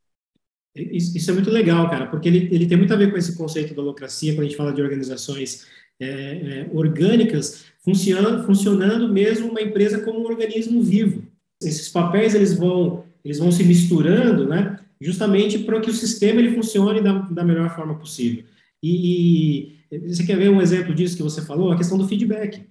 Isso 0.75 1.31
é 1.31 1.35
muito 1.35 1.51
legal, 1.51 1.89
cara, 1.91 2.07
porque 2.07 2.29
ele, 2.29 2.49
ele 2.51 2.67
tem 2.67 2.79
muito 2.79 2.93
a 2.93 2.97
ver 2.97 3.11
com 3.11 3.17
esse 3.19 3.37
conceito 3.37 3.75
da 3.75 3.83
holocracia, 3.83 4.33
quando 4.33 4.41
a 4.41 4.45
gente 4.45 4.57
fala 4.57 4.73
de 4.73 4.81
organizações 4.81 5.67
é, 6.03 6.07
é, 6.07 6.71
orgânicas, 6.73 7.65
funcionando, 7.85 8.45
funcionando 8.45 9.09
mesmo 9.09 9.51
uma 9.51 9.63
empresa 9.63 10.01
como 10.01 10.21
um 10.21 10.25
organismo 10.25 10.83
vivo. 10.83 11.23
Esses 11.63 11.89
papéis 11.89 12.35
eles 12.35 12.55
vão, 12.55 13.05
eles 13.25 13.39
vão 13.39 13.53
se 13.53 13.63
misturando, 13.63 14.49
né? 14.49 14.81
Justamente 15.01 15.61
para 15.61 15.81
que 15.81 15.91
o 15.91 15.95
sistema 15.95 16.41
ele 16.41 16.55
funcione 16.55 17.01
da, 17.01 17.13
da 17.13 17.45
melhor 17.45 17.75
forma 17.75 17.95
possível. 17.95 18.45
E, 18.83 19.77
e 19.91 20.09
você 20.09 20.25
quer 20.25 20.37
ver 20.37 20.51
um 20.51 20.61
exemplo 20.61 20.95
disso 20.95 21.17
que 21.17 21.23
você 21.23 21.43
falou? 21.43 21.71
A 21.71 21.77
questão 21.77 21.97
do 21.97 22.09
feedback. 22.09 22.63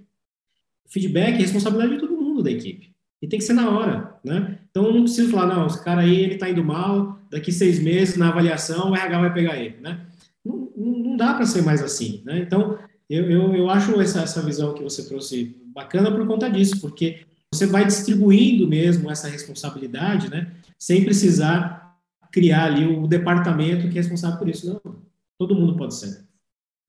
feedback 0.90 1.36
é 1.36 1.38
responsabilidade 1.38 1.94
de 1.94 2.00
todo 2.00 2.22
mundo 2.22 2.44
da 2.44 2.52
equipe. 2.52 2.92
E 3.22 3.28
tem 3.28 3.40
que 3.40 3.46
ser 3.46 3.54
na 3.54 3.70
hora, 3.70 4.16
né? 4.26 4.58
Então, 4.70 4.92
não 4.92 5.04
preciso 5.04 5.30
falar, 5.30 5.56
não, 5.56 5.68
esse 5.68 5.84
cara 5.84 6.02
aí, 6.02 6.22
ele 6.22 6.38
tá 6.38 6.50
indo 6.50 6.64
mal, 6.64 7.20
daqui 7.30 7.52
seis 7.52 7.80
meses, 7.80 8.18
na 8.18 8.30
avaliação, 8.30 8.90
o 8.90 8.96
RH 8.96 9.20
vai 9.20 9.34
pegar 9.34 9.58
ele, 9.58 9.78
né? 9.80 10.06
Não, 10.44 10.72
não 10.76 11.16
dá 11.16 11.36
para 11.36 11.46
ser 11.46 11.62
mais 11.62 11.84
assim, 11.84 12.24
né? 12.26 12.40
Então, 12.40 12.80
eu, 13.12 13.30
eu, 13.30 13.56
eu 13.56 13.70
acho 13.70 14.00
essa, 14.00 14.22
essa 14.22 14.42
visão 14.42 14.74
que 14.74 14.84
você 14.84 15.06
trouxe 15.08 15.56
bacana 15.74 16.12
por 16.12 16.26
conta 16.26 16.50
disso, 16.50 16.80
porque 16.80 17.26
você 17.54 17.66
vai 17.66 17.86
distribuindo 17.86 18.68
mesmo 18.68 19.12
essa 19.12 19.28
responsabilidade, 19.28 20.30
né? 20.30 20.54
Sem 20.80 21.04
precisar 21.04 21.98
criar 22.32 22.66
ali 22.66 22.88
o 22.88 23.08
departamento 23.08 23.90
que 23.90 23.98
é 23.98 24.02
responsável 24.02 24.40
por 24.40 24.48
isso. 24.48 24.66
Não, 24.66 24.96
todo 25.38 25.56
mundo 25.56 25.76
pode 25.76 25.94
ser. 25.96 26.26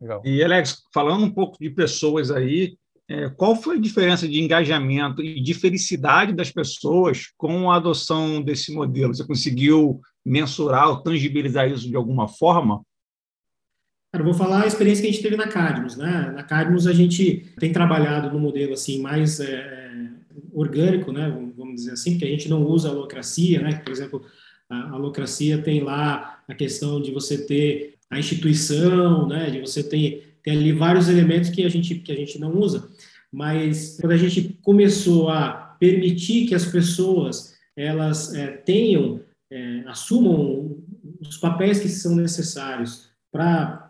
Legal. 0.00 0.22
E, 0.24 0.42
Alex, 0.42 0.84
falando 0.94 1.24
um 1.24 1.30
pouco 1.30 1.56
de 1.60 1.68
pessoas 1.70 2.30
aí, 2.30 2.76
é, 3.08 3.28
qual 3.28 3.56
foi 3.56 3.76
a 3.76 3.80
diferença 3.80 4.28
de 4.28 4.40
engajamento 4.40 5.22
e 5.22 5.40
de 5.40 5.54
felicidade 5.54 6.32
das 6.32 6.50
pessoas 6.50 7.32
com 7.36 7.70
a 7.70 7.76
adoção 7.76 8.40
desse 8.40 8.72
modelo? 8.72 9.14
Você 9.14 9.26
conseguiu 9.26 10.00
mensurar 10.24 10.88
ou 10.88 11.02
tangibilizar 11.02 11.68
isso 11.68 11.88
de 11.88 11.96
alguma 11.96 12.28
forma? 12.28 12.82
Vou 14.20 14.34
falar 14.34 14.64
a 14.64 14.66
experiência 14.66 15.02
que 15.02 15.08
a 15.08 15.12
gente 15.12 15.22
teve 15.22 15.36
na 15.36 15.48
Cadmus. 15.48 15.96
Né? 15.96 16.32
Na 16.34 16.42
Cadmus 16.42 16.86
a 16.86 16.92
gente 16.92 17.46
tem 17.58 17.72
trabalhado 17.72 18.30
no 18.30 18.38
modelo 18.38 18.74
assim 18.74 19.00
mais 19.00 19.40
é, 19.40 20.08
orgânico, 20.52 21.10
né? 21.10 21.30
vamos 21.56 21.76
dizer 21.76 21.92
assim, 21.92 22.18
que 22.18 22.24
a 22.24 22.28
gente 22.28 22.48
não 22.48 22.62
usa 22.62 22.90
a 22.90 22.92
locracia, 22.92 23.62
né? 23.62 23.76
por 23.76 23.90
exemplo, 23.90 24.22
a, 24.68 24.90
a 24.90 24.96
locracia 24.96 25.58
tem 25.58 25.80
lá 25.80 26.42
a 26.46 26.54
questão 26.54 27.00
de 27.00 27.10
você 27.10 27.46
ter 27.46 27.94
a 28.10 28.18
instituição, 28.18 29.26
né? 29.26 29.50
de 29.50 29.60
você 29.60 29.82
ter 29.82 30.32
tem 30.42 30.56
ali 30.56 30.72
vários 30.72 31.08
elementos 31.08 31.50
que 31.50 31.64
a 31.64 31.68
gente 31.68 31.94
que 31.94 32.12
a 32.12 32.16
gente 32.16 32.38
não 32.38 32.58
usa, 32.58 32.88
mas 33.30 33.96
quando 34.00 34.12
a 34.12 34.16
gente 34.16 34.58
começou 34.60 35.28
a 35.28 35.52
permitir 35.78 36.46
que 36.46 36.54
as 36.54 36.66
pessoas 36.66 37.54
elas 37.76 38.34
é, 38.34 38.48
tenham 38.48 39.20
é, 39.50 39.84
assumam 39.86 40.78
os 41.20 41.36
papéis 41.36 41.78
que 41.78 41.88
são 41.88 42.16
necessários 42.16 43.08
para 43.30 43.81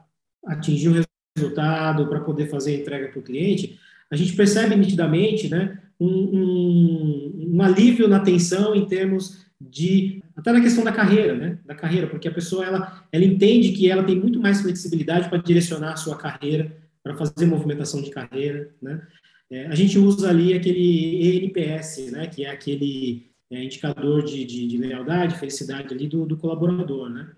atingir 0.46 0.88
o 0.88 1.04
resultado, 1.36 2.08
para 2.08 2.20
poder 2.20 2.48
fazer 2.48 2.74
a 2.74 2.78
entrega 2.78 3.08
para 3.08 3.18
o 3.18 3.22
cliente, 3.22 3.78
a 4.10 4.16
gente 4.16 4.34
percebe 4.34 4.76
nitidamente, 4.76 5.48
né, 5.48 5.78
um, 5.98 6.06
um, 6.06 7.50
um 7.54 7.62
alívio 7.62 8.08
na 8.08 8.20
tensão 8.20 8.74
em 8.74 8.84
termos 8.86 9.42
de 9.60 10.22
até 10.36 10.52
na 10.52 10.60
questão 10.60 10.82
da 10.82 10.92
carreira, 10.92 11.34
né? 11.36 11.58
Da 11.64 11.74
carreira, 11.74 12.06
porque 12.06 12.26
a 12.26 12.32
pessoa 12.32 12.64
ela, 12.64 13.06
ela 13.12 13.24
entende 13.24 13.72
que 13.72 13.88
ela 13.90 14.02
tem 14.02 14.18
muito 14.18 14.40
mais 14.40 14.60
flexibilidade 14.60 15.28
para 15.28 15.38
direcionar 15.38 15.92
a 15.92 15.96
sua 15.96 16.16
carreira, 16.16 16.74
para 17.02 17.14
fazer 17.14 17.46
movimentação 17.46 18.02
de 18.02 18.10
carreira, 18.10 18.74
né? 18.80 19.00
É, 19.50 19.66
a 19.66 19.74
gente 19.74 19.98
usa 19.98 20.30
ali 20.30 20.54
aquele 20.54 21.44
ENPS, 21.44 22.10
né? 22.10 22.26
Que 22.26 22.44
é 22.44 22.50
aquele 22.50 23.30
é, 23.50 23.62
indicador 23.62 24.24
de, 24.24 24.44
de, 24.44 24.66
de, 24.66 24.78
lealdade, 24.78 25.38
felicidade 25.38 25.92
ali 25.92 26.08
do, 26.08 26.24
do 26.24 26.36
colaborador, 26.36 27.10
né? 27.10 27.30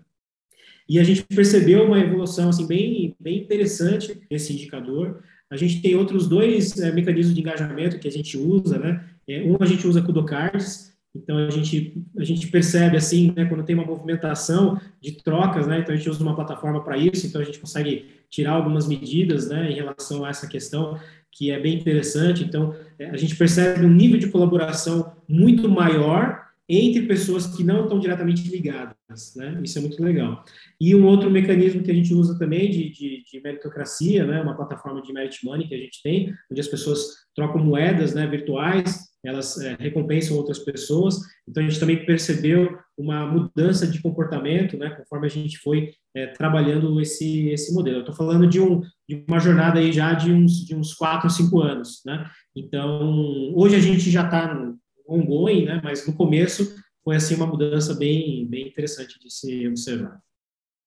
E 0.87 0.99
a 0.99 1.03
gente 1.03 1.23
percebeu 1.23 1.85
uma 1.85 1.99
evolução 1.99 2.49
assim 2.49 2.67
bem 2.67 3.15
bem 3.19 3.39
interessante 3.39 4.21
nesse 4.29 4.53
indicador. 4.53 5.23
A 5.49 5.57
gente 5.57 5.81
tem 5.81 5.95
outros 5.95 6.27
dois 6.27 6.79
é, 6.79 6.91
mecanismos 6.91 7.33
de 7.33 7.41
engajamento 7.41 7.99
que 7.99 8.07
a 8.07 8.11
gente 8.11 8.37
usa, 8.37 8.77
né? 8.77 9.03
É, 9.27 9.43
um, 9.43 9.57
a 9.59 9.65
gente 9.65 9.87
usa 9.87 10.01
Kudocards, 10.01 10.95
então 11.15 11.37
a 11.37 11.49
gente, 11.49 12.03
a 12.17 12.23
gente 12.23 12.47
percebe 12.47 12.97
assim, 12.97 13.33
né, 13.35 13.45
quando 13.45 13.63
tem 13.63 13.73
uma 13.73 13.85
movimentação 13.85 14.79
de 15.01 15.13
trocas, 15.23 15.65
né, 15.65 15.79
então 15.79 15.93
a 15.93 15.97
gente 15.97 16.09
usa 16.09 16.21
uma 16.21 16.35
plataforma 16.35 16.83
para 16.83 16.97
isso, 16.97 17.25
então 17.25 17.39
a 17.39 17.43
gente 17.43 17.57
consegue 17.57 18.05
tirar 18.29 18.51
algumas 18.51 18.85
medidas 18.87 19.47
né, 19.47 19.71
em 19.71 19.75
relação 19.75 20.25
a 20.25 20.29
essa 20.29 20.45
questão, 20.45 20.99
que 21.31 21.51
é 21.51 21.59
bem 21.59 21.75
interessante. 21.75 22.43
Então 22.43 22.75
é, 22.99 23.09
a 23.09 23.17
gente 23.17 23.35
percebe 23.35 23.85
um 23.85 23.93
nível 23.93 24.19
de 24.19 24.27
colaboração 24.27 25.13
muito 25.27 25.69
maior 25.69 26.44
entre 26.67 27.03
pessoas 27.03 27.45
que 27.45 27.63
não 27.63 27.83
estão 27.83 27.99
diretamente 27.99 28.49
ligadas, 28.49 29.35
né? 29.35 29.59
Isso 29.63 29.77
é 29.77 29.81
muito 29.81 30.01
legal. 30.03 30.43
E 30.81 30.95
um 30.95 31.05
outro 31.05 31.29
mecanismo 31.29 31.83
que 31.83 31.91
a 31.91 31.93
gente 31.93 32.13
usa 32.13 32.37
também 32.39 32.69
de, 32.69 32.89
de, 32.89 33.23
de 33.23 33.41
meritocracia, 33.41 34.25
né? 34.25 34.41
Uma 34.41 34.55
plataforma 34.55 35.01
de 35.01 35.13
merit 35.13 35.45
money 35.45 35.67
que 35.67 35.75
a 35.75 35.79
gente 35.79 36.01
tem, 36.01 36.33
onde 36.51 36.61
as 36.61 36.67
pessoas 36.67 37.05
trocam 37.35 37.63
moedas, 37.63 38.15
né? 38.15 38.25
Virtuais, 38.25 39.05
elas 39.23 39.59
é, 39.59 39.75
recompensam 39.79 40.37
outras 40.37 40.59
pessoas. 40.59 41.19
Então 41.47 41.63
a 41.63 41.67
gente 41.67 41.79
também 41.79 42.03
percebeu 42.05 42.77
uma 42.97 43.27
mudança 43.27 43.85
de 43.85 44.01
comportamento, 44.01 44.77
né? 44.77 44.89
Conforme 44.89 45.27
a 45.27 45.29
gente 45.29 45.59
foi 45.59 45.91
é, 46.15 46.27
trabalhando 46.27 46.99
esse 46.99 47.49
esse 47.49 47.73
modelo. 47.73 47.97
Eu 47.97 48.01
estou 48.01 48.15
falando 48.15 48.47
de 48.47 48.59
um 48.59 48.81
de 49.07 49.23
uma 49.27 49.39
jornada 49.39 49.79
aí 49.79 49.91
já 49.91 50.13
de 50.13 50.31
uns 50.31 50.65
de 50.65 50.75
uns 50.75 50.93
quatro, 50.95 51.29
cinco 51.29 51.59
anos, 51.59 52.01
né? 52.05 52.27
Então 52.55 53.53
hoje 53.53 53.75
a 53.75 53.79
gente 53.79 54.09
já 54.09 54.23
está 54.23 54.73
ongoing, 55.07 55.65
né? 55.65 55.81
Mas 55.83 56.05
no 56.07 56.13
começo 56.13 56.75
foi 57.03 57.15
assim 57.15 57.35
uma 57.35 57.47
mudança 57.47 57.93
bem 57.93 58.47
bem 58.47 58.67
interessante 58.67 59.19
de 59.19 59.31
se 59.31 59.67
observar. 59.67 60.19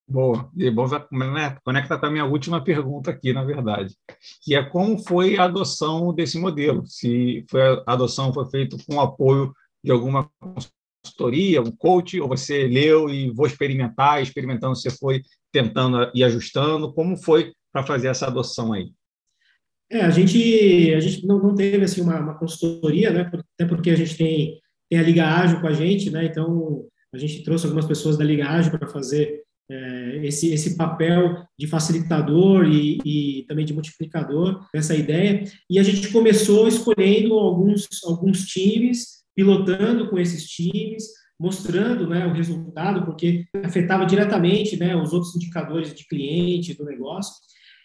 Boa. 0.09 0.51
E 0.57 0.71
bom, 0.71 0.87
né, 0.89 1.59
conecta 1.62 1.99
com 1.99 2.07
a 2.07 2.11
minha 2.11 2.25
última 2.25 2.64
pergunta 2.64 3.11
aqui, 3.11 3.31
na 3.35 3.45
verdade, 3.45 3.95
que 4.43 4.55
é 4.55 4.62
como 4.62 4.99
foi 4.99 5.37
a 5.37 5.45
adoção 5.45 6.14
desse 6.14 6.39
modelo? 6.39 6.87
Se 6.87 7.45
foi 7.51 7.61
a 7.61 7.83
adoção 7.87 8.33
foi 8.33 8.49
feita 8.51 8.77
com 8.87 9.01
apoio 9.01 9.53
de 9.85 9.91
alguma 9.93 10.31
consultoria, 11.05 11.61
um 11.61 11.71
coach, 11.71 12.19
ou 12.19 12.27
você 12.27 12.66
leu 12.66 13.11
e 13.11 13.31
vou 13.31 13.47
experimentar, 13.47 14.23
experimentando 14.23 14.75
você 14.75 14.91
foi 14.91 15.23
tentando 15.53 16.11
e 16.14 16.25
ajustando, 16.25 16.93
como 16.95 17.16
foi 17.16 17.53
para 17.71 17.85
fazer 17.85 18.09
essa 18.09 18.27
adoção 18.27 18.73
aí? 18.73 18.93
É, 19.91 20.03
a 20.03 20.11
gente, 20.11 20.93
a 20.95 21.01
gente 21.01 21.26
não, 21.26 21.39
não 21.39 21.55
teve 21.55 21.82
assim 21.82 22.03
uma, 22.03 22.20
uma, 22.20 22.34
consultoria, 22.34 23.11
né? 23.11 23.30
Até 23.55 23.66
porque 23.66 23.91
a 23.91 23.97
gente 23.97 24.16
tem, 24.16 24.61
tem 24.91 24.99
a 24.99 25.03
Liga 25.03 25.26
Ágil 25.26 25.61
com 25.61 25.66
a 25.66 25.72
gente, 25.72 26.11
né? 26.11 26.26
Então 26.26 26.84
a 27.12 27.16
gente 27.16 27.43
trouxe 27.43 27.64
algumas 27.64 27.86
pessoas 27.86 28.18
da 28.18 28.24
Liga 28.24 28.47
Ágil 28.47 28.70
para 28.70 28.86
fazer 28.86 29.43
é, 29.70 30.26
esse, 30.26 30.53
esse 30.53 30.76
papel 30.76 31.45
de 31.59 31.66
facilitador 31.66 32.66
e, 32.66 32.99
e, 33.05 33.45
também 33.47 33.64
de 33.64 33.72
multiplicador 33.72 34.66
dessa 34.72 34.95
ideia. 34.95 35.45
E 35.70 35.78
a 35.78 35.82
gente 35.82 36.11
começou 36.11 36.68
escolhendo 36.68 37.34
alguns, 37.34 37.86
alguns 38.05 38.47
times, 38.47 39.22
pilotando 39.34 40.09
com 40.09 40.18
esses 40.18 40.45
times, 40.45 41.05
mostrando 41.41 42.07
né, 42.09 42.26
o 42.26 42.32
resultado, 42.32 43.05
porque 43.05 43.47
afetava 43.62 44.05
diretamente 44.05 44.76
né, 44.76 44.97
os 44.97 45.12
outros 45.12 45.36
indicadores 45.36 45.95
de 45.95 46.07
cliente, 46.07 46.74
do 46.74 46.84
negócio. 46.84 47.34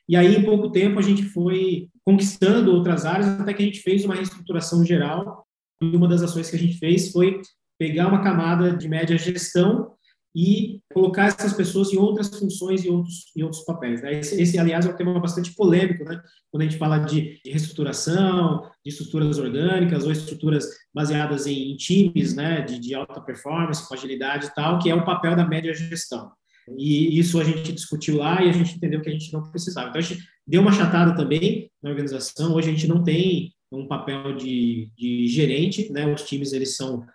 E 0.08 0.16
aí, 0.16 0.36
em 0.36 0.44
pouco 0.44 0.72
tempo, 0.72 1.00
a 1.00 1.02
gente 1.02 1.24
foi 1.24 1.88
conquistando 2.06 2.74
outras 2.74 3.06
áreas, 3.06 3.28
até 3.40 3.54
que 3.54 3.64
a 3.64 3.66
gente 3.66 3.80
fez 3.80 4.04
uma 4.06 4.16
reestruturação 4.16 4.86
geral. 4.86 5.46
E 5.82 5.96
uma 5.96 6.08
das 6.08 6.22
ações 6.22 6.50
que 6.50 6.56
a 6.56 6.60
gente 6.60 6.78
fez 6.78 7.12
foi 7.12 7.42
pegar 7.78 8.08
uma 8.08 8.24
camada 8.24 8.76
de 8.76 8.88
média 8.88 9.18
gestão 9.18 9.94
e 10.36 10.82
colocar 10.92 11.28
essas 11.28 11.54
pessoas 11.54 11.94
em 11.94 11.98
outras 11.98 12.28
funções 12.40 12.84
e 12.84 12.90
outros, 12.90 13.32
em 13.38 13.44
outros 13.44 13.64
papéis. 13.64 14.02
Né? 14.02 14.20
Esse, 14.20 14.42
esse, 14.42 14.58
aliás, 14.58 14.86
é 14.86 14.90
um 14.90 14.96
tema 14.96 15.20
bastante 15.20 15.54
polêmico, 15.54 16.04
né? 16.04 16.20
quando 16.52 16.62
a 16.62 16.66
gente 16.66 16.78
fala 16.78 16.98
de, 16.98 17.40
de 17.44 17.52
reestruturação, 17.52 18.64
de 18.84 18.92
estruturas 18.92 19.38
orgânicas 19.38 20.04
ou 20.04 20.12
estruturas 20.12 20.68
baseadas 20.94 21.46
em, 21.46 21.72
em 21.72 21.78
times 21.78 22.36
né? 22.36 22.62
de, 22.62 22.80
de 22.80 22.96
alta 22.96 23.22
performance, 23.22 23.88
com 23.88 23.94
agilidade 23.94 24.48
e 24.48 24.56
tal, 24.56 24.80
que 24.80 24.90
é 24.90 24.96
o 24.96 25.06
papel 25.06 25.36
da 25.36 25.48
média 25.48 25.74
gestão. 25.74 26.32
E 26.78 27.20
isso 27.20 27.40
a 27.40 27.44
gente 27.44 27.72
discutiu 27.72 28.18
lá 28.18 28.42
e 28.42 28.50
a 28.50 28.54
gente 28.54 28.76
entendeu 28.76 29.02
que 29.02 29.10
a 29.10 29.14
gente 29.14 29.32
não 29.32 29.44
precisava. 29.44 29.90
Então, 29.90 30.00
a 30.00 30.04
gente 30.04 30.24
deu 30.48 30.62
uma 30.62 30.72
chatada 30.72 31.16
também 31.16 31.70
na 31.84 31.90
organização. 31.90 32.56
Hoje 32.56 32.70
a 32.70 32.72
gente 32.72 32.88
não 32.88 33.04
tem 33.04 33.54
um 33.72 33.88
papel 33.88 34.36
de, 34.36 34.90
de 34.98 35.28
gerente, 35.28 35.92
né? 35.92 36.12
Os 36.12 36.24
times, 36.24 36.54
eles 36.54 36.78
são 36.78 37.06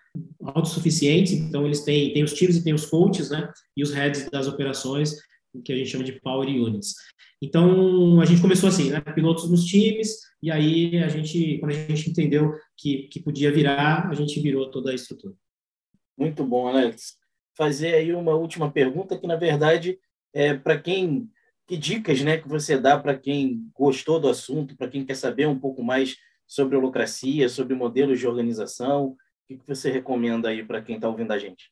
autossuficientes, 0.43 1.33
então 1.33 1.65
eles 1.65 1.83
têm, 1.83 2.13
têm 2.13 2.25
os 2.25 2.33
times 2.33 2.57
e 2.57 2.65
têm 2.65 2.75
os 2.75 2.87
coaches, 2.87 3.31
né? 3.31 3.51
E 3.77 3.83
os 3.83 3.93
heads 3.93 4.29
das 4.31 4.47
operações, 4.47 5.15
que 5.65 5.73
a 5.73 5.77
gente 5.77 5.91
chama 5.91 6.05
de 6.05 6.21
Power 6.21 6.49
Units. 6.49 6.95
Então, 7.41 8.21
a 8.21 8.25
gente 8.25 8.43
começou 8.43 8.69
assim, 8.69 8.91
né? 8.91 9.01
Pilotos 9.01 9.51
nos 9.51 9.65
times, 9.65 10.19
e 10.43 10.51
aí 10.51 10.99
a 10.99 11.09
gente, 11.09 11.59
quando 11.59 11.73
a 11.73 11.75
gente 11.75 12.11
entendeu 12.11 12.53
que, 12.77 13.09
que 13.09 13.21
podia 13.21 13.51
virar, 13.51 14.09
a 14.09 14.15
gente 14.15 14.39
virou 14.41 14.71
toda 14.71 14.91
a 14.91 14.95
estrutura. 14.95 15.35
Muito 16.17 16.45
bom, 16.45 16.67
Alex 16.67 17.19
fazer 17.59 17.93
aí 17.95 18.15
uma 18.15 18.37
última 18.37 18.71
pergunta 18.71 19.19
que, 19.19 19.27
na 19.27 19.35
verdade, 19.35 19.99
é 20.33 20.55
para 20.55 20.79
quem 20.79 21.29
que 21.69 21.77
dicas, 21.77 22.23
né, 22.23 22.39
que 22.39 22.49
você 22.49 22.79
dá 22.79 22.99
para 22.99 23.15
quem 23.15 23.71
gostou 23.75 24.19
do 24.19 24.29
assunto, 24.29 24.75
para 24.75 24.89
quem 24.89 25.05
quer 25.05 25.15
saber 25.15 25.47
um 25.47 25.59
pouco 25.59 25.85
mais 25.85 26.17
sobre 26.47 26.75
holocracia, 26.77 27.47
sobre 27.49 27.75
modelos 27.75 28.19
de 28.19 28.27
organização, 28.27 29.09
o 29.09 29.17
que, 29.47 29.61
você 29.67 29.91
recomenda 29.91 30.49
aí 30.49 30.65
para 30.65 30.81
quem 30.81 30.97
está 30.97 31.09
ouvindo 31.09 31.31
a 31.31 31.39
gente? 31.39 31.71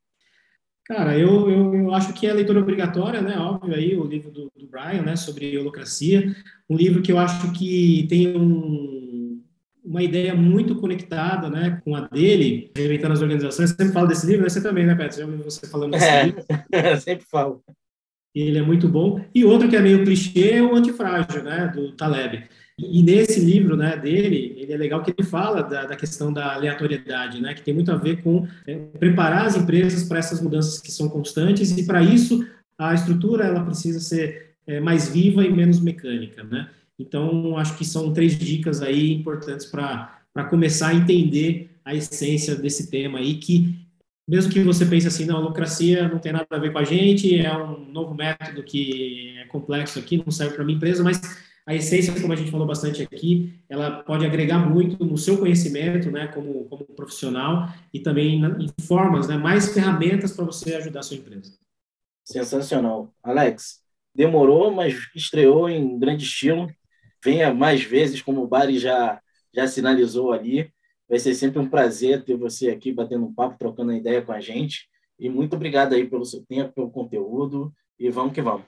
Cara, 0.84 1.18
eu, 1.18 1.51
eu, 1.51 1.74
eu, 1.74 1.94
acho 1.94 2.12
que 2.12 2.26
é 2.26 2.32
leitura 2.32 2.61
obrigatória, 2.61 3.20
né? 3.20 3.36
Óbvio 3.38 3.74
aí 3.74 3.97
o 3.97 4.05
livro 4.05 4.30
do, 4.30 4.53
do 4.55 4.66
Brian, 4.68 5.03
né? 5.03 5.16
Sobre 5.16 5.59
holocracia, 5.59 6.36
um 6.70 6.76
livro 6.76 7.03
que 7.03 7.11
eu 7.11 7.18
acho 7.18 7.53
que 7.53 8.07
tem 8.09 8.36
um 8.36 9.42
uma 9.86 10.03
ideia 10.03 10.34
muito 10.34 10.74
conectada 10.74 11.49
né, 11.49 11.80
com 11.84 11.94
a 11.94 12.01
dele, 12.09 12.72
reinventando 12.76 13.12
as 13.12 13.22
organizações. 13.22 13.70
Você 13.70 13.76
sempre 13.76 13.92
fala 13.92 14.09
desse 14.09 14.26
livro, 14.26 14.42
né? 14.42 14.49
Você 14.49 14.61
também, 14.61 14.84
né? 14.84 15.11
Já 15.12 15.24
ouviu 15.24 15.44
você 15.44 15.64
falando 15.68 15.92
desse 15.92 16.05
é, 16.05 16.24
livro. 16.24 16.42
sempre 17.01 17.24
falo. 17.30 17.62
Ele 18.41 18.59
é 18.59 18.62
muito 18.62 18.87
bom. 18.89 19.20
E 19.34 19.45
outro 19.45 19.68
que 19.68 19.76
é 19.76 19.80
meio 19.80 20.05
clichê 20.05 20.51
é 20.51 20.62
o 20.62 20.74
Antifrágil, 20.74 21.43
né, 21.43 21.72
do 21.74 21.93
Taleb. 21.93 22.45
E 22.78 23.03
nesse 23.03 23.41
livro 23.41 23.74
né, 23.74 23.97
dele, 23.97 24.55
ele 24.59 24.72
é 24.72 24.76
legal 24.76 25.03
que 25.03 25.14
ele 25.16 25.26
fala 25.26 25.62
da, 25.62 25.87
da 25.87 25.97
questão 25.97 26.30
da 26.30 26.53
aleatoriedade, 26.53 27.41
né, 27.41 27.55
que 27.55 27.62
tem 27.62 27.72
muito 27.72 27.91
a 27.91 27.97
ver 27.97 28.22
com 28.22 28.47
é, 28.66 28.74
preparar 28.99 29.47
as 29.47 29.57
empresas 29.57 30.07
para 30.07 30.18
essas 30.18 30.43
mudanças 30.43 30.78
que 30.78 30.93
são 30.93 31.09
constantes 31.09 31.70
e, 31.70 31.87
para 31.87 32.03
isso, 32.03 32.47
a 32.78 32.93
estrutura 32.93 33.47
ela 33.47 33.64
precisa 33.64 33.99
ser 34.01 34.51
é, 34.66 34.78
mais 34.80 35.09
viva 35.09 35.43
e 35.43 35.51
menos 35.51 35.80
mecânica. 35.80 36.45
Né? 36.45 36.68
Então, 36.99 37.57
acho 37.57 37.78
que 37.78 37.84
são 37.87 38.12
três 38.12 38.39
dicas 38.39 38.82
aí 38.82 39.11
importantes 39.12 39.64
para 39.64 40.45
começar 40.51 40.89
a 40.89 40.95
entender 40.95 41.70
a 41.82 41.95
essência 41.95 42.55
desse 42.55 42.91
tema 42.91 43.18
aí, 43.18 43.37
que 43.37 43.86
mesmo 44.26 44.52
que 44.52 44.62
você 44.62 44.84
pense 44.84 45.06
assim, 45.06 45.24
não, 45.24 45.36
a 45.36 45.40
lucracia 45.40 46.08
não 46.08 46.18
tem 46.18 46.32
nada 46.32 46.46
a 46.50 46.58
ver 46.58 46.72
com 46.72 46.78
a 46.78 46.84
gente, 46.84 47.38
é 47.38 47.56
um 47.56 47.84
novo 47.90 48.14
método 48.14 48.62
que 48.62 49.36
é 49.38 49.44
complexo 49.46 49.98
aqui, 49.98 50.16
não 50.18 50.30
serve 50.30 50.54
para 50.54 50.64
minha 50.64 50.76
empresa, 50.76 51.02
mas 51.02 51.20
a 51.66 51.74
essência, 51.74 52.12
como 52.20 52.32
a 52.32 52.36
gente 52.36 52.50
falou 52.50 52.66
bastante 52.66 53.02
aqui, 53.02 53.58
ela 53.68 54.02
pode 54.02 54.24
agregar 54.24 54.58
muito 54.58 55.04
no 55.04 55.18
seu 55.18 55.38
conhecimento, 55.38 56.10
né, 56.10 56.28
como, 56.28 56.64
como 56.66 56.84
profissional, 56.84 57.68
e 57.92 58.00
também 58.00 58.44
em 58.44 58.84
formas, 58.84 59.26
né, 59.28 59.36
mais 59.36 59.72
ferramentas 59.72 60.32
para 60.32 60.44
você 60.44 60.74
ajudar 60.76 61.00
a 61.00 61.02
sua 61.02 61.16
empresa. 61.16 61.52
Sensacional. 62.24 63.12
Alex, 63.22 63.80
demorou, 64.14 64.70
mas 64.70 64.94
estreou 65.14 65.68
em 65.68 65.98
grande 65.98 66.24
estilo 66.24 66.68
venha 67.26 67.52
mais 67.52 67.82
vezes, 67.82 68.22
como 68.22 68.42
o 68.42 68.46
Bari 68.46 68.78
já, 68.78 69.20
já 69.52 69.66
sinalizou 69.66 70.32
ali. 70.32 70.72
Vai 71.09 71.18
ser 71.18 71.34
sempre 71.34 71.59
um 71.59 71.68
prazer 71.68 72.24
ter 72.24 72.36
você 72.36 72.70
aqui 72.70 72.92
batendo 72.92 73.26
um 73.26 73.34
papo, 73.34 73.59
trocando 73.59 73.92
ideia 73.92 74.22
com 74.22 74.32
a 74.32 74.40
gente. 74.40 74.88
E 75.18 75.28
muito 75.28 75.54
obrigado 75.54 75.94
aí 75.94 76.09
pelo 76.09 76.24
seu 76.24 76.44
tempo, 76.44 76.74
pelo 76.74 76.90
conteúdo. 76.90 77.72
E 77.98 78.11
vamos 78.11 78.32
que 78.32 78.42
vamos. 78.42 78.66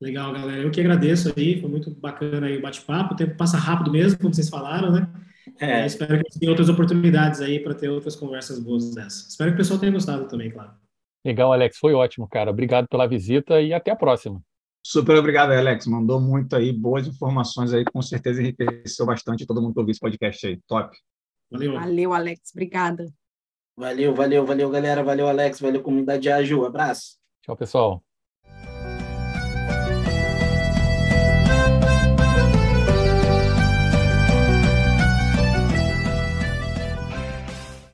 Legal, 0.00 0.32
galera. 0.32 0.62
Eu 0.62 0.70
que 0.70 0.80
agradeço 0.80 1.32
aí. 1.36 1.60
Foi 1.60 1.68
muito 1.68 1.90
bacana 1.90 2.46
aí 2.46 2.56
o 2.56 2.62
bate-papo. 2.62 3.14
O 3.14 3.16
tempo 3.16 3.36
passa 3.36 3.56
rápido 3.56 3.90
mesmo, 3.90 4.18
como 4.18 4.34
vocês 4.34 4.48
falaram, 4.48 4.92
né? 4.92 5.10
É. 5.60 5.86
espero 5.86 6.22
que 6.22 6.38
tenha 6.38 6.50
outras 6.50 6.68
oportunidades 6.68 7.40
aí 7.40 7.60
para 7.60 7.74
ter 7.74 7.88
outras 7.88 8.16
conversas 8.16 8.58
boas 8.58 8.94
dessas. 8.94 9.28
Espero 9.28 9.50
que 9.50 9.54
o 9.54 9.58
pessoal 9.58 9.78
tenha 9.78 9.92
gostado 9.92 10.28
também, 10.28 10.50
claro. 10.50 10.72
Legal, 11.24 11.52
Alex. 11.52 11.78
Foi 11.78 11.94
ótimo, 11.94 12.28
cara. 12.28 12.50
Obrigado 12.50 12.86
pela 12.88 13.06
visita 13.06 13.60
e 13.60 13.72
até 13.72 13.90
a 13.90 13.96
próxima. 13.96 14.40
Super 14.84 15.16
obrigado, 15.16 15.50
Alex. 15.50 15.86
Mandou 15.86 16.20
muito 16.20 16.54
aí, 16.54 16.72
boas 16.72 17.08
informações 17.08 17.72
aí, 17.72 17.84
com 17.84 18.00
certeza 18.00 18.40
enriqueceu 18.40 19.04
bastante 19.04 19.44
todo 19.44 19.60
mundo 19.60 19.72
que 19.74 19.80
ouviu 19.80 19.90
esse 19.90 20.00
podcast 20.00 20.46
aí. 20.46 20.60
Top. 20.68 20.96
Valeu. 21.50 21.72
Valeu, 21.74 22.12
Alex. 22.12 22.50
Obrigada. 22.52 23.12
Valeu, 23.76 24.14
valeu, 24.14 24.46
valeu, 24.46 24.70
galera. 24.70 25.02
Valeu, 25.02 25.28
Alex. 25.28 25.60
Valeu, 25.60 25.82
comunidade 25.82 26.30
ágil. 26.30 26.64
Abraço. 26.64 27.18
Tchau, 27.42 27.56
pessoal. 27.56 28.05